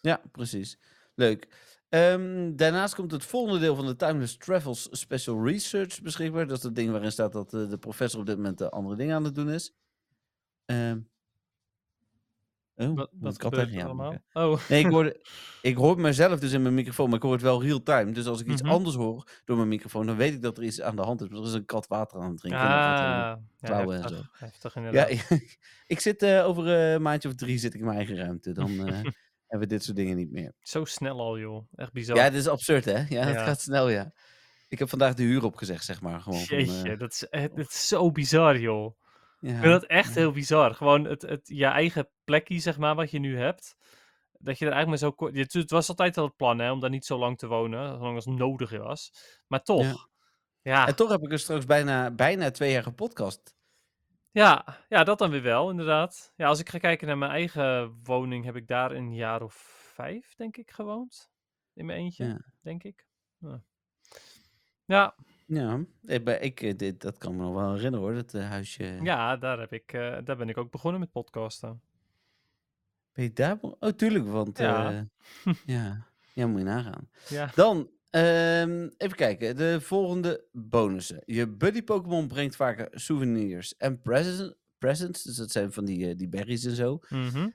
Ja, 0.00 0.22
precies. 0.32 0.78
Leuk. 1.14 1.48
Ehm, 1.88 2.56
daarnaast 2.56 2.94
komt 2.94 3.10
het 3.10 3.24
volgende 3.24 3.58
deel 3.60 3.74
van 3.76 3.86
de 3.86 3.96
Timeless 3.96 4.36
Travels 4.36 4.88
Special 4.90 5.46
Research 5.46 6.02
beschikbaar. 6.02 6.46
Dat 6.46 6.56
is 6.56 6.62
het 6.62 6.74
ding 6.74 6.90
waarin 6.90 7.12
staat 7.12 7.32
dat 7.32 7.54
eh, 7.54 7.68
de 7.68 7.78
professor 7.78 8.20
op 8.20 8.26
dit 8.26 8.36
moment 8.36 8.60
eh, 8.60 8.68
andere 8.68 8.96
dingen 8.96 9.14
aan 9.14 9.24
het 9.24 9.34
doen 9.34 9.50
is. 9.50 9.74
Ehm 10.64 10.98
oh, 12.88 12.96
Wat, 12.96 13.10
wat 13.12 13.40
gebeurt 13.40 13.74
er 13.74 13.84
allemaal? 13.84 14.14
Oh, 14.32 14.60
Nee, 14.68 14.84
ik 14.84 14.90
hoorde, 14.90 15.26
ik 15.62 15.76
hoor 15.76 16.00
mezelf 16.00 16.40
dus 16.40 16.52
in 16.52 16.62
mijn 16.62 16.74
microfoon, 16.74 17.06
maar 17.08 17.16
ik 17.16 17.22
hoor 17.22 17.32
het 17.32 17.42
wel 17.42 17.62
real-time. 17.62 18.12
Dus 18.12 18.26
als 18.26 18.40
ik 18.40 18.46
iets 18.46 18.62
Mhm. 18.62 18.70
anders 18.70 18.94
hoor 18.96 19.28
door 19.44 19.56
mijn 19.56 19.68
microfoon, 19.68 20.06
dan 20.06 20.16
weet 20.16 20.32
ik 20.34 20.42
dat 20.42 20.56
er 20.58 20.64
iets 20.64 20.80
aan 20.80 20.96
de 20.96 21.02
hand 21.02 21.20
is. 21.20 21.28
Maar 21.28 21.38
er 21.38 21.46
is 21.46 21.52
een 21.52 21.64
kat 21.64 21.86
water 21.86 22.20
aan 22.20 22.30
het 22.30 22.38
drinken. 22.38 22.60
en 22.60 22.66
dat 22.66 22.72
ah, 23.70 23.78
ja, 23.78 23.80
en 23.82 23.90
heftig, 23.90 24.30
heftig 24.38 24.74
Ja, 24.74 24.80
inderdaad. 24.80 25.40
ik 25.86 26.00
zit 26.00 26.22
eh, 26.22 26.46
over 26.46 26.66
een 26.66 27.02
maandje 27.02 27.28
of 27.28 27.34
drie 27.34 27.58
zit 27.58 27.74
ik 27.74 27.80
in 27.80 27.86
mijn 27.86 27.96
eigen 27.98 28.16
ruimte. 28.16 28.52
Dan 28.52 28.70
eh, 28.70 28.94
hebben 29.46 29.68
we 29.68 29.74
dit 29.74 29.84
soort 29.84 29.96
dingen 29.96 30.16
niet 30.16 30.30
meer. 30.30 30.52
Zo 30.60 30.84
snel 30.84 31.20
al, 31.20 31.38
joh. 31.38 31.66
Echt 31.74 31.92
bizar. 31.92 32.16
Ja, 32.16 32.30
dit 32.30 32.40
is 32.40 32.48
absurd, 32.48 32.84
hè? 32.84 33.04
Ja, 33.08 33.24
het 33.24 33.36
gaat 33.36 33.60
snel, 33.60 33.88
ja. 33.88 34.12
Ik 34.68 34.78
heb 34.78 34.88
vandaag 34.88 35.14
de 35.14 35.22
huur 35.22 35.44
opgezegd, 35.44 35.84
zeg 35.84 36.00
maar. 36.00 36.20
Gewoon 36.20 36.38
Jeetje, 36.42 36.90
eh, 36.90 36.98
dat, 36.98 37.12
is, 37.12 37.26
dat 37.30 37.58
is 37.58 37.88
zo 37.88 38.10
bizar, 38.10 38.58
joh. 38.58 38.94
Ja. 39.40 39.50
Ik 39.54 39.58
vind 39.60 39.72
dat 39.72 39.84
echt 39.84 40.14
heel 40.14 40.32
bizar. 40.32 40.74
Gewoon 40.74 41.04
het, 41.04 41.22
het, 41.22 41.40
je 41.48 41.64
eigen 41.66 42.08
plekje, 42.24 42.58
zeg 42.58 42.78
maar, 42.78 42.94
wat 42.94 43.10
je 43.10 43.18
nu 43.18 43.38
hebt. 43.38 43.76
Dat 44.38 44.58
je 44.58 44.66
er 44.66 44.72
eigenlijk 44.72 44.88
maar 45.02 45.10
zo 45.10 45.16
kort... 45.16 45.34
je- 45.52 45.58
Het 45.60 45.70
was 45.70 45.88
altijd 45.88 46.16
al 46.16 46.24
het 46.24 46.36
plan, 46.36 46.58
hè, 46.58 46.70
om 46.72 46.80
daar 46.80 46.90
niet 46.90 47.04
zo 47.04 47.18
lang 47.18 47.38
te 47.38 47.46
wonen. 47.46 47.88
Zolang 47.96 48.14
als 48.14 48.26
nodig 48.26 48.70
was. 48.70 49.12
Maar 49.46 49.62
toch. 49.62 49.82
Ja. 49.82 50.08
Ja, 50.62 50.86
En 50.86 50.96
toch 50.96 51.10
heb 51.10 51.22
ik 51.22 51.32
er 51.32 51.38
straks 51.38 51.64
bijna, 51.66 52.10
bijna 52.10 52.50
twee 52.50 52.72
jaar 52.72 52.82
gepodcast. 52.82 53.54
ja, 54.30 54.78
ja, 54.88 55.04
dat 55.04 55.18
dan 55.18 55.30
weer 55.30 55.42
wel, 55.42 55.70
inderdaad. 55.70 56.32
Ja, 56.36 56.46
als 56.46 56.58
ik 56.60 56.68
ga 56.68 56.78
kijken 56.78 57.06
naar 57.06 57.18
mijn 57.18 57.30
eigen 57.30 58.00
woning, 58.02 58.44
heb 58.44 58.56
ik 58.56 58.66
daar 58.66 58.90
een 58.92 59.14
jaar 59.14 59.42
of 59.42 59.54
vijf, 59.94 60.34
denk 60.34 60.56
ik, 60.56 60.70
gewoond. 60.70 61.30
In 61.74 61.86
mijn 61.86 61.98
eentje, 61.98 62.24
Ja. 62.24 62.44
denk 62.60 62.82
ik. 62.82 63.06
Ja. 63.38 63.62
ja, 64.84 65.14
Ja, 65.50 65.84
ik, 66.40 66.60
eh, 66.60 66.76
dit, 66.76 67.00
dat 67.00 67.18
kan 67.18 67.36
me 67.36 67.42
nog 67.42 67.54
wel 67.54 67.72
herinneren 67.74 68.06
hoor, 68.06 68.14
dat 68.14 68.34
eh, 68.34 68.48
huisje. 68.48 68.98
ja 69.02 69.36
daar, 69.36 69.58
heb 69.58 69.72
ik, 69.72 69.92
eh, 69.92 70.18
daar 70.24 70.36
ben 70.36 70.48
ik 70.48 70.56
ook 70.56 70.70
begonnen 70.70 71.00
met 71.00 71.12
podcasten. 71.12 71.80
Ben 73.12 73.24
je 73.24 73.32
daar? 73.32 73.58
Oh, 73.60 73.88
tuurlijk, 73.90 74.26
want 74.26 74.58
Ja. 74.58 74.90
ja, 74.90 75.06
ja, 75.76 76.06
ja 76.34 76.46
moet 76.46 76.58
je 76.58 76.64
nagaan. 76.64 77.10
Ja, 77.28 77.50
Dan, 77.54 77.90
ehm, 78.10 78.88
even 78.96 79.16
kijken, 79.16 79.56
de 79.56 79.80
volgende 79.80 80.44
bonussen. 80.52 81.22
Je 81.24 81.48
buddy 81.48 81.82
Pokémon 81.82 82.28
brengt 82.28 82.56
vaker 82.56 82.88
souvenirs 82.90 83.76
en 83.76 84.00
presents, 84.00 84.54
presents 84.78 85.22
dus 85.22 85.36
dat 85.36 85.50
zijn 85.50 85.72
van 85.72 85.84
die, 85.84 86.14
die 86.14 86.28
berries 86.28 86.64
en 86.64 86.74
zo. 86.76 86.98
mhm. 87.08 87.48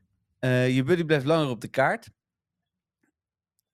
Je 0.70 0.84
buddy 0.86 1.04
blijft 1.04 1.26
langer 1.26 1.50
op 1.50 1.62
de 1.62 1.68
kaart. 1.68 2.10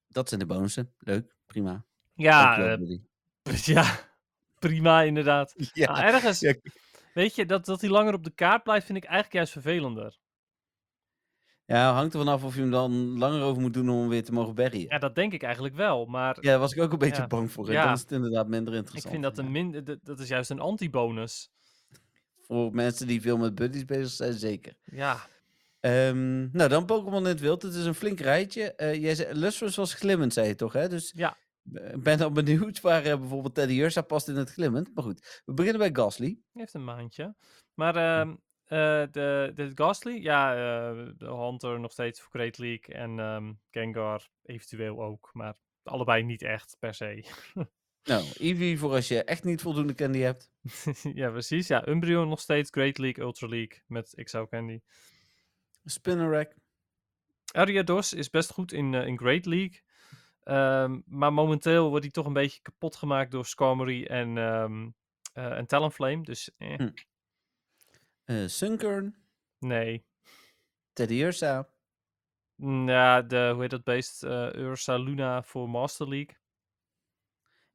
Dat 0.08 0.28
zijn 0.28 0.40
de 0.40 0.46
bonussen. 0.46 0.92
Leuk, 0.98 1.36
prima. 1.46 1.84
ja, 2.14 2.78
ja, 3.64 4.11
prima 4.68 5.02
inderdaad. 5.02 5.54
Ja, 5.72 5.92
Nou, 5.92 6.04
ergens, 6.04 6.40
ja, 6.40 6.54
weet 7.14 7.34
je, 7.34 7.46
dat, 7.46 7.64
dat 7.64 7.80
hij 7.80 7.90
langer 7.90 8.14
op 8.14 8.24
de 8.24 8.30
kaart 8.34 8.62
blijft, 8.62 8.86
vind 8.86 8.98
ik 8.98 9.04
eigenlijk 9.04 9.34
juist 9.34 9.52
vervelender. 9.52 10.18
Ja, 11.66 11.92
hangt 11.92 12.12
er 12.14 12.18
vanaf 12.18 12.44
of 12.44 12.54
je 12.54 12.60
hem 12.60 12.70
dan 12.70 13.18
langer 13.18 13.42
over 13.42 13.62
moet 13.62 13.74
doen 13.74 13.88
om 13.90 13.98
hem 14.00 14.08
weer 14.08 14.24
te 14.24 14.32
mogen 14.32 14.54
berryen. 14.54 14.86
Ja, 14.88 14.98
dat 14.98 15.14
denk 15.14 15.32
ik 15.32 15.42
eigenlijk 15.42 15.74
wel, 15.74 16.06
maar 16.06 16.36
Ja, 16.40 16.50
daar 16.50 16.58
was 16.58 16.72
ik 16.72 16.82
ook 16.82 16.92
een 16.92 16.98
beetje 16.98 17.22
Ja. 17.22 17.26
bang 17.26 17.52
voor. 17.52 17.72
Ja. 17.72 17.84
dan 17.84 17.92
is 17.92 18.00
het 18.00 18.12
inderdaad 18.12 18.48
minder 18.48 18.72
ik 18.72 18.78
interessant. 18.78 19.12
vind 19.12 19.24
dat 19.24 19.38
een 19.38 19.50
min, 19.52 19.98
dat, 20.02 20.18
is 20.20 20.28
juist 20.28 20.50
een 20.50 20.60
anti-bonus. 20.60 21.50
Voor 22.46 22.74
mensen 22.74 23.06
die 23.06 23.20
veel 23.20 23.36
met 23.38 23.54
buddies 23.54 23.84
bezig 23.84 24.10
zijn, 24.10 24.32
zeker. 24.34 24.74
Ja, 24.84 25.16
Ehm, 25.80 26.50
nou, 26.56 26.68
dan 26.68 26.84
Pokémon 26.84 27.20
in 27.22 27.26
het 27.28 27.40
wild. 27.40 27.62
Het 27.62 27.74
is 27.74 27.84
een 27.84 27.94
flink 27.94 28.20
rijtje. 28.20 28.74
Eh 28.74 28.94
jij 29.02 29.14
zei, 29.14 29.34
Lustrous 29.34 29.76
was 29.76 29.94
glimmend, 29.94 30.32
zei 30.32 30.46
je 30.48 30.54
toch, 30.54 30.72
hè? 30.72 30.88
Dus 30.88 31.12
Ja. 31.16 31.36
Ik 31.72 32.02
ben 32.02 32.20
al 32.20 32.32
benieuwd 32.32 32.80
waar 32.80 33.04
eh, 33.04 33.18
bijvoorbeeld 33.18 33.54
Teddy 33.54 33.80
Ursa 33.80 34.02
past 34.02 34.28
in 34.28 34.36
het 34.36 34.52
glimmend. 34.52 34.94
Maar 34.94 35.04
goed, 35.04 35.42
we 35.44 35.52
beginnen 35.52 35.80
bij 35.80 36.02
Gasly. 36.04 36.26
die 36.26 36.42
heeft 36.52 36.74
een 36.74 36.84
maandje. 36.84 37.34
Maar 37.74 37.96
ehm, 37.96 38.34
eh, 38.64 39.06
de, 39.10 39.52
de 39.54 39.70
Ghastly, 39.74 40.22
ja, 40.22 40.52
eh, 40.52 41.08
de 41.16 41.34
Hunter 41.34 41.80
nog 41.80 41.92
steeds 41.92 42.20
voor 42.20 42.30
Great 42.30 42.58
League 42.58 42.94
en 42.94 43.18
ehm 43.18 43.52
Gengar 43.70 44.28
eventueel 44.42 45.02
ook, 45.02 45.30
maar 45.32 45.54
allebei 45.82 46.22
niet 46.22 46.42
echt 46.42 46.76
per 46.78 46.94
se. 46.94 47.24
Nou, 48.04 48.24
Eevee 48.38 48.78
voor 48.78 48.92
als 48.92 49.08
je 49.08 49.24
echt 49.24 49.44
niet 49.44 49.62
voldoende 49.62 49.94
candy 49.94 50.18
hebt. 50.18 50.50
ja, 51.14 51.30
precies. 51.30 51.66
Ja, 51.66 51.88
Umbreon 51.88 52.28
nog 52.28 52.40
steeds 52.40 52.70
Great 52.70 52.98
League, 52.98 53.24
Ultra 53.24 53.48
League 53.48 53.82
met 53.86 54.14
XL 54.22 54.42
Candy. 54.42 54.80
Spinnerack. 55.84 56.54
Ariados 57.52 58.12
is 58.12 58.30
best 58.30 58.50
goed 58.50 58.72
in, 58.72 58.94
eh, 58.94 59.06
in 59.06 59.18
Great 59.18 59.46
League. 59.46 59.82
Ehm, 60.42 61.00
maar 61.06 61.32
momenteel 61.32 61.88
wordt 61.88 62.04
hij 62.04 62.12
toch 62.12 62.26
een 62.26 62.32
beetje 62.32 62.62
kapot 62.62 62.96
gemaakt 62.96 63.30
door 63.30 63.46
Skarmory 63.46 64.04
en, 64.04 64.38
eh, 64.38 65.56
en 65.58 65.66
Talonflame. 65.66 66.22
Dus 66.22 66.50
eh, 66.56 66.76
Hm. 66.76 66.90
eh 68.24 68.46
Sunkern. 68.46 69.16
nee. 69.58 70.04
Teddy 70.92 71.14
Ursa. 71.22 71.68
Ja, 72.86 73.22
de, 73.22 73.50
hoe 73.52 73.60
heet 73.60 73.70
dat 73.70 73.84
beest? 73.84 74.22
Eh, 74.22 74.52
Ursa 74.52 74.96
Luna 74.96 75.42
voor 75.42 75.68
Master 75.68 76.08
League. 76.08 76.36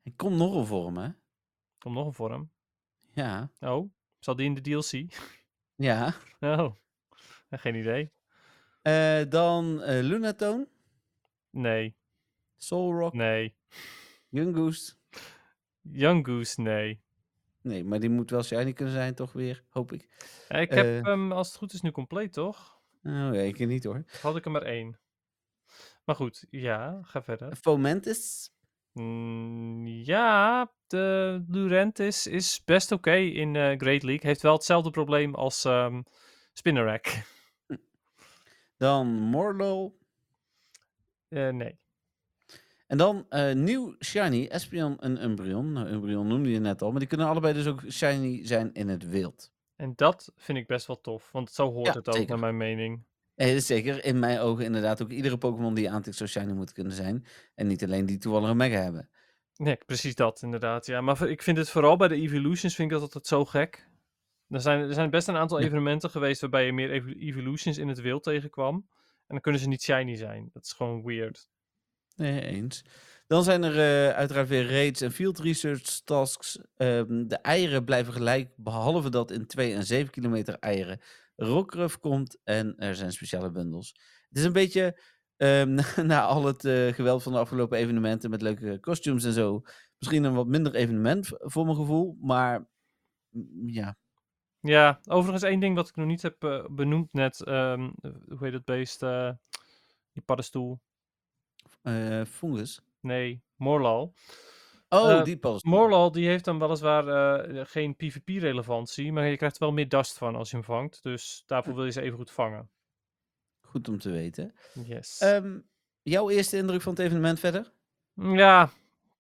En 0.04 0.16
komt 0.16 0.36
nog 0.36 0.56
een 0.56 0.66
vorm, 0.66 0.98
hè? 0.98 1.10
Komt 1.78 1.96
nog 1.96 2.06
een 2.06 2.14
vorm. 2.14 2.52
Ja. 3.14 3.52
Oh, 3.60 3.92
zal 4.20 4.36
die 4.36 4.46
in 4.46 4.54
de 4.54 4.62
DLC? 4.62 4.92
Ja. 5.76 6.16
Oh, 6.40 6.76
geen 7.50 7.76
idee. 7.76 8.12
Dan 9.30 9.80
Lunatone. 9.84 10.68
Nee, 11.50 11.96
Solrock. 12.58 13.14
nee. 13.14 13.56
Yungoos. 14.30 14.98
Young 15.82 16.26
Goose, 16.26 16.62
nee. 16.62 17.02
Nee, 17.62 17.84
maar 17.84 18.00
die 18.00 18.10
moet 18.10 18.30
wel 18.30 18.44
shiny 18.44 18.74
kunnen 18.74 18.94
zijn, 18.94 19.16
toch 19.16 19.34
weer? 19.34 19.64
Hoop 19.70 19.92
ik. 19.92 20.08
Eh, 20.48 20.62
Ik 20.62 20.72
heb 20.72 20.86
Eh. 20.86 21.04
hem, 21.04 21.32
als 21.32 21.48
het 21.48 21.58
goed 21.58 21.74
is, 21.74 21.82
nu 21.82 21.92
compleet, 21.92 22.34
toch? 22.34 22.80
Oh, 23.04 23.12
ja, 23.14 23.32
ik 23.42 23.68
niet 23.68 23.84
hoor. 23.84 24.04
Had 24.22 24.36
ik 24.36 24.46
er 24.46 24.52
maar 24.52 24.62
één? 24.62 25.00
Maar 26.06 26.16
goed, 26.16 26.46
ja, 26.50 27.00
ga 27.02 27.22
verder. 27.24 27.56
Fomentis. 27.56 28.52
Mm, 28.94 29.88
ja, 29.88 30.72
de 30.88 31.44
Lurentis 31.48 32.28
is 32.28 32.64
best 32.66 32.92
oké 32.92 33.16
in 33.16 33.56
eh, 33.56 33.78
Great 33.78 34.04
League. 34.04 34.28
Heeft 34.28 34.42
wel 34.42 34.54
hetzelfde 34.54 34.90
probleem 34.90 35.36
als 35.36 35.66
ehm 35.66 36.02
Spinnerack. 36.54 37.08
Dan 38.78 39.08
Morlo. 39.08 39.98
Eh, 41.28 41.50
nee. 41.50 41.78
En 42.88 42.98
dan 42.98 43.26
eh, 43.30 43.54
nieuw 43.54 43.96
shiny, 44.00 44.46
Espeon 44.48 45.00
en 45.00 45.24
Umbreon. 45.24 45.72
Nou, 45.72 45.88
Umbreon 45.88 46.28
noemde 46.28 46.52
je 46.52 46.60
net 46.60 46.82
al, 46.82 46.90
maar 46.92 47.00
die 47.00 47.08
kunnen 47.08 47.28
allebei 47.28 47.54
dus 47.54 47.68
ook 47.68 47.82
shiny 47.90 48.46
zijn 48.46 48.74
in 48.74 48.88
het 48.88 49.10
wild. 49.10 49.52
En 49.76 49.94
dat 49.96 50.32
vind 50.36 50.58
ik 50.58 50.68
best 50.68 50.88
wel 50.88 51.02
tof, 51.02 51.32
want 51.32 51.52
zo 51.52 51.72
hoort 51.72 51.86
Ja, 51.88 51.94
het 51.94 52.08
ook, 52.08 52.16
zeker. 52.16 52.30
naar 52.30 52.40
mijn 52.40 52.58
mening. 52.58 53.06
Eh, 53.36 53.58
zeker, 53.58 54.06
in 54.06 54.20
mijn 54.20 54.40
ogen 54.40 54.66
inderdaad 54.66 55.02
ook 55.02 55.12
iedere 55.12 55.38
Pokémon 55.38 55.74
die 55.74 55.84
je 55.84 55.90
aantikt 55.90 56.16
zou 56.16 56.30
shiny 56.30 56.52
moeten 56.52 56.76
kunnen 56.76 56.94
zijn. 56.94 57.26
En 57.56 57.68
niet 57.68 57.84
alleen 57.84 58.06
die 58.06 58.18
toevallig 58.18 58.50
een 58.50 58.58
mega 58.58 58.82
hebben. 58.82 59.10
Nee, 59.56 59.76
precies 59.86 60.16
dat 60.16 60.42
inderdaad. 60.42 60.86
Ja, 60.86 61.02
maar 61.02 61.30
ik 61.30 61.44
vind 61.44 61.58
het 61.58 61.70
vooral 61.70 61.96
bij 61.98 62.08
de 62.08 62.16
Evolutions 62.16 62.76
vind 62.76 62.88
ik 62.88 62.94
dat 62.94 63.02
altijd 63.02 63.28
zo 63.28 63.46
gek. 63.46 63.88
Er 64.50 64.62
zijn, 64.62 64.80
er 64.80 64.94
zijn 64.94 65.10
best 65.10 65.28
een 65.28 65.36
aantal 65.36 65.60
Ja. 65.60 65.66
evenementen 65.66 66.10
geweest 66.10 66.42
waarbij 66.42 66.66
je 66.66 66.74
meer 66.74 66.92
evo- 66.92 67.08
Evolutions 67.20 67.78
in 67.78 67.88
het 67.88 68.02
wild 68.02 68.24
tegenkwam. 68.24 68.76
En 68.76 69.26
dan 69.28 69.42
kunnen 69.42 69.62
ze 69.62 69.68
niet 69.68 69.82
shiny 69.82 70.16
zijn. 70.16 70.50
Dat 70.54 70.64
is 70.66 70.72
gewoon 70.74 71.04
weird. 71.04 71.50
Nee, 72.18 72.42
eens. 72.42 72.84
Dan 73.28 73.44
zijn 73.44 73.64
er 73.64 73.74
eh, 73.74 74.16
uiteraard 74.16 74.48
weer 74.48 74.70
raids 74.70 75.02
en 75.02 75.12
field 75.12 75.40
research 75.40 76.02
tasks. 76.04 76.60
Ehm, 76.78 77.28
de 77.28 77.36
eieren 77.38 77.86
blijven 77.86 78.14
gelijk, 78.14 78.52
behalve 78.56 79.10
dat 79.10 79.32
in 79.32 79.48
2 79.48 79.74
en 79.74 79.86
7 79.86 80.12
kilometer 80.12 80.58
eieren 80.60 81.02
Rockruff 81.36 82.00
komt 82.00 82.38
en 82.44 82.78
er 82.78 82.96
zijn 82.96 83.12
speciale 83.12 83.52
bundels. 83.52 83.96
Het 84.30 84.38
is 84.38 84.44
een 84.44 84.54
beetje, 84.54 85.02
ehm, 85.38 85.80
na, 86.06 86.22
al 86.22 86.46
het 86.46 86.66
eh, 86.66 86.94
geweld 86.94 87.24
van 87.24 87.32
de 87.32 87.40
afgelopen 87.40 87.78
evenementen 87.78 88.30
met 88.30 88.42
leuke 88.42 88.80
costumes 88.80 89.24
en 89.24 89.34
zo, 89.34 89.62
misschien 89.98 90.24
een 90.24 90.34
wat 90.34 90.48
minder 90.48 90.76
evenement 90.76 91.28
voor 91.32 91.66
mijn 91.66 91.78
gevoel, 91.78 92.18
maar 92.22 92.68
mm, 93.30 93.70
ja, 93.70 93.98
Ja, 94.60 95.00
overigens 95.04 95.44
één 95.44 95.60
ding 95.60 95.76
wat 95.76 95.90
ik 95.90 95.96
nog 95.96 96.08
niet 96.08 96.22
heb 96.22 96.44
eh, 96.44 96.66
benoemd 96.70 97.14
net. 97.14 97.44
ehm, 97.44 97.90
hoe 98.28 98.38
heet 98.40 98.54
het 98.54 98.66
beest? 98.66 99.00
die 100.14 100.26
paddenstoel. 100.26 100.80
Eh, 101.88 102.26
fungus. 102.26 102.82
Nee, 103.02 103.42
Morlal. 103.56 104.14
Oh, 104.90 105.12
Eh, 105.12 105.24
die 105.24 105.38
pas. 105.38 105.64
Morlal 105.64 106.12
die 106.12 106.28
heeft 106.28 106.46
dan 106.46 106.60
weliswaar 106.60 107.08
eh, 107.48 107.66
geen 107.66 107.96
PvP-relevantie, 107.96 109.12
maar 109.12 109.28
je 109.28 109.38
krijgt 109.38 109.58
wel 109.58 109.72
meer 109.72 109.90
dust 109.90 110.18
van 110.18 110.36
als 110.36 110.50
je 110.50 110.56
hem 110.56 110.66
vangt. 110.66 111.04
Dus 111.04 111.44
daarvoor 111.46 111.76
wil 111.76 111.86
je 111.86 111.92
ze 111.92 112.02
even 112.02 112.18
goed 112.18 112.32
vangen. 112.32 112.70
Goed 113.62 113.88
om 113.88 114.00
te 114.00 114.10
weten. 114.12 114.54
Yes. 114.86 115.18
Ehm, 115.20 115.60
jouw 116.02 116.30
eerste 116.30 116.58
indruk 116.58 116.82
van 116.82 116.94
het 116.94 117.02
evenement 117.02 117.40
verder? 117.40 117.72
Ja, 118.14 118.70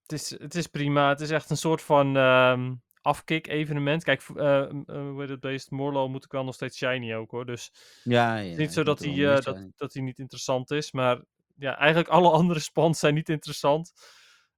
het 0.01 0.11
is, 0.11 0.39
het 0.39 0.55
is 0.55 0.67
prima. 0.67 1.09
Het 1.09 1.19
is 1.21 1.29
echt 1.31 1.49
een 1.49 1.57
soort 1.57 1.81
van 1.81 2.17
ehm 2.17 2.73
afkick-evenement. 3.01 4.03
Kijk, 4.03 4.21
eh, 4.35 4.69
hoe 4.85 5.15
heet 5.19 5.29
het 5.29 5.39
beest? 5.39 5.71
Morlo 5.71 6.07
moet 6.09 6.25
ik 6.25 6.31
wel 6.31 6.43
nog 6.43 6.53
steeds 6.53 6.77
shiny 6.77 7.15
ook 7.15 7.31
hoor. 7.31 7.45
Dus 7.45 7.71
Ja, 8.03 8.35
ja. 8.37 8.43
het 8.43 8.51
is 8.51 8.57
niet 8.57 8.73
zo 8.73 8.83
dat 8.83 8.99
hij, 8.99 9.15
dat, 9.41 9.67
dat 9.75 9.93
hij 9.93 10.01
niet 10.03 10.19
interessant 10.19 10.71
is. 10.71 10.91
Maar 10.91 11.21
ja, 11.57 11.77
eigenlijk 11.77 12.09
alle 12.09 12.29
andere 12.39 12.59
spans 12.59 12.99
zijn 12.99 13.13
niet 13.13 13.29
interessant. 13.29 13.93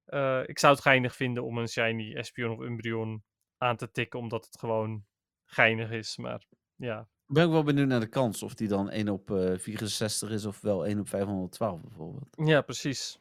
Eh, 0.05 0.41
ik 0.45 0.59
zou 0.59 0.73
het 0.73 0.81
geinig 0.81 1.15
vinden 1.15 1.43
om 1.43 1.57
een 1.57 1.67
shiny 1.67 2.15
Espion 2.15 2.51
of 2.51 2.59
Umbreon 2.59 3.23
aan 3.57 3.75
te 3.77 3.91
tikken, 3.91 4.19
omdat 4.19 4.45
het 4.45 4.59
gewoon 4.59 5.05
geinig 5.45 5.91
is. 5.91 6.17
Maar 6.17 6.43
ja, 6.75 6.99
Ik 6.99 7.33
ben 7.35 7.45
ook 7.45 7.51
wel 7.51 7.63
benieuwd 7.63 7.87
naar 7.87 7.99
de 7.99 8.07
kans 8.09 8.43
of 8.43 8.53
die 8.53 8.67
dan 8.67 8.89
1 8.89 9.09
op 9.09 9.31
eh 9.31 9.57
64 9.57 10.29
is 10.29 10.45
of 10.45 10.61
wel 10.61 10.85
1 10.85 10.99
op 10.99 11.09
512 11.09 11.81
bijvoorbeeld. 11.81 12.27
ja 12.43 12.61
precies. 12.61 13.19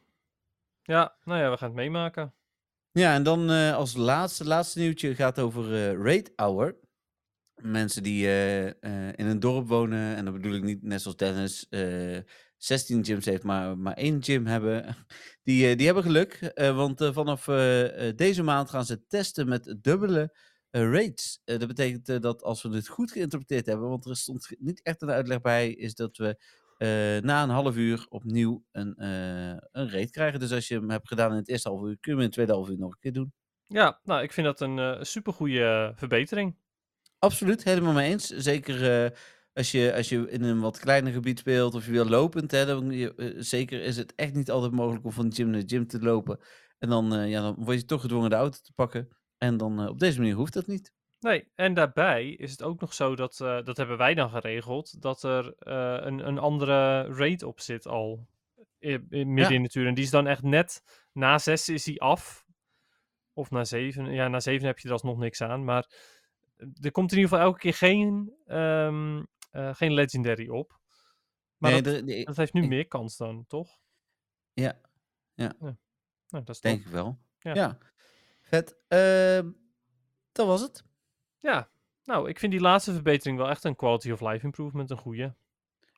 Ja, 0.83 1.15
nou 1.23 1.39
ja, 1.39 1.49
we 1.51 1.57
gaan 1.57 1.67
het 1.67 1.77
meemaken. 1.77 2.33
Ja, 2.91 3.13
en 3.13 3.23
dan 3.23 3.49
eh, 3.51 3.75
als 3.75 3.95
laatste, 3.95 4.45
laatste 4.45 4.79
nieuwtje 4.79 5.15
gaat 5.15 5.39
over 5.39 5.93
Raid 6.03 6.31
Hour. 6.35 6.75
Mensen 7.61 8.03
die 8.03 8.25
in 9.15 9.25
een 9.25 9.39
dorp 9.39 9.67
wonen, 9.67 10.15
en 10.15 10.25
dat 10.25 10.33
bedoel 10.33 10.53
ik 10.53 10.63
niet 10.63 10.83
net 10.83 11.01
zoals 11.01 11.17
Dennis, 11.17 11.67
16 12.59 13.05
gyms 13.05 13.25
heeft, 13.25 13.43
maar, 13.43 13.77
maar 13.77 13.93
één 13.93 14.23
gym 14.23 14.45
hebben. 14.45 14.95
Die, 15.43 15.69
eh, 15.69 15.77
die 15.77 15.85
hebben 15.85 16.03
geluk, 16.03 16.33
eh, 16.33 16.75
want 16.75 17.01
eh, 17.01 17.13
vanaf 17.13 17.45
deze 18.15 18.43
maand 18.43 18.69
gaan 18.69 18.85
ze 18.85 19.05
testen 19.07 19.47
met 19.47 19.75
dubbele. 19.81 20.35
Eh, 20.69 21.01
dat 21.43 21.67
betekent 21.67 22.21
dat 22.21 22.43
als 22.43 22.61
we 22.61 22.69
dit 22.69 22.87
goed 22.87 23.11
geïnterpreteerd 23.11 23.65
hebben, 23.65 23.89
want 23.89 24.05
er 24.05 24.15
stond 24.15 24.55
niet 24.59 24.81
echt 24.83 25.01
een 25.01 25.09
uitleg 25.09 25.41
bij, 25.41 25.71
is 25.71 25.95
dat 25.95 26.17
we 26.17 26.37
na 27.23 27.43
een 27.43 27.49
half 27.49 27.75
uur 27.75 28.05
opnieuw 28.09 28.63
een, 28.71 28.95
eh, 28.95 29.57
een 29.71 29.89
raid 29.89 30.11
krijgen. 30.11 30.39
Dus 30.39 30.51
als 30.51 30.67
je 30.67 30.73
hem 30.75 30.89
hebt 30.89 31.07
gedaan 31.07 31.31
in 31.31 31.37
het 31.37 31.49
eerste 31.49 31.69
half 31.69 31.81
uur, 31.81 31.97
kun 31.99 31.99
je 31.99 32.09
hem 32.09 32.17
in 32.19 32.25
het 32.25 32.33
tweede 32.33 32.51
half 32.53 32.69
uur 32.69 32.77
nog 32.77 32.91
een 32.91 32.99
keer 32.99 33.13
doen. 33.13 33.33
Ja, 33.67 33.99
nou, 34.03 34.23
ik 34.23 34.33
vind 34.33 34.45
dat 34.45 34.61
een 34.61 34.79
eh 34.79 35.01
supergoeie 35.01 35.91
verbetering. 35.95 36.55
Absoluut, 37.19 37.63
helemaal 37.63 37.93
mee 37.93 38.11
eens. 38.11 38.27
Zeker 38.27 39.13
als, 39.59 39.71
je, 39.71 39.93
als 39.95 40.09
je 40.09 40.29
in 40.29 40.43
een 40.43 40.59
wat 40.59 40.79
kleiner 40.79 41.11
gebied 41.13 41.39
speelt 41.39 41.73
of 41.75 41.85
je 41.85 41.91
wil 41.91 42.05
lopend. 42.05 42.51
Hè, 42.51 42.65
dan, 42.65 42.91
je, 42.91 43.15
eh, 43.15 43.33
zeker 43.37 43.81
is 43.81 43.97
het 43.97 44.15
echt 44.15 44.33
niet 44.33 44.51
altijd 44.51 44.71
mogelijk 44.71 45.05
om 45.05 45.11
van 45.11 45.33
gym 45.33 45.49
naar 45.49 45.63
gym 45.65 45.87
te 45.87 45.99
lopen. 45.99 46.39
En 46.77 46.89
dan, 46.89 47.13
eh, 47.15 47.29
ja, 47.29 47.41
dan 47.41 47.55
word 47.59 47.77
je 47.79 47.85
toch 47.85 48.01
gedwongen 48.01 48.29
de 48.29 48.35
auto 48.35 48.57
te 48.63 48.73
pakken. 48.75 49.07
En 49.37 49.57
dan 49.57 49.81
eh, 49.81 49.87
op 49.89 49.99
deze 49.99 50.19
manier 50.19 50.35
hoeft 50.35 50.53
dat 50.53 50.67
niet. 50.67 50.93
Nee, 51.19 51.47
en 51.55 51.73
daarbij 51.73 52.29
is 52.29 52.51
het 52.51 52.63
ook 52.63 52.79
nog 52.81 52.93
zo 52.93 53.15
dat, 53.15 53.37
dat 53.37 53.77
hebben 53.77 53.97
wij 53.97 54.13
dan 54.13 54.29
geregeld, 54.29 55.01
dat 55.01 55.23
er 55.23 55.53
een, 56.07 56.27
een 56.27 56.37
andere 56.37 57.01
rate 57.03 57.47
op 57.47 57.59
zit 57.59 57.87
al 57.87 58.27
i- 58.81 58.93
i- 59.11 59.25
midden 59.25 59.35
Ja. 59.35 59.49
in 59.49 59.63
de 59.63 59.69
tuur. 59.69 59.87
En 59.87 59.93
die 59.93 60.03
is 60.03 60.09
dan 60.09 60.27
echt 60.27 60.43
net 60.43 60.81
na 61.13 61.37
zes 61.37 61.69
is 61.69 61.83
die 61.83 62.01
af. 62.01 62.45
Of 63.33 63.51
na 63.51 63.63
zeven. 63.63 64.13
Ja, 64.13 64.27
na 64.27 64.39
zeven 64.39 64.67
heb 64.67 64.79
je 64.79 64.87
er 64.87 64.93
alsnog 64.93 65.17
niks 65.17 65.41
aan. 65.41 65.63
Maar 65.63 65.87
er 66.81 66.91
komt 66.91 67.11
in 67.11 67.17
ieder 67.17 67.31
geval 67.31 67.45
elke 67.47 67.59
keer 67.59 67.73
geen, 67.73 68.33
ehm, 68.45 69.23
eh, 69.49 69.75
geen 69.75 69.93
legendary 69.93 70.47
op. 70.49 70.79
Maar 71.57 71.71
nee, 71.71 71.81
dat, 71.81 71.93
er- 71.93 72.03
nee, 72.03 72.25
dat 72.25 72.37
heeft 72.37 72.53
nu 72.53 72.61
ik- 72.63 72.69
meer 72.69 72.87
kans 72.87 73.17
dan, 73.17 73.45
toch? 73.47 73.77
Ja, 74.53 75.55
Nou, 76.27 76.43
dat 76.43 76.49
is 76.55 76.61
denk 76.61 76.79
ik 76.85 76.87
wel. 76.87 77.19
Ja. 77.39 77.53
Ja, 77.53 77.77
vet. 78.41 78.77
Ehm, 78.87 79.51
dat 80.31 80.47
was 80.47 80.61
het. 80.61 80.83
Ja, 81.39 81.69
nou, 82.03 82.29
ik 82.29 82.39
vind 82.39 82.51
die 82.51 82.61
laatste 82.61 82.93
verbetering 82.93 83.37
wel 83.37 83.49
echt 83.49 83.63
een 83.63 83.75
quality 83.75 84.11
of 84.11 84.21
life 84.21 84.45
improvement, 84.45 84.89
een 84.89 84.97
goeie. 84.97 85.31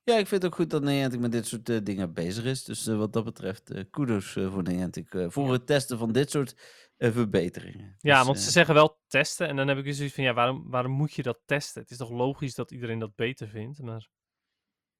Ja, 0.03 0.17
ik 0.17 0.27
vind 0.27 0.41
het 0.41 0.45
ook 0.51 0.55
goed 0.57 0.69
dat 0.69 0.83
Niantic 0.83 1.19
met 1.19 1.31
dit 1.31 1.47
soort 1.47 1.69
eh, 1.69 1.77
dingen 1.83 2.13
bezig 2.13 2.43
is. 2.43 2.63
Dus 2.63 2.87
eh, 2.87 2.97
wat 2.97 3.13
dat 3.13 3.23
betreft, 3.23 3.71
eh, 3.71 3.83
kudos 3.89 4.31
voor 4.31 4.63
Niantic. 4.63 5.07
voor 5.27 5.51
het 5.51 5.65
testen 5.65 5.97
van 5.97 6.11
dit 6.11 6.31
soort 6.31 6.55
verbeteringen. 6.97 7.95
Ja, 7.99 8.17
Dus, 8.17 8.25
want 8.25 8.39
ze 8.39 8.51
zeggen 8.51 8.73
wel 8.73 8.99
testen. 9.07 9.47
En 9.47 9.55
dan 9.55 9.67
heb 9.67 9.77
ik 9.77 9.83
dus 9.83 9.95
zoiets 9.97 10.15
van, 10.15 10.23
ja, 10.23 10.33
waarom, 10.33 10.69
waarom 10.69 10.91
moet 10.91 11.13
je 11.13 11.23
dat 11.23 11.39
testen? 11.45 11.81
Het 11.81 11.91
is 11.91 11.97
toch 11.97 12.09
logisch 12.09 12.55
dat 12.55 12.71
iedereen 12.71 12.99
dat 12.99 13.15
beter 13.15 13.47
vindt, 13.47 13.81
maar 13.81 14.07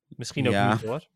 misschien 0.07 0.47
ook 0.47 0.53
Ja. 0.53 0.71
niet 0.73 0.81
hoor. 0.81 1.07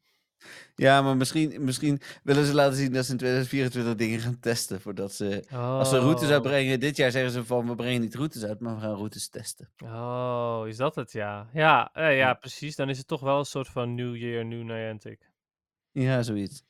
Ja, 0.76 1.02
maar 1.02 1.18
misschien, 1.18 1.64
misschien 1.64 2.02
willen 2.24 2.46
ze 2.46 2.54
laten 2.54 2.76
zien 2.78 2.94
dat 2.94 3.06
ze 3.06 3.12
in 3.12 3.18
2024 3.18 3.96
dingen 3.96 4.20
gaan 4.20 4.40
testen. 4.40 4.82
Voordat 4.82 5.14
ze, 5.14 5.44
als 5.52 5.90
ze 5.90 5.98
routes 6.00 6.28
Oh. 6.28 6.32
uitbrengen, 6.34 6.80
dit 6.80 6.98
jaar 6.98 7.12
zeggen 7.12 7.32
ze 7.32 7.46
van 7.46 7.68
we 7.68 7.76
brengen 7.76 8.02
niet 8.02 8.16
routes 8.16 8.44
uit, 8.46 8.60
maar 8.60 8.76
we 8.76 8.82
gaan 8.82 8.96
routes 8.96 9.30
testen. 9.30 9.70
Oh, 9.84 10.64
is 10.68 10.78
dat 10.78 10.96
het, 10.96 11.12
ja. 11.12 11.48
Ja, 11.54 11.90
eh, 11.94 12.18
ja, 12.18 12.34
precies. 12.34 12.76
Dan 12.76 12.90
is 12.90 12.98
het 12.98 13.08
toch 13.08 13.22
wel 13.22 13.40
een 13.40 13.46
soort 13.46 13.68
van 13.68 13.96
New 13.96 14.16
Year, 14.16 14.46
New 14.46 14.64
Niantic. 14.64 15.30
Ja, 15.92 16.22
zoiets. 16.24 16.64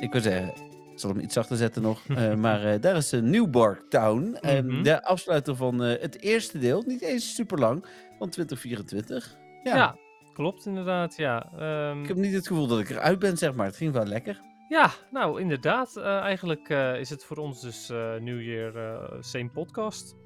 Ik 0.00 0.12
wil 0.12 0.20
zeggen, 0.20 0.48
ik 0.92 0.98
zal 1.00 1.10
hem 1.10 1.20
iets 1.20 1.34
zachter 1.34 1.56
zetten 1.56 1.82
nog. 1.82 2.06
eh, 2.08 2.34
maar 2.34 2.64
eh, 2.64 2.80
daar 2.80 2.96
is 2.96 3.12
een 3.12 3.30
Newbark 3.30 3.90
Town. 3.90 4.34
eh, 4.40 4.60
Mhm. 4.62 4.82
De 4.82 5.04
afsluiter 5.04 5.56
van 5.56 5.82
eh, 5.84 6.00
het 6.00 6.20
eerste 6.20 6.58
deel. 6.58 6.82
Niet 6.86 7.02
eens 7.02 7.34
super 7.34 7.58
lang, 7.58 7.84
van 8.18 8.28
2024. 8.28 9.36
Ja, 9.64 9.74
Ja, 9.76 9.96
klopt 10.34 10.66
inderdaad, 10.66 11.16
ja. 11.16 11.52
Ehm, 11.58 12.02
ik 12.02 12.08
heb 12.08 12.16
niet 12.16 12.34
het 12.34 12.46
gevoel 12.46 12.66
dat 12.66 12.78
ik 12.78 12.90
eruit 12.90 13.18
ben, 13.18 13.36
zeg 13.36 13.54
maar. 13.54 13.66
Het 13.66 13.76
ging 13.76 13.92
wel 13.92 14.06
lekker. 14.06 14.40
Ja, 14.68 14.90
nou 15.10 15.40
inderdaad. 15.40 15.96
eh, 15.96 16.18
eigenlijk 16.18 16.68
eh, 16.68 17.00
is 17.00 17.10
het 17.10 17.24
voor 17.24 17.36
ons 17.36 17.60
dus 17.60 17.90
eh 17.90 18.14
New 18.20 18.42
Year 18.42 18.98
same 19.20 19.48
podcast. 19.48 20.16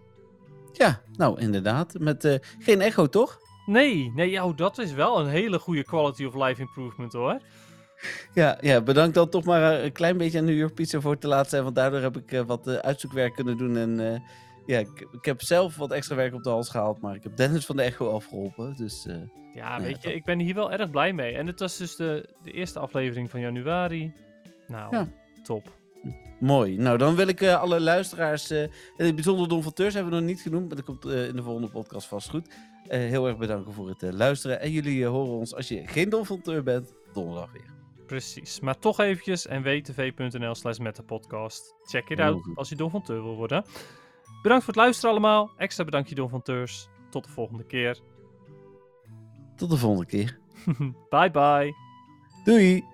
Ja, 0.72 1.00
nou 1.12 1.40
inderdaad. 1.40 1.98
Met 1.98 2.40
geen 2.58 2.80
echo, 2.80 3.06
toch? 3.06 3.38
Nee, 3.66 4.12
nee, 4.14 4.30
jou, 4.30 4.54
dat 4.54 4.78
is 4.78 4.92
wel 4.92 5.20
een 5.20 5.26
hele 5.26 5.58
goede 5.58 5.84
quality 5.84 6.24
of 6.24 6.34
life 6.34 6.60
improvement 6.60 7.12
hoor. 7.12 7.38
Ja, 8.34 8.58
ja, 8.60 8.80
bedankt 8.80 9.14
dan 9.14 9.28
toch 9.28 9.44
maar 9.44 9.84
een 9.84 9.92
klein 9.92 10.16
beetje 10.16 10.38
aan 10.38 10.44
New 10.44 10.56
York 10.56 10.74
Pizza 10.74 11.00
voor 11.00 11.18
te 11.18 11.28
laat 11.28 11.48
zijn. 11.48 11.62
Want 11.62 11.74
daardoor 11.74 12.00
heb 12.00 12.16
ik 12.16 12.42
wat 12.46 12.68
uitzoekwerk 12.68 13.34
kunnen 13.34 13.56
doen. 13.56 13.76
En 13.76 14.22
ja, 14.68 14.78
ik, 14.78 15.06
ik 15.12 15.24
heb 15.24 15.40
zelf 15.42 15.76
wat 15.76 15.92
extra 15.92 16.14
werk 16.16 16.34
op 16.34 16.42
de 16.42 16.50
hals 16.50 16.68
gehaald. 16.68 17.00
Maar 17.00 17.14
ik 17.14 17.22
heb 17.22 17.36
Dennis 17.36 17.66
van 17.66 17.76
de 17.76 17.82
Echo 17.82 18.10
afgeholpen. 18.10 18.76
Dus 18.76 19.06
eh, 19.06 19.16
Ja, 19.54 19.80
weet 19.80 20.02
je, 20.02 20.14
ik 20.14 20.24
ben 20.24 20.38
hier 20.38 20.54
wel 20.54 20.72
erg 20.72 20.90
blij 20.90 21.12
mee. 21.12 21.34
En 21.34 21.46
het 21.46 21.60
was 21.60 21.76
dus 21.76 21.96
de, 21.96 22.28
de 22.42 22.50
eerste 22.52 22.78
aflevering 22.78 23.30
van 23.30 23.40
januari. 23.40 24.12
Nou, 24.66 24.96
Ja. 24.96 25.08
top. 25.42 25.76
mooi. 26.40 26.76
Nou, 26.76 26.98
dan 26.98 27.14
wil 27.14 27.28
ik 27.28 27.40
eh, 27.40 27.60
alle 27.60 27.80
luisteraars. 27.80 28.50
eh 28.50 28.62
in 28.62 28.70
het 28.96 29.14
bijzonder 29.14 29.48
Don 29.48 29.62
van 29.62 29.72
Teurs 29.72 29.94
hebben 29.94 30.12
we 30.12 30.18
nog 30.18 30.28
niet 30.28 30.40
genoemd. 30.40 30.66
Maar 30.66 30.76
dat 30.76 30.84
komt 30.84 31.04
in 31.04 31.36
de 31.36 31.42
volgende 31.42 31.68
podcast 31.70 32.06
vast 32.08 32.28
goed. 32.30 32.54
Heel 32.88 33.26
erg 33.26 33.36
bedanken 33.38 33.72
voor 33.72 33.88
het 33.88 34.02
luisteren. 34.14 34.60
En 34.60 34.70
jullie 34.70 35.04
horen 35.06 35.32
ons 35.38 35.54
als 35.54 35.68
je 35.68 35.86
geen 35.86 36.08
Don 36.08 36.26
van 36.26 36.40
Teur 36.40 36.62
bent. 36.62 36.92
Donderdag 37.12 37.52
weer. 37.52 37.76
Precies. 38.06 38.60
Maar 38.60 38.78
toch 38.78 39.00
eventjes 39.00 39.46
nwtv.nl 39.46 40.54
slash 40.54 40.78
metapodcast. 40.78 41.74
Check 41.86 42.08
it 42.08 42.20
out 42.20 42.50
als 42.54 42.68
je 42.68 42.76
Don 42.76 42.90
van 42.90 43.02
Teur 43.02 43.22
wil 43.22 43.36
worden. 43.36 43.64
Bedankt 44.42 44.64
voor 44.64 44.74
het 44.74 44.82
luisteren 44.82 45.10
allemaal. 45.10 45.50
Extra 45.56 45.84
bedankje 45.84 46.14
Don 46.14 46.28
van 46.28 46.42
Teurs. 46.42 46.88
Tot 47.10 47.24
de 47.24 47.30
volgende 47.30 47.64
keer. 47.64 48.00
Tot 49.56 49.70
de 49.70 49.76
volgende 49.76 50.06
keer. 50.06 50.38
bye 51.10 51.30
bye. 51.30 51.74
Doei. 52.44 52.84